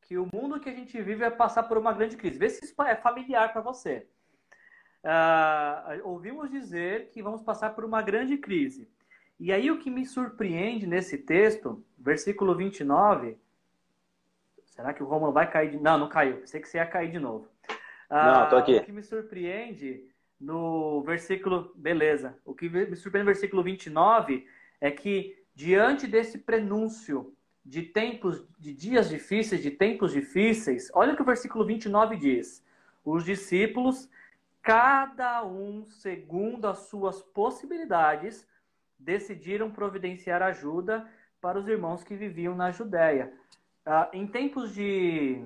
que 0.07 0.17
o 0.19 0.29
mundo 0.33 0.61
que 0.61 0.69
a 0.69 0.75
gente 0.75 0.97
vive 0.99 1.17
vai 1.17 1.31
passar 1.31 1.65
por 1.65 1.79
uma 1.79 1.93
grande 1.93 2.17
crise. 2.17 2.39
Vê 2.39 2.49
se 2.49 2.65
isso 2.65 2.83
é 2.83 2.97
familiar 2.97 3.53
para 3.53 3.63
você. 3.63 4.07
Ah, 5.03 5.99
ouvimos 6.03 6.51
dizer 6.51 7.11
que 7.11 7.23
vamos 7.23 7.43
passar 7.43 7.71
por 7.71 7.85
uma 7.85 8.03
grande 8.03 8.37
crise. 8.37 8.89
E 9.39 9.53
aí 9.53 9.71
o 9.71 9.79
que 9.79 9.91
me 9.91 10.07
surpreende 10.07 10.87
nesse 10.87 11.19
texto, 11.19 11.85
versículo 11.99 12.55
29, 12.55 13.39
Será 14.75 14.93
que 14.93 15.03
o 15.03 15.07
Romulo 15.07 15.33
vai 15.33 15.49
cair 15.49 15.71
de... 15.71 15.79
Não, 15.79 15.97
não 15.97 16.09
caiu. 16.09 16.39
Pensei 16.39 16.61
que 16.61 16.69
você 16.69 16.79
ia 16.79 16.87
cair 16.87 17.11
de 17.11 17.19
novo. 17.21 17.49
Ah, 18.11 18.41
não, 18.41 18.49
tô 18.49 18.57
aqui. 18.57 18.77
O 18.77 18.85
que 18.85 18.91
me 18.91 19.05
surpreende 19.05 20.05
no 20.41 21.01
versículo... 21.03 21.73
Beleza. 21.77 22.37
O 22.45 22.55
que 22.55 22.69
me 22.69 22.97
surpreende 22.97 23.27
no 23.27 23.33
versículo 23.33 23.63
29 23.63 24.47
é 24.81 24.91
que, 24.91 25.41
diante 25.55 26.09
desse 26.09 26.39
prenúncio 26.39 27.33
de 27.65 27.83
tempos, 27.83 28.45
de 28.59 28.75
dias 28.75 29.09
difíceis, 29.09 29.63
de 29.63 29.71
tempos 29.71 30.13
difíceis, 30.13 30.91
olha 30.93 31.13
o 31.13 31.17
que 31.17 31.23
o 31.23 31.25
versículo 31.25 31.65
29 31.65 32.17
diz. 32.17 32.63
Os 33.05 33.25
discípulos, 33.25 34.09
cada 34.63 35.45
um 35.45 35.85
segundo 35.87 36.67
as 36.67 36.79
suas 36.89 37.23
possibilidades, 37.23 38.47
decidiram 38.99 39.71
providenciar 39.71 40.43
ajuda 40.43 41.09
para 41.41 41.59
os 41.59 41.69
irmãos 41.69 42.03
que 42.03 42.15
viviam 42.15 42.55
na 42.55 42.71
Judéia. 42.71 43.33
Ah, 43.85 44.09
em 44.13 44.27
tempos 44.27 44.75
de, 44.75 45.45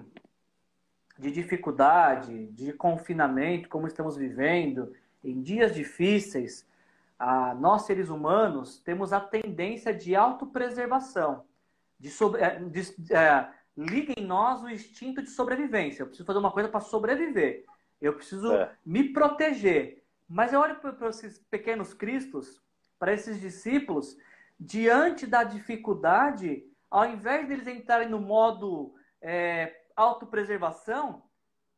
de 1.18 1.30
dificuldade, 1.30 2.46
de 2.46 2.72
confinamento, 2.72 3.68
como 3.68 3.86
estamos 3.86 4.16
vivendo, 4.16 4.94
em 5.24 5.42
dias 5.42 5.74
difíceis, 5.74 6.66
ah, 7.18 7.54
nós 7.54 7.82
seres 7.82 8.08
humanos 8.08 8.78
temos 8.78 9.12
a 9.12 9.20
tendência 9.20 9.92
de 9.92 10.14
autopreservação, 10.14 11.44
de, 11.98 12.10
sobre, 12.10 12.40
eh, 12.40 12.60
de 12.60 13.14
é, 13.14 13.48
liga 13.76 14.14
em 14.16 14.24
nós 14.24 14.62
o 14.62 14.68
instinto 14.68 15.22
de 15.22 15.30
sobrevivência. 15.30 16.02
Eu 16.02 16.06
preciso 16.06 16.26
fazer 16.26 16.38
uma 16.38 16.52
coisa 16.52 16.68
para 16.68 16.80
sobreviver. 16.80 17.64
Eu 18.00 18.14
preciso 18.14 18.52
é. 18.52 18.72
me 18.84 19.12
proteger. 19.12 20.04
Mas 20.28 20.52
eu 20.52 20.60
olho 20.60 20.76
para 20.76 21.08
esses 21.08 21.38
pequenos 21.50 21.94
cristos, 21.94 22.60
para 22.98 23.12
esses 23.12 23.40
discípulos, 23.40 24.16
diante 24.58 25.26
da 25.26 25.42
dificuldade, 25.42 26.64
ao 26.90 27.06
invés 27.06 27.48
deles 27.48 27.66
entrarem 27.66 28.08
no 28.08 28.20
modo 28.20 28.94
é, 29.22 29.84
autopreservação, 29.96 31.22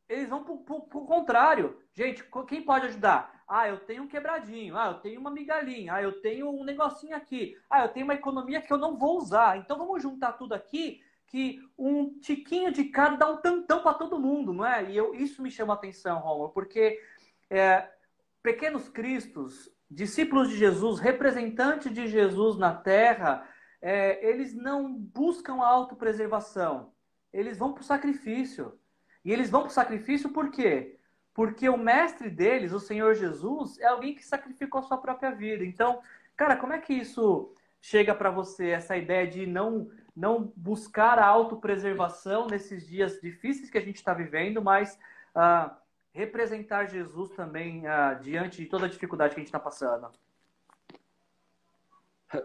eles 0.09 0.29
vão 0.29 0.43
para 0.43 0.75
o 0.75 1.05
contrário. 1.05 1.79
Gente, 1.93 2.23
quem 2.47 2.63
pode 2.63 2.87
ajudar? 2.87 3.40
Ah, 3.53 3.67
eu 3.67 3.79
tenho 3.79 4.03
um 4.03 4.07
quebradinho. 4.07 4.77
Ah, 4.77 4.87
eu 4.87 4.93
tenho 5.01 5.19
uma 5.19 5.29
migalhinha. 5.29 5.95
Ah, 5.95 6.01
eu 6.01 6.21
tenho 6.21 6.49
um 6.49 6.63
negocinho 6.63 7.13
aqui. 7.17 7.57
Ah, 7.69 7.83
eu 7.83 7.89
tenho 7.89 8.05
uma 8.05 8.13
economia 8.13 8.61
que 8.61 8.71
eu 8.71 8.77
não 8.77 8.97
vou 8.97 9.17
usar. 9.17 9.57
Então 9.57 9.77
vamos 9.77 10.01
juntar 10.01 10.33
tudo 10.33 10.53
aqui 10.53 11.01
que 11.27 11.61
um 11.77 12.17
tiquinho 12.19 12.71
de 12.71 12.85
cada 12.85 13.17
dá 13.17 13.29
um 13.29 13.41
tantão 13.41 13.83
para 13.83 13.93
todo 13.93 14.19
mundo, 14.19 14.53
não 14.53 14.65
é? 14.65 14.89
E 14.89 14.95
eu, 14.95 15.13
isso 15.13 15.41
me 15.41 15.51
chama 15.51 15.73
atenção, 15.73 16.19
Romulo, 16.19 16.49
porque 16.49 16.97
é, 17.49 17.89
pequenos 18.41 18.87
cristos, 18.87 19.69
discípulos 19.89 20.49
de 20.49 20.57
Jesus, 20.57 20.99
representantes 20.99 21.93
de 21.93 22.07
Jesus 22.07 22.57
na 22.57 22.73
terra, 22.73 23.45
é, 23.81 24.25
eles 24.29 24.53
não 24.53 24.93
buscam 24.93 25.61
a 25.61 25.67
autopreservação, 25.67 26.93
eles 27.33 27.57
vão 27.57 27.73
para 27.73 27.81
o 27.81 27.85
sacrifício. 27.85 28.79
E 29.25 29.31
eles 29.31 29.49
vão 29.49 29.61
para 29.61 29.69
o 29.69 29.73
sacrifício 29.73 30.29
por 30.29 30.51
quê? 30.51 30.97
Porque 31.41 31.67
o 31.67 31.75
mestre 31.75 32.29
deles, 32.29 32.71
o 32.71 32.79
Senhor 32.79 33.15
Jesus, 33.15 33.79
é 33.79 33.87
alguém 33.87 34.13
que 34.13 34.23
sacrificou 34.23 34.79
a 34.79 34.83
sua 34.83 34.99
própria 34.99 35.31
vida. 35.31 35.65
Então, 35.65 35.99
cara, 36.37 36.55
como 36.55 36.71
é 36.71 36.77
que 36.77 36.93
isso 36.93 37.51
chega 37.81 38.13
para 38.13 38.29
você, 38.29 38.69
essa 38.69 38.95
ideia 38.95 39.25
de 39.25 39.47
não, 39.47 39.89
não 40.15 40.53
buscar 40.55 41.17
a 41.17 41.25
autopreservação 41.25 42.45
nesses 42.45 42.85
dias 42.85 43.19
difíceis 43.19 43.71
que 43.71 43.77
a 43.79 43.81
gente 43.81 43.95
está 43.95 44.13
vivendo, 44.13 44.61
mas 44.61 44.99
uh, 45.35 45.71
representar 46.13 46.85
Jesus 46.85 47.31
também 47.31 47.87
uh, 47.87 48.21
diante 48.21 48.61
de 48.61 48.67
toda 48.67 48.85
a 48.85 48.89
dificuldade 48.89 49.33
que 49.33 49.39
a 49.39 49.41
gente 49.41 49.47
está 49.47 49.59
passando? 49.59 50.11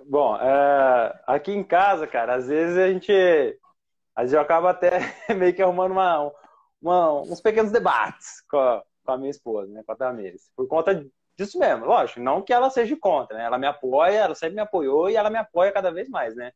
Bom, 0.07 0.38
é, 0.38 1.20
aqui 1.26 1.53
em 1.53 1.62
casa, 1.62 2.07
cara, 2.07 2.36
às 2.36 2.49
vezes 2.49 2.78
a 2.78 2.88
gente, 2.88 3.12
às 4.14 4.22
vezes 4.22 4.32
eu 4.32 4.40
acabo 4.40 4.68
até 4.68 5.14
meio 5.36 5.53
que 5.53 5.61
arrumando 5.61 5.92
uma, 5.92 6.32
uma, 6.87 7.20
uns 7.22 7.41
pequenos 7.41 7.72
debates 7.72 8.43
com 8.49 8.59
a, 8.59 8.82
com 9.05 9.12
a 9.12 9.18
minha 9.18 9.30
esposa, 9.30 9.72
né, 9.72 9.82
com 9.84 9.93
a 9.93 9.97
Damaris, 9.97 10.51
por 10.57 10.68
conta 10.68 11.05
disso 11.37 11.59
mesmo, 11.59 11.84
lógico, 11.84 12.20
não 12.20 12.43
que 12.43 12.53
ela 12.53 12.70
seja 12.70 12.97
contra, 12.97 13.37
né, 13.37 13.45
ela 13.45 13.59
me 13.59 13.66
apoia, 13.66 14.18
ela 14.18 14.34
sempre 14.34 14.55
me 14.55 14.62
apoiou 14.62 15.11
e 15.11 15.16
ela 15.16 15.28
me 15.28 15.39
apoia 15.39 15.72
cada 15.72 15.91
vez 15.91 16.09
mais, 16.09 16.34
né, 16.37 16.53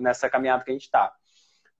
nessa 0.00 0.30
caminhada 0.30 0.64
que 0.64 0.70
a 0.70 0.74
gente 0.74 0.90
tá. 0.90 1.12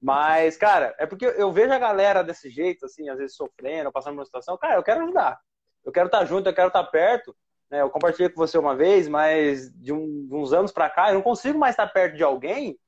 Mas, 0.03 0.57
cara, 0.57 0.95
é 0.99 1.07
porque 1.07 1.24
eu 1.24 1.51
vejo 1.53 1.72
a 1.72 1.78
galera 1.78 2.22
desse 2.22 2.51
jeito, 2.51 2.84
assim, 2.84 3.09
às 3.09 3.18
vezes 3.18 3.37
sofrendo, 3.37 3.91
passando 3.93 4.14
por 4.14 4.20
uma 4.20 4.24
situação, 4.26 4.59
cara, 4.59 4.74
eu 4.74 4.82
quero 4.82 5.03
ajudar, 5.03 5.39
eu 5.84 5.93
quero 5.93 6.07
estar 6.07 6.18
tá 6.18 6.24
junto, 6.24 6.49
eu 6.49 6.55
quero 6.55 6.68
estar 6.68 6.84
tá 6.84 6.91
perto, 6.91 7.34
né, 7.70 7.80
eu 7.80 7.91
compartilhei 7.91 8.28
com 8.28 8.37
você 8.37 8.59
uma 8.59 8.74
vez, 8.74 9.09
mas 9.09 9.72
de, 9.74 9.93
um, 9.93 10.26
de 10.26 10.34
uns 10.34 10.53
anos 10.53 10.72
para 10.72 10.91
cá, 10.91 11.11
eu 11.11 11.14
não 11.14 11.22
consigo 11.22 11.59
mais 11.59 11.72
estar 11.74 11.87
tá 11.87 11.93
perto 11.93 12.16
de 12.16 12.24
alguém, 12.24 12.78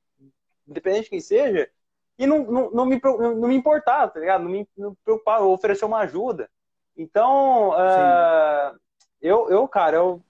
independente 0.66 1.04
de 1.04 1.10
quem 1.10 1.20
seja, 1.20 1.70
e 2.18 2.26
não, 2.26 2.44
não, 2.44 2.70
não, 2.70 2.86
me, 2.86 3.00
não 3.02 3.48
me 3.48 3.54
importar, 3.54 4.08
tá 4.08 4.18
ligado? 4.18 4.42
Não 4.42 4.50
me, 4.50 4.68
não 4.76 4.90
me 4.90 4.96
preocupar, 5.04 5.40
oferecer 5.42 5.84
uma 5.84 6.00
ajuda. 6.00 6.50
Então, 6.96 7.70
uh, 7.70 8.76
eu, 9.22 9.48
eu, 9.48 9.68
cara, 9.68 9.96
eu 9.96 10.22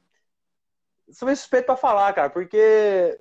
sou 1.11 1.27
meio 1.27 1.37
suspeito 1.37 1.67
para 1.67 1.77
falar, 1.77 2.13
cara, 2.13 2.29
porque 2.29 3.19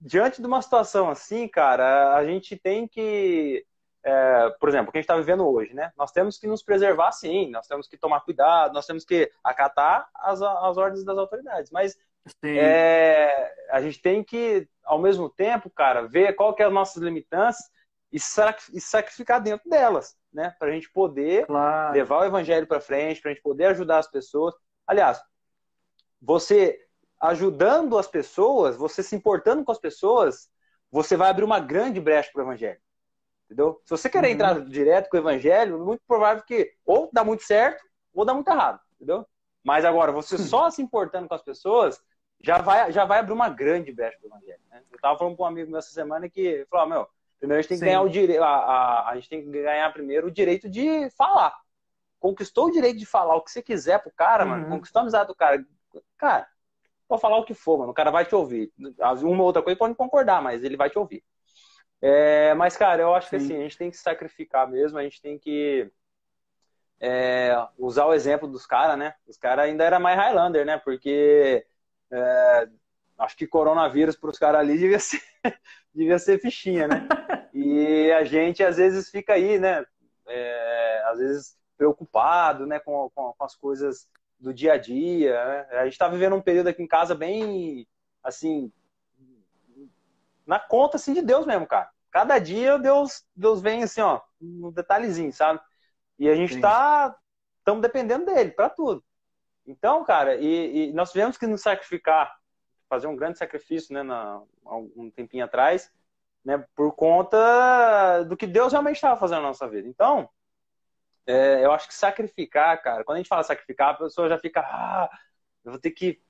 diante 0.00 0.40
de 0.40 0.46
uma 0.46 0.62
situação 0.62 1.10
assim, 1.10 1.46
cara, 1.46 2.14
a 2.16 2.24
gente 2.24 2.56
tem 2.56 2.88
que, 2.88 3.66
é, 4.02 4.50
por 4.58 4.70
exemplo, 4.70 4.88
o 4.88 4.92
que 4.92 4.98
a 4.98 5.00
gente 5.00 5.04
está 5.04 5.16
vivendo 5.16 5.46
hoje, 5.46 5.74
né? 5.74 5.92
Nós 5.96 6.10
temos 6.10 6.38
que 6.38 6.46
nos 6.46 6.62
preservar, 6.62 7.12
sim, 7.12 7.50
nós 7.50 7.66
temos 7.66 7.86
que 7.86 7.98
tomar 7.98 8.20
cuidado, 8.20 8.72
nós 8.72 8.86
temos 8.86 9.04
que 9.04 9.30
acatar 9.44 10.08
as, 10.14 10.40
as 10.40 10.78
ordens 10.78 11.04
das 11.04 11.18
autoridades, 11.18 11.70
mas 11.70 11.98
é, 12.44 13.52
a 13.70 13.80
gente 13.80 14.00
tem 14.00 14.22
que 14.22 14.68
ao 14.84 14.98
mesmo 14.98 15.30
tempo, 15.30 15.70
cara, 15.70 16.02
ver 16.02 16.34
qual 16.34 16.54
que 16.54 16.62
é 16.62 16.66
as 16.66 16.72
nossas 16.72 17.00
limitantes 17.00 17.60
e 18.12 18.18
sacrificar 18.18 19.40
dentro 19.40 19.70
delas, 19.70 20.16
né? 20.32 20.54
Para 20.58 20.68
a 20.68 20.72
gente 20.72 20.90
poder 20.90 21.46
claro. 21.46 21.94
levar 21.94 22.18
o 22.18 22.24
evangelho 22.24 22.66
para 22.66 22.80
frente, 22.80 23.20
para 23.20 23.30
a 23.30 23.34
gente 23.34 23.42
poder 23.42 23.66
ajudar 23.66 23.98
as 23.98 24.10
pessoas. 24.10 24.52
Aliás, 24.84 25.22
você 26.20 26.76
ajudando 27.20 27.96
as 27.96 28.08
pessoas, 28.08 28.76
você 28.76 29.02
se 29.02 29.14
importando 29.14 29.62
com 29.64 29.70
as 29.70 29.78
pessoas, 29.78 30.50
você 30.90 31.16
vai 31.16 31.30
abrir 31.30 31.44
uma 31.44 31.60
grande 31.60 32.00
brecha 32.00 32.30
para 32.32 32.40
o 32.40 32.46
evangelho. 32.46 32.80
Entendeu? 33.44 33.80
Se 33.84 33.90
você 33.90 34.08
querer 34.08 34.28
uhum. 34.28 34.34
entrar 34.34 34.60
direto 34.64 35.08
com 35.08 35.16
o 35.16 35.20
evangelho, 35.20 35.76
é 35.76 35.78
muito 35.78 36.02
provável 36.06 36.42
que 36.44 36.72
ou 36.84 37.08
dá 37.12 37.22
muito 37.22 37.44
certo 37.44 37.84
ou 38.12 38.24
dá 38.24 38.34
muito 38.34 38.48
errado, 38.48 38.80
entendeu? 38.96 39.24
Mas 39.62 39.84
agora, 39.84 40.10
você 40.10 40.36
só 40.38 40.68
se 40.70 40.82
importando 40.82 41.28
com 41.28 41.34
as 41.34 41.42
pessoas, 41.42 42.00
já 42.40 42.58
vai, 42.58 42.90
já 42.90 43.04
vai 43.04 43.18
abrir 43.18 43.32
uma 43.32 43.48
grande 43.48 43.92
brecha 43.92 44.18
para 44.18 44.26
o 44.26 44.30
evangelho. 44.30 44.60
Né? 44.70 44.82
Eu 44.90 44.96
estava 44.96 45.18
falando 45.18 45.36
com 45.36 45.42
um 45.42 45.46
amigo 45.46 45.76
essa 45.76 45.90
semana 45.90 46.28
que 46.28 46.66
falou: 46.70 46.88
meu, 46.88 47.08
primeiro 47.38 47.58
a 47.58 47.62
gente 47.62 47.68
tem 47.68 47.78
que 47.78 47.84
Sim. 47.84 47.86
ganhar 47.86 48.02
o 48.02 48.08
direito, 48.08 48.42
a, 48.42 48.48
a, 48.48 49.10
a, 49.10 49.14
gente 49.16 49.28
tem 49.28 49.42
que 49.42 49.50
ganhar 49.50 49.92
primeiro 49.92 50.28
o 50.28 50.30
direito 50.30 50.68
de 50.68 51.10
falar. 51.10 51.54
Conquistou 52.18 52.66
o 52.66 52.70
direito 52.70 52.98
de 52.98 53.06
falar 53.06 53.36
o 53.36 53.42
que 53.42 53.50
você 53.50 53.62
quiser 53.62 54.02
pro 54.02 54.10
cara, 54.10 54.44
uhum. 54.44 54.50
mano. 54.50 54.68
Conquistou 54.68 55.00
a 55.00 55.02
amizade 55.02 55.28
do 55.28 55.34
cara. 55.34 55.64
Cara, 56.16 56.46
pode 57.08 57.20
falar 57.20 57.38
o 57.38 57.44
que 57.44 57.54
for, 57.54 57.78
mano. 57.78 57.92
O 57.92 57.94
cara 57.94 58.10
vai 58.10 58.24
te 58.24 58.34
ouvir. 58.34 58.72
Uma 58.78 59.40
ou 59.40 59.46
outra 59.46 59.62
coisa 59.62 59.78
pode 59.78 59.94
concordar, 59.94 60.42
mas 60.42 60.62
ele 60.64 60.76
vai 60.76 60.90
te 60.90 60.98
ouvir. 60.98 61.24
É, 62.02 62.54
mas, 62.54 62.76
cara, 62.76 63.02
eu 63.02 63.14
acho 63.14 63.28
Sim. 63.28 63.36
que 63.36 63.44
assim, 63.44 63.56
a 63.56 63.62
gente 63.62 63.76
tem 63.76 63.90
que 63.90 63.96
se 63.96 64.02
sacrificar 64.02 64.68
mesmo, 64.70 64.98
a 64.98 65.02
gente 65.02 65.20
tem 65.20 65.38
que 65.38 65.90
é, 66.98 67.54
usar 67.78 68.06
o 68.06 68.14
exemplo 68.14 68.48
dos 68.48 68.66
caras, 68.66 68.98
né? 68.98 69.14
Os 69.26 69.36
caras 69.36 69.66
ainda 69.66 69.84
era 69.84 69.98
mais 69.98 70.18
Highlander, 70.18 70.64
né? 70.64 70.78
Porque 70.78 71.66
é, 72.10 72.68
acho 73.18 73.36
que 73.36 73.46
coronavírus 73.46 74.16
para 74.16 74.30
os 74.30 74.38
caras 74.38 74.60
ali 74.60 74.78
devia 74.78 74.98
ser, 74.98 75.22
devia 75.94 76.18
ser 76.18 76.40
fichinha, 76.40 76.88
né? 76.88 77.06
E 77.52 78.12
a 78.12 78.22
gente 78.22 78.62
às 78.62 78.76
vezes 78.76 79.10
fica 79.10 79.32
aí, 79.32 79.58
né? 79.58 79.84
É, 80.28 81.02
às 81.08 81.18
vezes 81.18 81.58
preocupado, 81.76 82.64
né? 82.64 82.78
Com, 82.78 83.10
com, 83.12 83.34
com, 83.36 83.44
as 83.44 83.56
coisas 83.56 84.08
do 84.38 84.54
dia 84.54 84.74
a 84.74 84.76
dia. 84.76 85.44
Né? 85.44 85.66
A 85.78 85.84
gente 85.84 85.94
está 85.94 86.06
vivendo 86.06 86.36
um 86.36 86.40
período 86.40 86.68
aqui 86.68 86.80
em 86.80 86.86
casa 86.86 87.12
bem, 87.12 87.88
assim, 88.22 88.72
na 90.46 90.60
conta 90.60 90.96
assim 90.96 91.12
de 91.12 91.22
Deus 91.22 91.44
mesmo, 91.44 91.66
cara. 91.66 91.90
Cada 92.10 92.38
dia 92.38 92.78
Deus, 92.78 93.24
Deus 93.34 93.60
vem 93.60 93.82
assim, 93.82 94.00
ó, 94.00 94.20
um 94.40 94.70
detalhezinho, 94.70 95.32
sabe? 95.32 95.60
E 96.18 96.28
a 96.28 96.34
gente 96.34 96.54
está, 96.54 97.16
estamos 97.58 97.82
dependendo 97.82 98.26
dele 98.26 98.50
para 98.50 98.68
tudo. 98.68 99.02
Então, 99.66 100.04
cara, 100.04 100.36
e, 100.36 100.88
e, 100.88 100.92
nós 100.92 101.12
tivemos 101.12 101.36
que 101.36 101.46
nos 101.46 101.62
sacrificar, 101.62 102.36
fazer 102.88 103.06
um 103.06 103.16
grande 103.16 103.38
sacrifício, 103.38 103.94
né, 103.94 104.02
na, 104.02 104.42
um 104.64 105.10
tempinho 105.10 105.44
atrás, 105.44 105.92
né, 106.44 106.64
por 106.74 106.92
conta 106.92 108.24
do 108.24 108.36
que 108.36 108.46
Deus 108.46 108.72
realmente 108.72 108.96
estava 108.96 109.18
fazendo 109.18 109.42
na 109.42 109.48
nossa 109.48 109.68
vida. 109.68 109.86
Então, 109.86 110.28
é, 111.26 111.64
eu 111.64 111.72
acho 111.72 111.86
que 111.86 111.94
sacrificar, 111.94 112.82
cara, 112.82 113.04
quando 113.04 113.16
a 113.16 113.18
gente 113.18 113.28
fala 113.28 113.42
sacrificar, 113.42 113.90
a 113.90 113.94
pessoa 113.94 114.28
já 114.28 114.38
fica, 114.38 114.60
ah, 114.60 115.08
eu 115.64 115.72
vou 115.72 115.80
ter 115.80 115.90
que, 115.90 116.20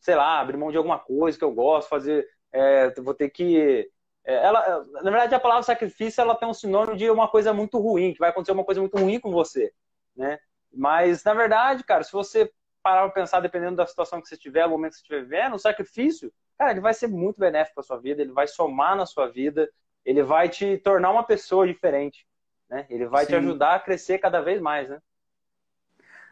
sei 0.00 0.14
lá, 0.14 0.40
abrir 0.40 0.56
mão 0.56 0.70
de 0.70 0.76
alguma 0.76 0.98
coisa 0.98 1.36
que 1.36 1.44
eu 1.44 1.52
gosto, 1.52 1.88
fazer, 1.88 2.26
é, 2.52 2.90
vou 3.00 3.14
ter 3.14 3.28
que 3.30 3.90
é, 4.24 4.34
ela, 4.34 4.84
na 5.02 5.10
verdade, 5.10 5.34
a 5.34 5.40
palavra 5.40 5.62
sacrifício 5.62 6.20
ela 6.20 6.34
tem 6.34 6.48
um 6.48 6.54
sinônimo 6.54 6.96
de 6.96 7.10
uma 7.10 7.28
coisa 7.28 7.52
muito 7.52 7.78
ruim, 7.78 8.12
que 8.12 8.18
vai 8.18 8.30
acontecer 8.30 8.52
uma 8.52 8.64
coisa 8.64 8.80
muito 8.80 8.96
ruim 8.96 9.18
com 9.18 9.30
você, 9.30 9.72
né? 10.14 10.38
Mas, 10.72 11.24
na 11.24 11.34
verdade, 11.34 11.82
cara, 11.82 12.04
se 12.04 12.12
você 12.12 12.52
parar 12.82 13.02
para 13.02 13.22
pensar, 13.22 13.40
dependendo 13.40 13.76
da 13.76 13.86
situação 13.86 14.20
que 14.20 14.28
você 14.28 14.34
estiver, 14.34 14.66
o 14.66 14.70
momento 14.70 14.92
que 14.92 14.98
você 14.98 15.02
estiver 15.02 15.22
vivendo, 15.22 15.54
o 15.54 15.58
sacrifício, 15.58 16.32
cara, 16.58 16.72
ele 16.72 16.80
vai 16.80 16.94
ser 16.94 17.06
muito 17.06 17.38
benéfico 17.38 17.76
para 17.76 17.84
sua 17.84 17.98
vida, 17.98 18.22
ele 18.22 18.32
vai 18.32 18.46
somar 18.46 18.96
na 18.96 19.06
sua 19.06 19.28
vida, 19.28 19.68
ele 20.04 20.22
vai 20.22 20.48
te 20.48 20.78
tornar 20.78 21.10
uma 21.10 21.22
pessoa 21.22 21.66
diferente, 21.66 22.26
né? 22.68 22.86
Ele 22.88 23.06
vai 23.06 23.24
Sim. 23.24 23.30
te 23.30 23.36
ajudar 23.36 23.74
a 23.74 23.80
crescer 23.80 24.18
cada 24.18 24.40
vez 24.40 24.60
mais, 24.60 24.88
né? 24.88 25.00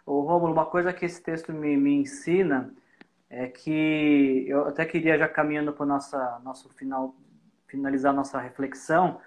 Ô, 0.07 0.21
Romulo, 0.21 0.53
uma 0.53 0.67
coisa 0.67 0.93
que 0.93 1.05
esse 1.05 1.23
texto 1.23 1.53
me, 1.53 1.77
me 1.77 1.95
ensina 1.95 2.75
é 3.29 3.47
que 3.47 4.47
eu 4.49 4.67
até 4.67 4.87
queria 4.87 5.19
já 5.19 5.29
caminhando 5.29 5.73
para 5.73 5.85
nossa 5.85 6.41
nosso 6.43 6.71
final 6.71 7.15
finalizar 7.67 8.15
nossa 8.15 8.39
reflexão, 8.39 9.21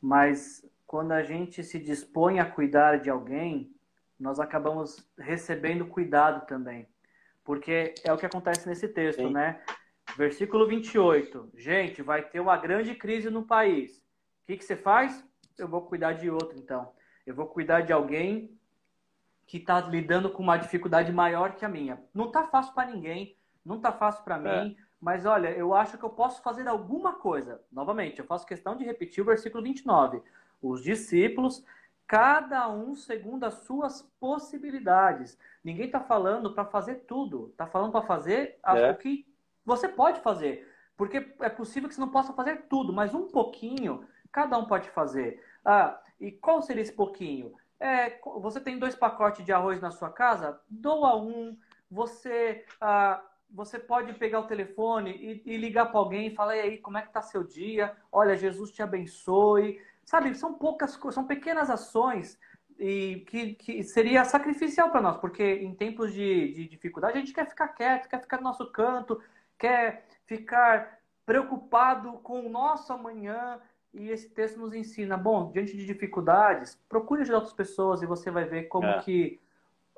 mas 0.00 0.64
quando 0.86 1.12
a 1.12 1.22
gente 1.22 1.64
se 1.64 1.78
dispõe 1.78 2.38
a 2.38 2.44
cuidar 2.44 3.00
de 3.00 3.10
alguém, 3.10 3.74
nós 4.20 4.38
acabamos 4.38 5.02
recebendo 5.18 5.86
cuidado 5.86 6.46
também. 6.46 6.86
Porque 7.42 7.94
é 8.04 8.12
o 8.12 8.18
que 8.18 8.26
acontece 8.26 8.68
nesse 8.68 8.86
texto, 8.86 9.26
Sim. 9.26 9.32
né? 9.32 9.60
Versículo 10.16 10.66
28. 10.66 11.50
Gente, 11.56 12.02
vai 12.02 12.22
ter 12.22 12.38
uma 12.38 12.56
grande 12.56 12.94
crise 12.94 13.30
no 13.30 13.44
país. 13.44 13.96
O 13.96 14.46
que, 14.46 14.58
que 14.58 14.64
você 14.64 14.76
faz? 14.76 15.24
Eu 15.58 15.66
vou 15.66 15.82
cuidar 15.82 16.12
de 16.12 16.30
outro, 16.30 16.58
então. 16.58 16.92
Eu 17.26 17.34
vou 17.34 17.46
cuidar 17.46 17.80
de 17.80 17.92
alguém 17.92 18.56
que 19.46 19.56
está 19.56 19.80
lidando 19.80 20.30
com 20.30 20.42
uma 20.42 20.56
dificuldade 20.56 21.12
maior 21.12 21.54
que 21.54 21.64
a 21.64 21.68
minha. 21.68 22.00
Não 22.14 22.26
está 22.26 22.44
fácil 22.44 22.74
para 22.74 22.90
ninguém, 22.90 23.36
não 23.64 23.76
está 23.76 23.90
fácil 23.90 24.22
para 24.22 24.36
é. 24.36 24.64
mim, 24.64 24.76
mas 25.00 25.24
olha, 25.24 25.48
eu 25.48 25.74
acho 25.74 25.96
que 25.96 26.04
eu 26.04 26.10
posso 26.10 26.42
fazer 26.42 26.68
alguma 26.68 27.14
coisa. 27.14 27.60
Novamente, 27.72 28.18
eu 28.18 28.24
faço 28.26 28.46
questão 28.46 28.76
de 28.76 28.84
repetir 28.84 29.22
o 29.22 29.26
versículo 29.26 29.64
29. 29.64 30.22
Os 30.62 30.82
discípulos 30.82 31.64
cada 32.10 32.68
um 32.68 32.94
segundo 32.96 33.44
as 33.44 33.54
suas 33.54 34.02
possibilidades. 34.18 35.38
Ninguém 35.62 35.86
está 35.86 36.00
falando 36.00 36.52
para 36.52 36.64
fazer 36.64 37.04
tudo, 37.06 37.50
está 37.52 37.66
falando 37.66 37.92
para 37.92 38.02
fazer 38.02 38.58
é. 38.66 38.90
o 38.90 38.96
que 38.96 39.24
você 39.64 39.86
pode 39.86 40.20
fazer. 40.20 40.68
Porque 40.96 41.34
é 41.40 41.48
possível 41.48 41.88
que 41.88 41.94
você 41.94 42.00
não 42.00 42.10
possa 42.10 42.32
fazer 42.32 42.62
tudo, 42.68 42.92
mas 42.92 43.14
um 43.14 43.28
pouquinho 43.28 44.04
cada 44.32 44.58
um 44.58 44.66
pode 44.66 44.90
fazer. 44.90 45.40
Ah, 45.64 46.00
e 46.20 46.32
qual 46.32 46.60
seria 46.62 46.82
esse 46.82 46.92
pouquinho? 46.92 47.54
é, 47.80 48.20
você 48.40 48.60
tem 48.60 48.78
dois 48.78 48.94
pacotes 48.94 49.44
de 49.44 49.52
arroz 49.52 49.80
na 49.80 49.90
sua 49.90 50.10
casa, 50.10 50.60
doa 50.68 51.16
um. 51.16 51.56
Você, 51.90 52.64
ah, 52.78 53.24
você 53.50 53.78
pode 53.78 54.12
pegar 54.12 54.40
o 54.40 54.46
telefone 54.46 55.10
e, 55.12 55.42
e 55.54 55.56
ligar 55.56 55.86
para 55.86 55.98
alguém 55.98 56.28
e 56.28 56.34
falar, 56.34 56.56
e 56.56 56.60
aí, 56.60 56.78
como 56.78 56.98
é 56.98 57.02
que 57.02 57.10
tá 57.10 57.22
seu 57.22 57.42
dia? 57.42 57.96
Olha, 58.12 58.36
Jesus 58.36 58.70
te 58.70 58.82
abençoe. 58.82 59.80
Sabe, 60.10 60.34
são 60.34 60.52
poucas 60.54 60.98
são 61.12 61.24
pequenas 61.24 61.70
ações 61.70 62.36
e 62.76 63.22
que, 63.28 63.54
que 63.54 63.84
seria 63.84 64.24
sacrificial 64.24 64.90
para 64.90 65.00
nós, 65.00 65.18
porque 65.18 65.44
em 65.44 65.72
tempos 65.72 66.12
de, 66.12 66.52
de 66.52 66.66
dificuldade 66.66 67.16
a 67.16 67.20
gente 67.20 67.32
quer 67.32 67.48
ficar 67.48 67.68
quieto, 67.68 68.08
quer 68.08 68.20
ficar 68.20 68.38
no 68.38 68.42
nosso 68.42 68.72
canto, 68.72 69.22
quer 69.56 70.04
ficar 70.26 70.98
preocupado 71.24 72.14
com 72.24 72.44
o 72.44 72.48
nosso 72.48 72.92
amanhã, 72.92 73.60
e 73.94 74.10
esse 74.10 74.28
texto 74.28 74.58
nos 74.58 74.74
ensina, 74.74 75.16
bom, 75.16 75.52
diante 75.52 75.76
de 75.76 75.86
dificuldades, 75.86 76.76
procure 76.88 77.22
ajudar 77.22 77.36
outras 77.36 77.54
pessoas 77.54 78.02
e 78.02 78.06
você 78.06 78.32
vai 78.32 78.44
ver 78.44 78.64
como 78.64 78.88
é. 78.88 78.98
que 79.02 79.38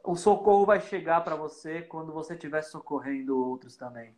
o 0.05 0.15
socorro 0.15 0.67
vai 0.67 0.83
chegar 0.83 1.25
para 1.25 1.37
você 1.37 1.81
quando 1.81 2.13
você 2.13 2.35
estiver 2.35 2.61
socorrendo 2.61 3.43
outros 3.49 3.79
também. 3.79 4.15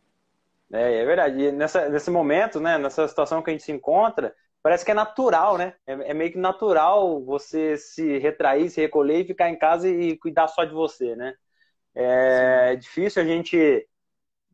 É, 0.73 0.97
é 0.97 1.05
verdade. 1.05 1.39
E 1.39 1.51
nessa, 1.53 1.87
nesse 1.87 2.11
momento, 2.11 2.59
né, 2.59 2.77
nessa 2.77 3.07
situação 3.07 3.41
que 3.41 3.49
a 3.49 3.53
gente 3.53 3.63
se 3.63 3.71
encontra, 3.71 4.35
parece 4.65 4.83
que 4.83 4.89
é 4.89 4.95
natural, 4.95 5.59
né? 5.59 5.75
É, 5.85 5.93
é, 6.09 6.13
meio 6.15 6.31
que 6.31 6.39
natural 6.39 7.23
você 7.23 7.77
se 7.77 8.17
retrair, 8.17 8.67
se 8.67 8.81
recolher 8.81 9.19
e 9.21 9.27
ficar 9.27 9.47
em 9.47 9.59
casa 9.59 9.87
e 9.87 10.17
cuidar 10.17 10.47
só 10.47 10.65
de 10.65 10.73
você, 10.73 11.15
né? 11.15 11.35
É 11.93 12.71
Sim. 12.71 12.79
difícil 12.79 13.21
a 13.21 13.25
gente 13.25 13.87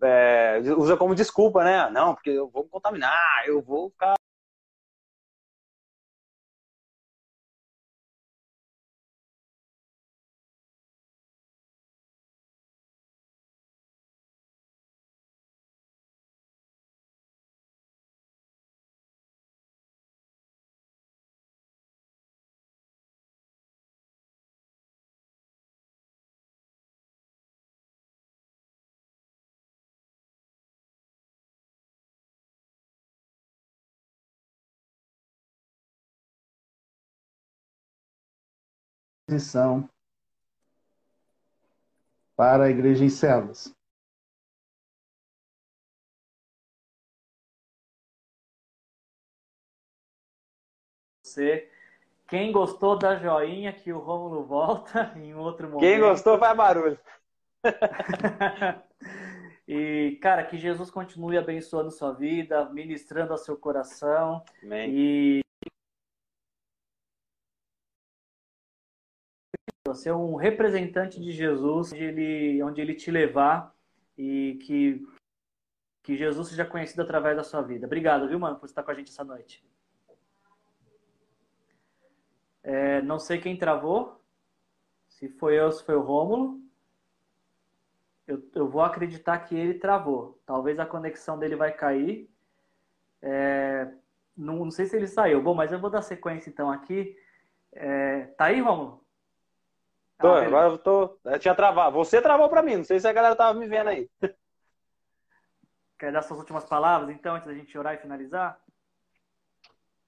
é, 0.03 0.59
usa 0.77 0.97
como 0.97 1.15
desculpa, 1.15 1.63
né? 1.63 1.89
Não, 1.91 2.13
porque 2.13 2.29
eu 2.29 2.49
vou 2.49 2.65
contaminar, 2.65 3.15
eu 3.45 3.61
vou 3.61 3.89
ficar 3.91 4.15
transição 39.31 39.89
para 42.35 42.65
a 42.65 42.69
igreja 42.69 43.05
em 43.05 43.09
células. 43.09 43.73
Você, 51.23 51.69
quem 52.27 52.51
gostou 52.51 52.97
da 52.97 53.15
joinha 53.15 53.71
que 53.71 53.93
o 53.93 53.99
Rômulo 53.99 54.43
volta 54.43 55.13
em 55.15 55.33
outro 55.33 55.67
momento. 55.67 55.79
Quem 55.81 55.99
gostou 55.99 56.37
faz 56.37 56.57
barulho. 56.57 56.99
e 59.65 60.17
cara, 60.21 60.43
que 60.43 60.57
Jesus 60.57 60.91
continue 60.91 61.37
abençoando 61.37 61.89
sua 61.89 62.11
vida, 62.11 62.69
ministrando 62.71 63.31
ao 63.31 63.37
seu 63.37 63.55
coração. 63.55 64.43
Amém. 64.61 64.89
E 64.91 65.41
Você 69.93 70.07
é 70.07 70.15
um 70.15 70.35
representante 70.35 71.19
de 71.19 71.33
Jesus, 71.33 71.91
onde 71.91 72.01
ele, 72.01 72.63
onde 72.63 72.79
ele 72.79 72.93
te 72.93 73.11
levar 73.11 73.75
e 74.17 74.57
que, 74.63 75.05
que 76.01 76.15
Jesus 76.15 76.47
seja 76.47 76.63
conhecido 76.63 77.01
através 77.01 77.35
da 77.35 77.43
sua 77.43 77.61
vida. 77.61 77.87
Obrigado, 77.87 78.27
viu, 78.27 78.39
mano, 78.39 78.55
por 78.55 78.67
estar 78.67 78.83
com 78.83 78.91
a 78.91 78.93
gente 78.93 79.09
essa 79.09 79.23
noite. 79.23 79.61
É, 82.63 83.01
não 83.01 83.19
sei 83.19 83.37
quem 83.39 83.57
travou, 83.57 84.21
se 85.09 85.27
foi 85.27 85.59
eu, 85.59 85.69
se 85.73 85.83
foi 85.83 85.95
o 85.95 86.01
Rômulo. 86.01 86.61
Eu, 88.25 88.41
eu 88.55 88.69
vou 88.69 88.83
acreditar 88.83 89.39
que 89.39 89.55
ele 89.55 89.73
travou. 89.73 90.39
Talvez 90.45 90.79
a 90.79 90.85
conexão 90.85 91.37
dele 91.37 91.57
vai 91.57 91.73
cair. 91.73 92.29
É, 93.21 93.91
não, 94.37 94.55
não, 94.63 94.71
sei 94.71 94.85
se 94.85 94.95
ele 94.95 95.07
saiu. 95.07 95.41
Bom, 95.43 95.53
mas 95.53 95.73
eu 95.73 95.79
vou 95.79 95.89
dar 95.89 96.01
sequência 96.01 96.49
então 96.49 96.71
aqui. 96.71 97.17
É, 97.73 98.27
tá 98.37 98.45
aí, 98.45 98.61
Rômulo? 98.61 99.00
Tô, 100.21 100.27
ah, 100.27 100.45
agora 100.45 100.69
eu 100.69 100.77
tô. 100.77 101.17
Eu 101.25 101.39
tinha 101.39 101.55
travado. 101.55 101.97
Você 101.97 102.21
travou 102.21 102.47
pra 102.47 102.61
mim, 102.61 102.77
não 102.77 102.83
sei 102.83 102.99
se 102.99 103.07
a 103.07 103.13
galera 103.13 103.35
tava 103.35 103.57
me 103.57 103.67
vendo 103.67 103.89
aí. 103.89 104.09
Quer 105.97 106.11
dar 106.11 106.21
suas 106.21 106.39
últimas 106.39 106.63
palavras, 106.65 107.09
então, 107.09 107.35
antes 107.35 107.47
da 107.47 107.53
gente 107.53 107.77
orar 107.77 107.93
e 107.93 107.97
finalizar? 107.97 108.59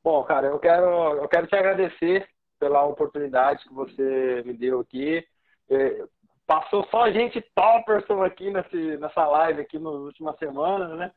Bom, 0.03 0.24
cara, 0.24 0.47
eu 0.47 0.59
quero, 0.59 0.88
eu 1.18 1.28
quero 1.28 1.47
te 1.47 1.55
agradecer 1.55 2.28
pela 2.59 2.84
oportunidade 2.84 3.64
que 3.64 3.74
você 3.74 4.43
me 4.45 4.53
deu 4.53 4.80
aqui. 4.80 5.26
É, 5.70 6.03
passou 6.45 6.86
só 6.88 7.09
gente 7.11 7.41
topperson 7.55 8.24
aqui 8.24 8.51
nesse, 8.51 8.97
nessa 8.97 9.28
live 9.28 9.61
aqui 9.61 9.78
nas 9.78 9.93
últimas 9.93 10.38
semanas, 10.38 10.97
né? 10.97 11.11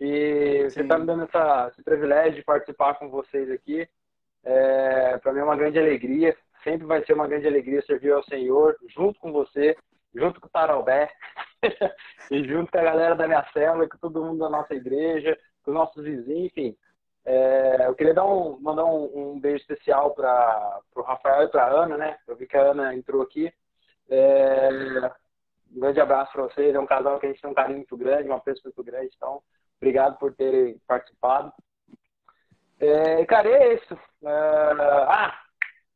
E 0.00 0.64
Sim. 0.64 0.70
você 0.70 0.80
está 0.82 0.98
me 0.98 1.06
dando 1.06 1.24
essa, 1.24 1.68
esse 1.72 1.82
privilégio 1.82 2.34
de 2.34 2.44
participar 2.44 2.94
com 2.94 3.08
vocês 3.08 3.50
aqui. 3.50 3.88
É, 4.42 5.18
para 5.18 5.32
mim 5.32 5.40
é 5.40 5.44
uma 5.44 5.56
grande 5.56 5.78
alegria 5.78 6.36
sempre 6.64 6.86
vai 6.86 7.04
ser 7.04 7.12
uma 7.12 7.28
grande 7.28 7.46
alegria 7.46 7.82
servir 7.82 8.12
ao 8.12 8.24
Senhor 8.24 8.76
junto 8.88 9.20
com 9.20 9.30
você, 9.30 9.76
junto 10.14 10.40
com 10.40 10.46
o 10.46 10.50
Taralbé 10.50 11.10
e 12.30 12.42
junto 12.48 12.72
com 12.72 12.78
a 12.78 12.82
galera 12.82 13.14
da 13.14 13.28
minha 13.28 13.44
célula, 13.52 13.88
com 13.88 13.98
todo 13.98 14.24
mundo 14.24 14.38
da 14.38 14.50
nossa 14.50 14.74
igreja, 14.74 15.38
com 15.62 15.70
os 15.70 15.76
nossos 15.76 16.02
vizinhos, 16.02 16.46
enfim. 16.46 16.76
É, 17.26 17.86
eu 17.86 17.94
queria 17.94 18.12
dar 18.12 18.26
um, 18.26 18.58
mandar 18.60 18.84
um, 18.84 19.32
um 19.34 19.40
beijo 19.40 19.62
especial 19.62 20.14
para 20.14 20.80
o 20.96 21.02
Rafael 21.02 21.44
e 21.44 21.48
para 21.48 21.64
a 21.64 21.70
Ana, 21.70 21.96
né? 21.96 22.18
Eu 22.26 22.36
vi 22.36 22.46
que 22.46 22.56
a 22.56 22.62
Ana 22.62 22.94
entrou 22.94 23.22
aqui. 23.22 23.52
É, 24.10 24.68
um 25.74 25.80
grande 25.80 26.00
abraço 26.00 26.32
para 26.32 26.42
vocês. 26.42 26.74
É 26.74 26.78
um 26.78 26.86
casal 26.86 27.18
que 27.18 27.26
a 27.26 27.28
gente 27.30 27.40
tem 27.40 27.50
um 27.50 27.54
carinho 27.54 27.78
muito 27.78 27.96
grande, 27.96 28.28
uma 28.28 28.36
apreço 28.36 28.62
muito 28.64 28.82
grande. 28.84 29.10
Então, 29.16 29.42
obrigado 29.78 30.18
por 30.18 30.34
terem 30.34 30.78
participado. 30.86 31.52
É, 32.78 33.24
cara, 33.24 33.48
é 33.48 33.74
isso. 33.74 33.94
É, 34.22 34.28
ah, 34.28 35.43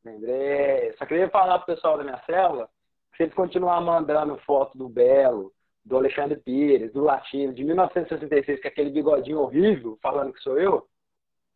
Lembrei. 0.05 0.92
Só 0.99 1.07
queria 1.07 1.28
falar 1.28 1.59
pro 1.59 1.74
pessoal 1.74 1.99
da 1.99 2.05
minha 2.05 2.20
célula, 2.24 2.68
se 3.16 3.24
eles 3.24 3.34
continuar 3.34 3.80
mandando 3.80 4.38
foto 4.38 4.76
do 4.78 4.88
Belo, 4.88 5.53
do 5.84 5.96
Alexandre 5.96 6.36
Pires, 6.36 6.92
do 6.92 7.03
Latino, 7.03 7.53
de 7.53 7.64
1966, 7.64 8.61
com 8.61 8.68
aquele 8.68 8.90
bigodinho 8.90 9.40
horrível, 9.40 9.99
falando 10.03 10.32
que 10.32 10.40
sou 10.40 10.59
eu, 10.59 10.86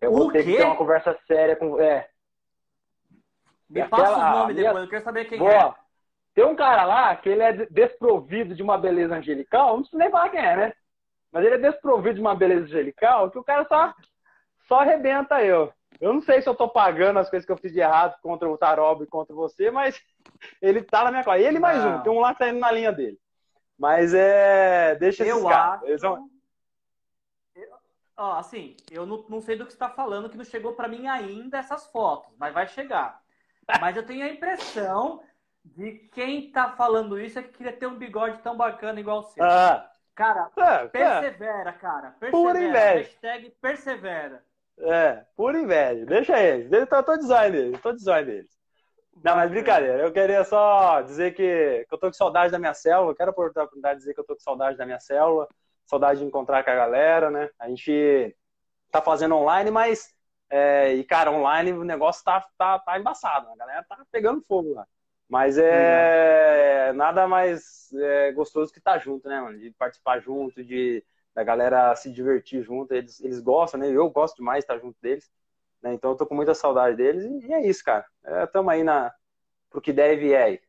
eu 0.01 0.11
o 0.11 0.17
vou 0.17 0.33
ter 0.33 0.45
que 0.45 0.57
ter 0.57 0.65
uma 0.65 0.77
conversa 0.77 1.17
séria 1.27 1.55
com. 1.55 1.81
É. 1.81 2.09
Me 3.71 3.81
Aquela, 3.81 4.03
passa 4.03 4.19
o 4.19 4.39
nome 4.39 4.55
minha... 4.55 4.67
depois, 4.67 4.85
eu 4.85 4.91
quero 4.91 5.05
saber 5.05 5.25
quem 5.27 5.39
Boa. 5.39 5.53
é. 5.53 5.75
Tem 6.35 6.45
um 6.45 6.57
cara 6.57 6.85
lá 6.85 7.15
que 7.15 7.29
ele 7.29 7.43
é 7.43 7.53
desprovido 7.67 8.55
de 8.55 8.63
uma 8.63 8.79
beleza 8.79 9.15
angelical, 9.15 9.75
não 9.75 9.81
preciso 9.81 9.99
nem 9.99 10.11
falar 10.11 10.31
quem 10.31 10.41
é, 10.41 10.57
né? 10.57 10.73
Mas 11.31 11.45
ele 11.45 11.55
é 11.55 11.59
desprovido 11.59 12.17
de 12.17 12.21
uma 12.21 12.35
beleza 12.35 12.65
angelical 12.65 13.31
que 13.31 13.39
o 13.39 13.45
cara 13.45 13.67
só, 13.67 13.95
só 14.67 14.81
arrebenta 14.81 15.43
eu. 15.43 15.73
Eu 16.01 16.13
não 16.13 16.21
sei 16.21 16.43
se 16.43 16.49
eu 16.49 16.55
tô 16.55 16.69
pagando 16.69 17.19
as 17.19 17.31
coisas 17.31 17.47
que 17.47 17.53
eu 17.53 17.57
fiz 17.57 17.73
de 17.73 17.81
errado 17.81 18.21
contra 18.23 18.49
o 18.49 18.59
Taroba 18.59 19.05
e 19.05 19.07
contra 19.07 19.35
você, 19.35 19.71
mas 19.71 20.01
ele 20.61 20.83
tá 20.83 21.05
na 21.05 21.11
minha 21.11 21.25
cola. 21.25 21.39
Ele 21.39 21.59
mais 21.59 21.83
não. 21.83 21.97
um, 21.97 22.03
tem 22.03 22.13
um 22.13 22.21
lá 22.21 22.33
que 22.33 22.41
tá 22.41 22.49
indo 22.49 22.59
na 22.59 22.71
linha 22.71 22.93
dele. 22.93 23.19
Mas 23.79 24.13
é. 24.15 24.95
Deixa 24.97 25.25
eu 25.25 25.49
acho... 25.49 25.87
Eles 25.87 26.03
vão... 26.03 26.29
Ó, 28.17 28.35
assim, 28.35 28.77
eu 28.91 29.07
não, 29.07 29.25
não 29.29 29.41
sei 29.41 29.57
do 29.57 29.65
que 29.65 29.73
você 29.73 29.77
está 29.77 29.89
falando, 29.89 30.29
que 30.29 30.37
não 30.37 30.45
chegou 30.45 30.75
para 30.75 30.87
mim 30.87 31.09
ainda 31.09 31.59
essas 31.59 31.87
fotos, 31.91 32.33
mas 32.39 32.53
vai 32.53 32.69
chegar. 32.69 33.21
Mas 33.81 33.97
eu 33.97 34.05
tenho 34.05 34.25
a 34.25 34.29
impressão 34.29 35.23
de 35.65 35.93
quem 36.13 36.51
tá 36.51 36.73
falando 36.73 37.19
isso 37.19 37.39
é 37.39 37.43
que 37.43 37.53
queria 37.57 37.73
ter 37.73 37.87
um 37.87 37.97
bigode 37.97 38.43
tão 38.43 38.57
bacana 38.57 38.99
igual 38.99 39.21
o 39.21 39.23
seu. 39.23 39.43
Ah. 39.43 39.89
Cara, 40.15 40.51
é, 40.59 40.87
persevera, 40.89 41.71
é. 41.71 41.73
cara. 41.73 42.11
Persevera. 42.19 42.31
Pura 42.31 42.63
inveja. 42.63 42.99
Hashtag 42.99 43.51
persevera. 43.61 44.45
É, 44.79 45.25
pura 45.37 45.59
inveja. 45.59 46.05
Deixa 46.07 46.41
eles. 46.41 46.71
Eu 46.73 46.87
tô, 46.87 47.03
tô 47.03 47.17
design 47.17 47.57
deles. 47.57 47.81
Tô 47.81 47.93
design 47.93 48.27
deles. 48.27 48.51
Não, 49.23 49.37
mas 49.37 49.51
brincadeira. 49.51 50.03
Eu 50.03 50.13
queria 50.13 50.45
só 50.45 51.01
dizer 51.03 51.35
que, 51.35 51.87
que 51.89 51.95
eu 51.95 51.99
tô 51.99 52.07
com 52.09 52.13
saudade 52.13 52.51
da 52.51 52.59
minha 52.59 52.75
célula. 52.75 53.15
Quero 53.15 53.31
aproveitar 53.31 53.61
a 53.61 53.65
oportunidade 53.65 53.97
de 53.97 54.01
dizer 54.01 54.15
que 54.15 54.21
eu 54.21 54.25
tô 54.25 54.35
com 54.35 54.41
saudade 54.41 54.77
da 54.77 54.87
minha 54.87 55.01
célula. 55.01 55.47
Saudade 55.87 56.21
de 56.21 56.27
encontrar 56.27 56.65
com 56.65 56.71
a 56.71 56.75
galera, 56.75 57.31
né? 57.31 57.51
A 57.59 57.69
gente 57.69 58.35
tá 58.91 59.01
fazendo 59.03 59.37
online, 59.37 59.71
mas. 59.71 60.15
É, 60.51 60.93
e, 60.95 61.05
cara, 61.05 61.31
online 61.31 61.73
o 61.73 61.85
negócio 61.85 62.23
tá, 62.25 62.45
tá, 62.59 62.79
tá 62.79 62.99
embaçado. 62.99 63.49
A 63.49 63.57
galera 63.57 63.85
tá 63.89 64.05
pegando 64.11 64.43
fogo 64.43 64.75
lá. 64.75 64.87
Mas 65.29 65.57
é 65.57 66.89
uhum. 66.91 66.97
nada 66.97 67.27
mais 67.27 67.91
é, 67.95 68.33
gostoso 68.33 68.71
que 68.71 68.79
estar 68.79 68.93
tá 68.93 68.99
junto, 68.99 69.29
né, 69.29 69.41
mano? 69.41 69.59
De 69.59 69.71
participar 69.73 70.21
junto, 70.21 70.63
de 70.63 71.03
da 71.35 71.43
galera 71.43 71.95
se 71.97 72.13
divertir 72.13 72.63
junto. 72.63 72.93
Eles, 72.93 73.21
eles 73.21 73.41
gostam, 73.41 73.81
né? 73.81 73.91
Eu 73.91 74.09
gosto 74.11 74.37
demais 74.37 74.65
de 74.65 74.65
estar 74.65 74.79
junto 74.79 75.01
deles. 75.01 75.31
Né? 75.83 75.95
Então 75.95 76.13
eu 76.13 76.17
tô 76.17 76.27
com 76.27 76.35
muita 76.35 76.55
saudade 76.55 76.97
deles. 76.97 77.25
E, 77.25 77.53
é 77.53 77.67
isso, 77.67 77.85
cara. 77.85 78.07
Estamos 78.45 78.73
é, 78.73 78.77
aí 78.77 78.85
na, 78.85 79.13
pro 79.69 79.81
que 79.81 79.93
deve 79.93 80.29
e 80.29 80.35
é. 80.35 80.61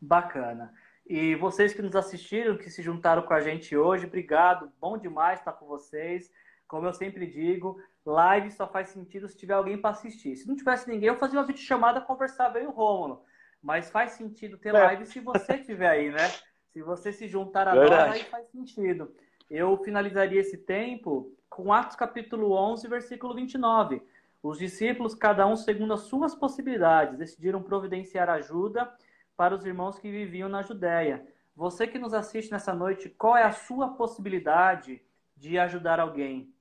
Bacana. 0.00 0.72
E 1.06 1.34
vocês 1.36 1.74
que 1.74 1.82
nos 1.82 1.94
assistiram, 1.94 2.56
que 2.56 2.70
se 2.70 2.82
juntaram 2.82 3.22
com 3.22 3.34
a 3.34 3.40
gente 3.40 3.76
hoje, 3.76 4.06
obrigado. 4.06 4.72
Bom 4.80 4.96
demais 4.96 5.38
estar 5.38 5.52
com 5.52 5.66
vocês. 5.66 6.30
Como 6.66 6.86
eu 6.86 6.94
sempre 6.94 7.26
digo, 7.26 7.78
live 8.06 8.50
só 8.50 8.66
faz 8.66 8.88
sentido 8.88 9.28
se 9.28 9.36
tiver 9.36 9.52
alguém 9.52 9.78
para 9.78 9.90
assistir. 9.90 10.34
Se 10.36 10.48
não 10.48 10.56
tivesse 10.56 10.88
ninguém, 10.88 11.08
eu 11.08 11.16
fazia 11.16 11.38
uma 11.38 11.46
videochamada, 11.46 12.00
conversava 12.00 12.58
aí 12.58 12.66
o 12.66 12.70
Rômulo. 12.70 13.22
Mas 13.62 13.90
faz 13.90 14.12
sentido 14.12 14.58
ter 14.58 14.70
é. 14.70 14.72
live 14.72 15.06
se 15.06 15.20
você 15.20 15.54
estiver 15.56 15.88
aí, 15.88 16.10
né? 16.10 16.28
Se 16.72 16.82
você 16.82 17.12
se 17.12 17.28
juntar 17.28 17.68
a 17.68 17.74
nós, 17.74 17.92
aí 17.92 18.24
faz 18.24 18.48
sentido. 18.50 19.14
Eu 19.56 19.76
finalizaria 19.76 20.40
esse 20.40 20.58
tempo 20.58 21.32
com 21.48 21.72
Atos 21.72 21.94
capítulo 21.94 22.50
11, 22.50 22.88
versículo 22.88 23.36
29. 23.36 24.02
Os 24.42 24.58
discípulos, 24.58 25.14
cada 25.14 25.46
um 25.46 25.54
segundo 25.54 25.94
as 25.94 26.00
suas 26.00 26.34
possibilidades, 26.34 27.16
decidiram 27.16 27.62
providenciar 27.62 28.28
ajuda 28.28 28.92
para 29.36 29.54
os 29.54 29.64
irmãos 29.64 29.96
que 29.96 30.10
viviam 30.10 30.48
na 30.48 30.62
Judéia. 30.62 31.24
Você 31.54 31.86
que 31.86 32.00
nos 32.00 32.12
assiste 32.12 32.50
nessa 32.50 32.74
noite, 32.74 33.08
qual 33.08 33.36
é 33.36 33.44
a 33.44 33.52
sua 33.52 33.90
possibilidade 33.90 35.00
de 35.36 35.56
ajudar 35.56 36.00
alguém? 36.00 36.52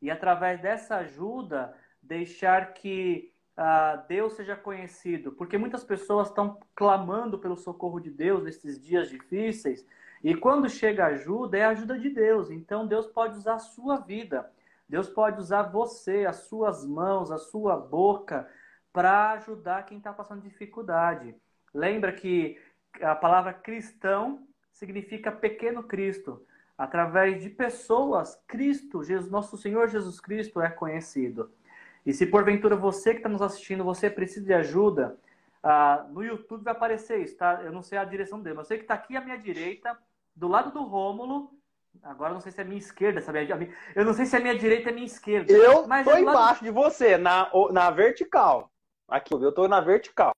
E 0.00 0.08
através 0.08 0.60
dessa 0.60 0.98
ajuda, 0.98 1.74
deixar 2.00 2.74
que 2.74 3.32
uh, 3.58 4.06
Deus 4.06 4.34
seja 4.34 4.54
conhecido. 4.54 5.32
Porque 5.32 5.58
muitas 5.58 5.82
pessoas 5.82 6.28
estão 6.28 6.60
clamando 6.76 7.40
pelo 7.40 7.56
socorro 7.56 7.98
de 7.98 8.12
Deus 8.12 8.44
nesses 8.44 8.80
dias 8.80 9.10
difíceis. 9.10 9.84
E 10.26 10.34
quando 10.34 10.68
chega 10.68 11.06
ajuda, 11.06 11.56
é 11.56 11.62
a 11.62 11.68
ajuda 11.68 11.96
de 11.96 12.10
Deus. 12.10 12.50
Então 12.50 12.84
Deus 12.84 13.06
pode 13.06 13.36
usar 13.36 13.54
a 13.54 13.58
sua 13.60 13.98
vida. 13.98 14.50
Deus 14.88 15.08
pode 15.08 15.38
usar 15.38 15.62
você, 15.62 16.26
as 16.26 16.48
suas 16.48 16.84
mãos, 16.84 17.30
a 17.30 17.38
sua 17.38 17.76
boca, 17.76 18.44
para 18.92 19.30
ajudar 19.34 19.86
quem 19.86 19.98
está 19.98 20.12
passando 20.12 20.42
dificuldade. 20.42 21.32
Lembra 21.72 22.12
que 22.12 22.60
a 23.00 23.14
palavra 23.14 23.52
cristão 23.52 24.44
significa 24.72 25.30
pequeno 25.30 25.84
Cristo. 25.84 26.44
Através 26.76 27.40
de 27.40 27.48
pessoas, 27.48 28.34
Cristo, 28.48 29.04
Jesus, 29.04 29.30
nosso 29.30 29.56
Senhor 29.56 29.86
Jesus 29.86 30.18
Cristo 30.18 30.60
é 30.60 30.68
conhecido. 30.68 31.52
E 32.04 32.12
se 32.12 32.26
porventura 32.26 32.74
você 32.74 33.12
que 33.12 33.18
está 33.18 33.28
nos 33.28 33.42
assistindo, 33.42 33.84
você 33.84 34.10
precisa 34.10 34.44
de 34.44 34.54
ajuda, 34.54 35.16
ah, 35.62 36.04
no 36.10 36.24
YouTube 36.24 36.64
vai 36.64 36.72
aparecer 36.72 37.20
isso, 37.20 37.36
tá? 37.36 37.62
Eu 37.62 37.70
não 37.70 37.82
sei 37.82 37.96
a 37.96 38.04
direção 38.04 38.40
dele, 38.40 38.56
mas 38.56 38.64
eu 38.64 38.68
sei 38.70 38.78
que 38.78 38.84
está 38.84 38.94
aqui 38.94 39.16
à 39.16 39.20
minha 39.20 39.38
direita, 39.38 39.96
do 40.36 40.46
lado 40.46 40.70
do 40.70 40.84
Rômulo. 40.84 41.50
Agora 42.02 42.34
não 42.34 42.40
sei 42.40 42.52
se 42.52 42.60
é 42.60 42.64
minha 42.64 42.78
esquerda, 42.78 43.20
sabe? 43.20 43.48
Eu 43.94 44.04
não 44.04 44.12
sei 44.12 44.26
se 44.26 44.36
a 44.36 44.40
minha 44.40 44.56
direita 44.56 44.90
é 44.90 44.92
minha 44.92 45.06
esquerda. 45.06 45.50
Eu 45.50 45.88
mas 45.88 46.06
tô 46.06 46.12
é 46.12 46.20
embaixo 46.20 46.62
de 46.62 46.70
você, 46.70 47.16
na, 47.16 47.50
na 47.72 47.90
vertical. 47.90 48.70
Aqui, 49.08 49.32
eu 49.34 49.52
tô 49.52 49.66
na 49.66 49.80
vertical 49.80 50.32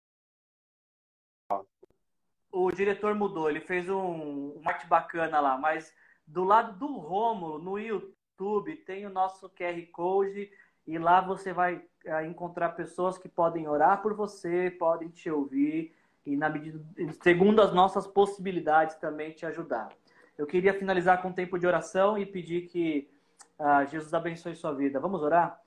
o 2.51 2.71
diretor 2.73 3.15
mudou, 3.15 3.49
ele 3.49 3.61
fez 3.61 3.89
um, 3.89 4.59
um 4.59 4.63
arte 4.65 4.87
bacana 4.87 5.41
lá, 5.41 5.57
mas 5.57 5.93
do 6.27 6.45
lado 6.45 6.79
do 6.79 6.87
Rômulo, 6.99 7.59
no 7.59 7.79
YouTube, 7.79 8.77
tem 8.77 9.07
o 9.07 9.11
nosso 9.11 9.49
QR 9.51 9.81
Code 9.93 10.51
e 10.87 10.99
lá 10.99 11.21
você 11.21 11.53
vai 11.53 11.83
é, 12.05 12.25
encontrar 12.27 12.71
pessoas 12.71 13.19
que 13.19 13.29
podem 13.29 13.69
orar 13.69 14.03
por 14.03 14.15
você, 14.15 14.71
podem 14.71 15.09
te 15.09 15.31
ouvir 15.31 15.95
e 16.25 16.37
na 16.37 16.49
medida 16.49 16.81
segundo 17.23 17.61
as 17.61 17.73
nossas 17.73 18.07
possibilidades 18.07 18.97
também 18.97 19.33
te 19.33 19.47
ajudar. 19.47 19.89
Eu 20.37 20.47
queria 20.47 20.75
finalizar 20.75 21.21
com 21.21 21.29
um 21.29 21.33
tempo 21.33 21.59
de 21.59 21.67
oração 21.67 22.17
e 22.17 22.25
pedir 22.25 22.69
que 22.69 23.11
uh, 23.59 23.87
Jesus 23.89 24.15
abençoe 24.15 24.55
sua 24.55 24.73
vida. 24.73 25.01
Vamos 25.01 25.23
orar? 25.23 25.61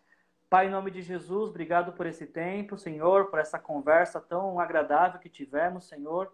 Pai, 0.49 0.67
em 0.67 0.71
nome 0.71 0.91
de 0.91 1.01
Jesus, 1.01 1.49
obrigado 1.49 1.93
por 1.93 2.05
esse 2.05 2.25
tempo, 2.25 2.77
Senhor, 2.77 3.25
por 3.27 3.39
essa 3.39 3.57
conversa 3.57 4.19
tão 4.19 4.59
agradável 4.59 5.19
que 5.19 5.29
tivemos, 5.29 5.87
Senhor 5.87 6.31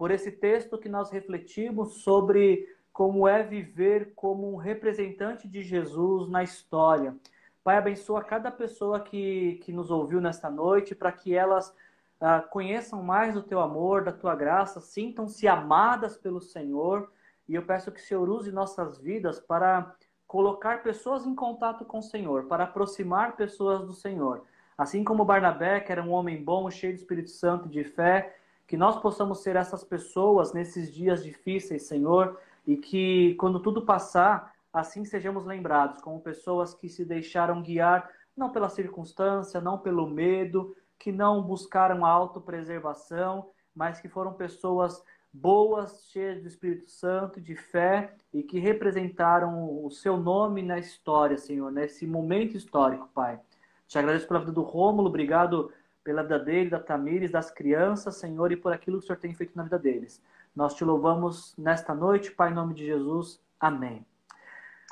por 0.00 0.10
esse 0.10 0.32
texto 0.32 0.78
que 0.78 0.88
nós 0.88 1.10
refletimos 1.10 2.02
sobre 2.02 2.66
como 2.90 3.28
é 3.28 3.42
viver 3.42 4.14
como 4.14 4.50
um 4.50 4.56
representante 4.56 5.46
de 5.46 5.60
Jesus 5.60 6.26
na 6.26 6.42
história. 6.42 7.14
Pai, 7.62 7.76
abençoa 7.76 8.24
cada 8.24 8.50
pessoa 8.50 8.98
que, 9.00 9.60
que 9.62 9.74
nos 9.74 9.90
ouviu 9.90 10.18
nesta 10.18 10.48
noite, 10.48 10.94
para 10.94 11.12
que 11.12 11.34
elas 11.34 11.76
ah, 12.20 12.40
conheçam 12.40 13.02
mais 13.02 13.36
o 13.36 13.42
teu 13.42 13.60
amor, 13.60 14.04
da 14.04 14.12
tua 14.12 14.34
graça, 14.34 14.80
sintam-se 14.80 15.48
amadas 15.48 16.16
pelo 16.16 16.40
Senhor. 16.40 17.10
E 17.48 17.54
eu 17.54 17.62
peço 17.62 17.90
que 17.90 18.00
o 18.00 18.04
Senhor 18.04 18.28
use 18.28 18.52
nossas 18.52 18.98
vidas 18.98 19.40
para 19.40 19.94
colocar 20.26 20.82
pessoas 20.82 21.26
em 21.26 21.34
contato 21.34 21.84
com 21.84 21.98
o 21.98 22.02
Senhor, 22.02 22.44
para 22.44 22.64
aproximar 22.64 23.36
pessoas 23.36 23.84
do 23.86 23.92
Senhor. 23.92 24.44
Assim 24.76 25.02
como 25.02 25.24
Barnabé, 25.24 25.80
que 25.80 25.90
era 25.90 26.02
um 26.02 26.12
homem 26.12 26.42
bom, 26.42 26.70
cheio 26.70 26.92
do 26.92 26.98
Espírito 26.98 27.30
Santo 27.30 27.68
de 27.68 27.82
fé, 27.82 28.36
que 28.66 28.76
nós 28.76 29.00
possamos 29.00 29.42
ser 29.42 29.56
essas 29.56 29.82
pessoas 29.82 30.52
nesses 30.52 30.94
dias 30.94 31.24
difíceis, 31.24 31.88
Senhor, 31.88 32.38
e 32.66 32.76
que 32.76 33.34
quando 33.34 33.60
tudo 33.60 33.82
passar, 33.82 34.52
assim 34.72 35.04
sejamos 35.04 35.44
lembrados 35.44 36.00
como 36.00 36.20
pessoas 36.20 36.72
que 36.72 36.88
se 36.88 37.04
deixaram 37.04 37.62
guiar 37.62 38.08
não 38.36 38.50
pela 38.50 38.68
circunstância, 38.68 39.60
não 39.60 39.78
pelo 39.78 40.08
medo, 40.08 40.76
que 41.00 41.10
não 41.10 41.42
buscaram 41.42 42.04
a 42.04 42.10
autopreservação, 42.10 43.48
mas 43.74 44.00
que 44.00 44.08
foram 44.08 44.34
pessoas 44.34 45.02
boas, 45.32 46.04
cheias 46.10 46.42
do 46.42 46.46
Espírito 46.46 46.90
Santo, 46.90 47.40
de 47.40 47.56
fé 47.56 48.12
e 48.32 48.42
que 48.42 48.58
representaram 48.58 49.82
o 49.84 49.90
seu 49.90 50.18
nome 50.18 50.62
na 50.62 50.78
história, 50.78 51.38
Senhor, 51.38 51.72
nesse 51.72 52.06
momento 52.06 52.56
histórico, 52.56 53.08
Pai. 53.14 53.40
Te 53.88 53.98
agradeço 53.98 54.28
pela 54.28 54.40
vida 54.40 54.52
do 54.52 54.62
Rômulo, 54.62 55.08
obrigado 55.08 55.72
pela 56.04 56.22
vida 56.22 56.38
dele, 56.38 56.68
da 56.68 56.78
Tamires, 56.78 57.30
das 57.30 57.50
crianças, 57.50 58.16
Senhor, 58.16 58.52
e 58.52 58.56
por 58.56 58.72
aquilo 58.72 58.98
que 58.98 59.04
o 59.04 59.06
Senhor 59.06 59.18
tem 59.18 59.34
feito 59.34 59.56
na 59.56 59.62
vida 59.62 59.78
deles. 59.78 60.22
Nós 60.54 60.74
te 60.74 60.84
louvamos 60.84 61.54
nesta 61.56 61.94
noite, 61.94 62.30
Pai, 62.30 62.50
em 62.50 62.54
nome 62.54 62.74
de 62.74 62.84
Jesus. 62.84 63.40
Amém. 63.58 64.04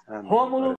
Amém. 0.06 0.30
Rômulo, 0.30 0.76